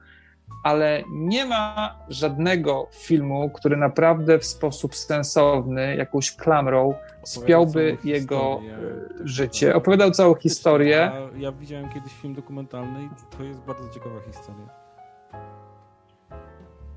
ale 0.64 1.02
nie 1.12 1.46
ma 1.46 1.98
żadnego 2.08 2.88
filmu, 2.92 3.50
który 3.50 3.76
naprawdę 3.76 4.38
w 4.38 4.44
sposób 4.44 4.96
sensowny, 4.96 5.96
jakąś 5.96 6.36
klamrą 6.36 6.94
spiałby 7.24 7.96
jego 8.04 8.60
historię, 8.60 8.76
e, 9.20 9.28
życie. 9.28 9.74
Opowiadał 9.74 10.10
całą 10.10 10.34
historię. 10.34 10.96
Ja, 10.96 11.28
ja 11.36 11.52
widziałem 11.52 11.88
kiedyś 11.88 12.12
film 12.12 12.34
dokumentalny 12.34 13.04
i 13.04 13.36
to 13.36 13.42
jest 13.42 13.60
bardzo 13.60 13.88
ciekawa 13.88 14.20
historia 14.26 14.81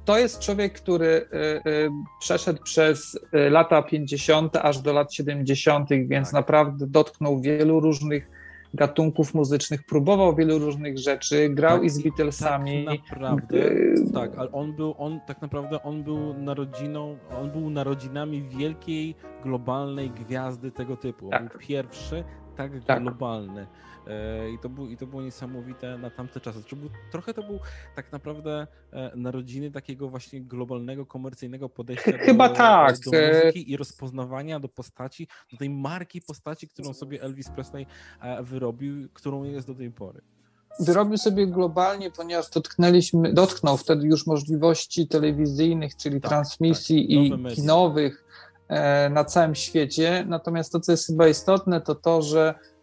to 0.06 0.18
jest 0.18 0.40
człowiek, 0.40 0.74
który 0.74 1.06
y, 1.06 1.70
y, 1.70 1.90
przeszedł 2.20 2.64
przez 2.64 3.16
y, 3.16 3.50
lata 3.50 3.82
50. 3.82 4.56
aż 4.56 4.80
do 4.80 4.94
lat 4.94 5.14
70., 5.14 5.90
więc 5.90 6.28
tak. 6.28 6.34
naprawdę 6.34 6.88
dotknął 6.88 7.42
wielu 7.42 7.80
różnych 7.80 8.30
gatunków 8.74 9.34
muzycznych, 9.34 9.84
próbował 9.84 10.36
wielu 10.36 10.60
różnych 10.60 10.98
rzeczy, 10.98 11.50
grał 11.50 11.78
tak, 11.78 11.86
i 11.86 11.90
z 11.90 12.04
Beatlesami. 12.04 12.86
Tak 12.86 13.00
naprawdę, 13.10 13.58
tak, 14.14 14.32
ale 14.38 14.52
on 14.52 14.74
był, 14.74 14.96
on 14.98 15.20
tak 15.28 15.42
naprawdę, 15.42 15.84
on 15.84 16.04
był 16.04 16.34
narodziną, 16.34 17.18
on 17.42 17.52
był 17.52 17.70
narodzinami 17.70 18.44
wielkiej, 18.44 19.16
globalnej 19.44 20.10
gwiazdy 20.10 20.72
tego 20.72 20.98
typu. 20.98 21.30
Tak. 21.30 21.50
był 21.50 21.60
pierwszy 21.60 22.24
tak, 22.56 22.72
tak. 22.86 23.02
globalny. 23.02 23.68
E, 24.08 24.52
I 24.52 24.60
to, 24.60 24.70
był, 24.70 24.90
I 24.90 24.98
to 24.98 25.08
było 25.08 25.22
niesamowite 25.22 25.98
na 25.98 26.10
tamte 26.10 26.40
czasy. 26.40 26.60
Znaczy, 26.60 26.76
był, 26.76 26.90
trochę 27.12 27.34
to 27.34 27.44
był 27.44 27.60
tak 27.96 28.12
naprawdę 28.12 28.68
e, 28.92 29.12
narodziny 29.16 29.72
takiego 29.72 30.10
właśnie 30.10 30.42
globalnego, 30.42 31.06
komercyjnego 31.06 31.70
podejścia 31.70 32.12
do, 32.18 32.18
Chyba 32.18 32.50
tak. 32.50 33.00
do 33.00 33.12
muzyki 33.12 33.72
i 33.72 33.78
rozpoznawania 33.78 34.60
do 34.60 34.70
postaci, 34.70 35.28
do 35.52 35.58
tej 35.58 35.70
marki 35.70 36.22
postaci, 36.22 36.68
którą 36.68 36.94
sobie 36.94 37.22
Elvis 37.22 37.50
Presley 37.50 37.86
e, 38.22 38.44
wyrobił, 38.44 39.10
którą 39.14 39.44
jest 39.44 39.68
do 39.68 39.76
tej 39.76 39.92
pory 39.92 40.22
wyrobił 40.80 41.18
sobie 41.18 41.48
globalnie, 41.48 42.12
ponieważ 42.12 42.50
dotknęliśmy, 42.50 43.34
dotknął 43.34 43.78
wtedy 43.78 44.08
już 44.08 44.28
możliwości 44.28 45.08
telewizyjnych, 45.08 45.96
czyli 45.96 46.22
tak, 46.22 46.30
transmisji 46.30 47.30
tak, 47.30 47.50
i 47.52 47.56
kinowych 47.56 48.26
na 49.10 49.26
całym 49.26 49.56
świecie. 49.56 50.26
Natomiast 50.28 50.72
to, 50.72 50.80
co 50.80 50.92
jest 50.92 51.08
chyba 51.08 51.28
istotne, 51.28 51.82
to 51.82 51.96
to, 51.96 52.22
że 52.22 52.56
E, 52.56 52.75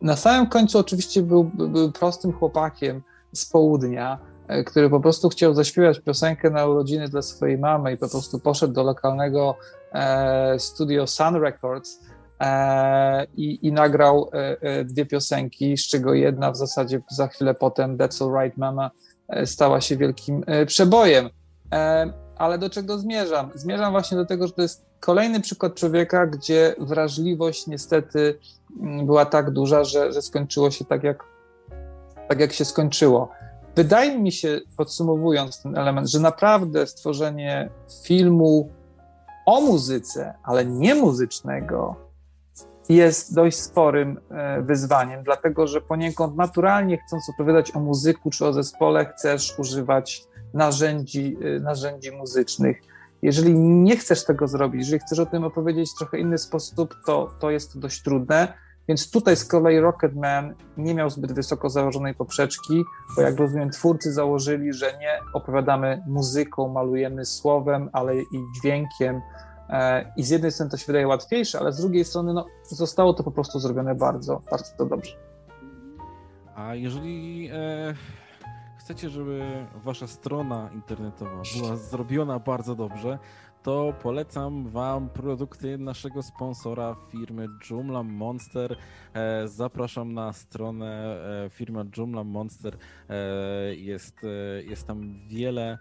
na 0.00 0.16
samym 0.16 0.46
końcu 0.46 0.78
oczywiście 0.78 1.22
był, 1.22 1.44
był 1.44 1.92
prostym 1.92 2.32
chłopakiem 2.32 3.02
z 3.32 3.46
południa, 3.46 4.18
e, 4.48 4.64
który 4.64 4.90
po 4.90 5.00
prostu 5.00 5.28
chciał 5.28 5.54
zaśpiewać 5.54 6.00
piosenkę 6.00 6.50
na 6.50 6.66
urodziny 6.66 7.08
dla 7.08 7.22
swojej 7.22 7.58
mamy 7.58 7.92
i 7.92 7.96
po 7.96 8.08
prostu 8.08 8.38
poszedł 8.40 8.74
do 8.74 8.82
lokalnego 8.82 9.56
e, 9.92 10.58
studio 10.58 11.06
Sun 11.06 11.34
Records 11.34 12.00
e, 12.40 13.26
i, 13.36 13.66
i, 13.66 13.72
nagrał 13.72 14.30
e, 14.32 14.56
e 14.60 14.84
dwie 14.84 15.06
piosenki, 15.06 15.76
z 15.76 15.88
czego 15.88 16.14
jedna 16.14 16.50
w 16.50 16.56
zasadzie 16.56 17.00
za 17.10 17.28
chwilę 17.28 17.54
potem 17.54 17.96
That's 17.96 18.24
Alright 18.24 18.58
Mama 18.58 18.90
stała 19.44 19.80
się 19.80 19.96
wielkim 19.96 20.44
przebojem. 20.66 21.30
ale 22.36 22.58
do 22.58 22.70
czego 22.70 22.98
zmierzam? 22.98 23.50
Zmierzam 23.54 23.92
właśnie 23.92 24.16
do 24.16 24.26
tego, 24.26 24.46
że 24.46 24.52
to 24.52 24.62
jest 24.62 24.86
Kolejny 25.04 25.40
przykład 25.40 25.74
człowieka, 25.74 26.26
gdzie 26.26 26.74
wrażliwość 26.78 27.66
niestety 27.66 28.38
mm, 28.80 29.06
była 29.06 29.26
tak 29.26 29.50
duża, 29.50 29.84
że, 29.84 30.12
że 30.12 30.22
skończyło 30.22 30.70
się 30.70 30.84
tak 30.84 31.04
jak, 31.04 31.24
tak, 32.28 32.40
jak 32.40 32.52
się 32.52 32.64
skończyło. 32.64 33.28
Wydaje 33.76 34.18
mi 34.18 34.32
się, 34.32 34.60
podsumowując 34.76 35.62
ten 35.62 35.78
element, 35.78 36.10
że 36.10 36.20
naprawdę 36.20 36.86
stworzenie 36.86 37.70
filmu 38.04 38.70
o 39.46 39.60
muzyce, 39.60 40.34
ale 40.42 40.64
nie 40.64 40.94
muzycznego, 40.94 41.96
jest 42.88 43.34
dość 43.34 43.60
sporym 43.60 44.20
e, 44.30 44.62
wyzwaniem, 44.62 45.22
dlatego 45.22 45.66
że 45.66 45.80
poniekąd 45.80 46.36
naturalnie, 46.36 46.98
chcąc 47.06 47.28
opowiadać 47.28 47.76
o 47.76 47.80
muzyku 47.80 48.30
czy 48.30 48.46
o 48.46 48.52
zespole, 48.52 49.06
chcesz 49.06 49.58
używać 49.58 50.24
narzędzi, 50.54 51.36
e, 51.56 51.60
narzędzi 51.60 52.12
muzycznych. 52.12 52.93
Jeżeli 53.24 53.54
nie 53.58 53.96
chcesz 53.96 54.24
tego 54.24 54.48
zrobić, 54.48 54.80
jeżeli 54.80 54.98
chcesz 54.98 55.18
o 55.18 55.26
tym 55.26 55.44
opowiedzieć 55.44 55.90
w 55.90 55.98
trochę 55.98 56.18
inny 56.18 56.38
sposób, 56.38 56.94
to, 57.06 57.30
to 57.40 57.50
jest 57.50 57.78
dość 57.78 58.02
trudne. 58.02 58.52
Więc 58.88 59.10
tutaj 59.10 59.36
z 59.36 59.44
kolei 59.44 59.80
Rocketman 59.80 60.54
nie 60.76 60.94
miał 60.94 61.10
zbyt 61.10 61.32
wysoko 61.32 61.70
założonej 61.70 62.14
poprzeczki, 62.14 62.84
bo 63.16 63.22
jak 63.22 63.36
rozumiem, 63.36 63.70
twórcy 63.70 64.12
założyli, 64.12 64.72
że 64.72 64.86
nie 65.00 65.18
opowiadamy 65.34 66.02
muzyką, 66.06 66.68
malujemy 66.68 67.24
słowem, 67.24 67.90
ale 67.92 68.16
i 68.16 68.44
dźwiękiem. 68.56 69.20
E, 69.68 70.12
I 70.16 70.24
z 70.24 70.30
jednej 70.30 70.52
strony 70.52 70.70
to 70.70 70.76
się 70.76 70.86
wydaje 70.86 71.08
łatwiejsze, 71.08 71.58
ale 71.58 71.72
z 71.72 71.80
drugiej 71.80 72.04
strony 72.04 72.32
no, 72.32 72.46
zostało 72.68 73.14
to 73.14 73.22
po 73.22 73.30
prostu 73.30 73.60
zrobione 73.60 73.94
bardzo, 73.94 74.42
bardzo 74.50 74.86
dobrze. 74.86 75.16
A 76.54 76.74
jeżeli 76.74 77.48
e, 77.52 77.94
chcecie, 78.84 79.10
żeby 79.10 79.66
wasza 79.84 80.06
strona 80.06 80.70
internetowa 80.74 81.42
była 81.56 81.76
zrobiona 81.76 82.38
bardzo 82.38 82.74
dobrze, 82.74 83.18
to 83.62 83.94
polecam 84.02 84.68
Wam 84.68 85.08
produkty 85.08 85.78
naszego 85.78 86.22
sponsora, 86.22 86.96
firmy 87.10 87.48
Joomla 87.70 88.02
Monster. 88.02 88.76
E, 89.14 89.48
zapraszam 89.48 90.14
na 90.14 90.32
stronę 90.32 91.16
e, 91.46 91.50
firmy 91.50 91.84
Joomla 91.96 92.24
Monster. 92.24 92.76
E, 93.08 93.16
jest, 93.74 94.20
jest 94.66 94.86
tam 94.86 95.14
wiele 95.28 95.78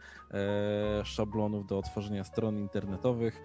szablonów 1.04 1.66
do 1.66 1.78
otworzenia 1.78 2.24
stron 2.24 2.58
internetowych, 2.58 3.42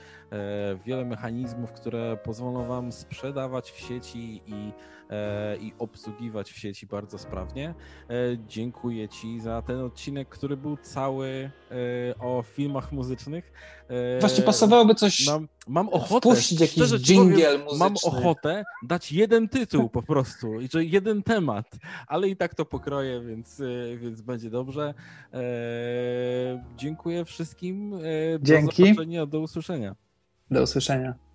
wiele 0.86 1.04
mechanizmów, 1.04 1.72
które 1.72 2.16
pozwolą 2.16 2.66
Wam 2.66 2.92
sprzedawać 2.92 3.70
w 3.70 3.80
sieci 3.80 4.42
i 4.46 4.72
E, 5.10 5.56
i 5.56 5.72
obsługiwać 5.78 6.52
w 6.52 6.58
sieci 6.58 6.86
bardzo 6.86 7.18
sprawnie. 7.18 7.68
E, 7.68 8.14
dziękuję 8.48 9.08
Ci 9.08 9.40
za 9.40 9.62
ten 9.62 9.80
odcinek, 9.80 10.28
który 10.28 10.56
był 10.56 10.76
cały 10.76 11.50
e, 11.70 12.18
o 12.18 12.42
filmach 12.42 12.92
muzycznych. 12.92 13.52
Właśnie 14.20 14.44
pasowałoby 14.44 14.94
coś. 14.94 15.26
Mam, 15.26 15.48
mam 15.68 15.88
ochotę. 15.88 16.28
Wpuścić 16.28 16.60
jakiś 16.60 16.90
jingle 16.90 17.58
muzyczny. 17.58 17.78
Mam 17.78 17.94
ochotę 18.04 18.64
dać 18.82 19.12
jeden 19.12 19.48
tytuł 19.48 19.88
po 19.88 20.02
prostu 20.02 20.60
i 20.60 20.68
jeden 20.90 21.22
temat, 21.22 21.66
ale 22.06 22.28
i 22.28 22.36
tak 22.36 22.54
to 22.54 22.64
pokroję, 22.64 23.20
więc, 23.20 23.62
więc 23.96 24.20
będzie 24.20 24.50
dobrze. 24.50 24.94
dziękuję 26.76 27.24
wszystkim. 27.24 28.00
Dzięki. 28.40 28.94
Do 28.94 29.26
do 29.26 29.40
usłyszenia. 29.40 29.96
Do 30.50 30.62
usłyszenia. 30.62 31.27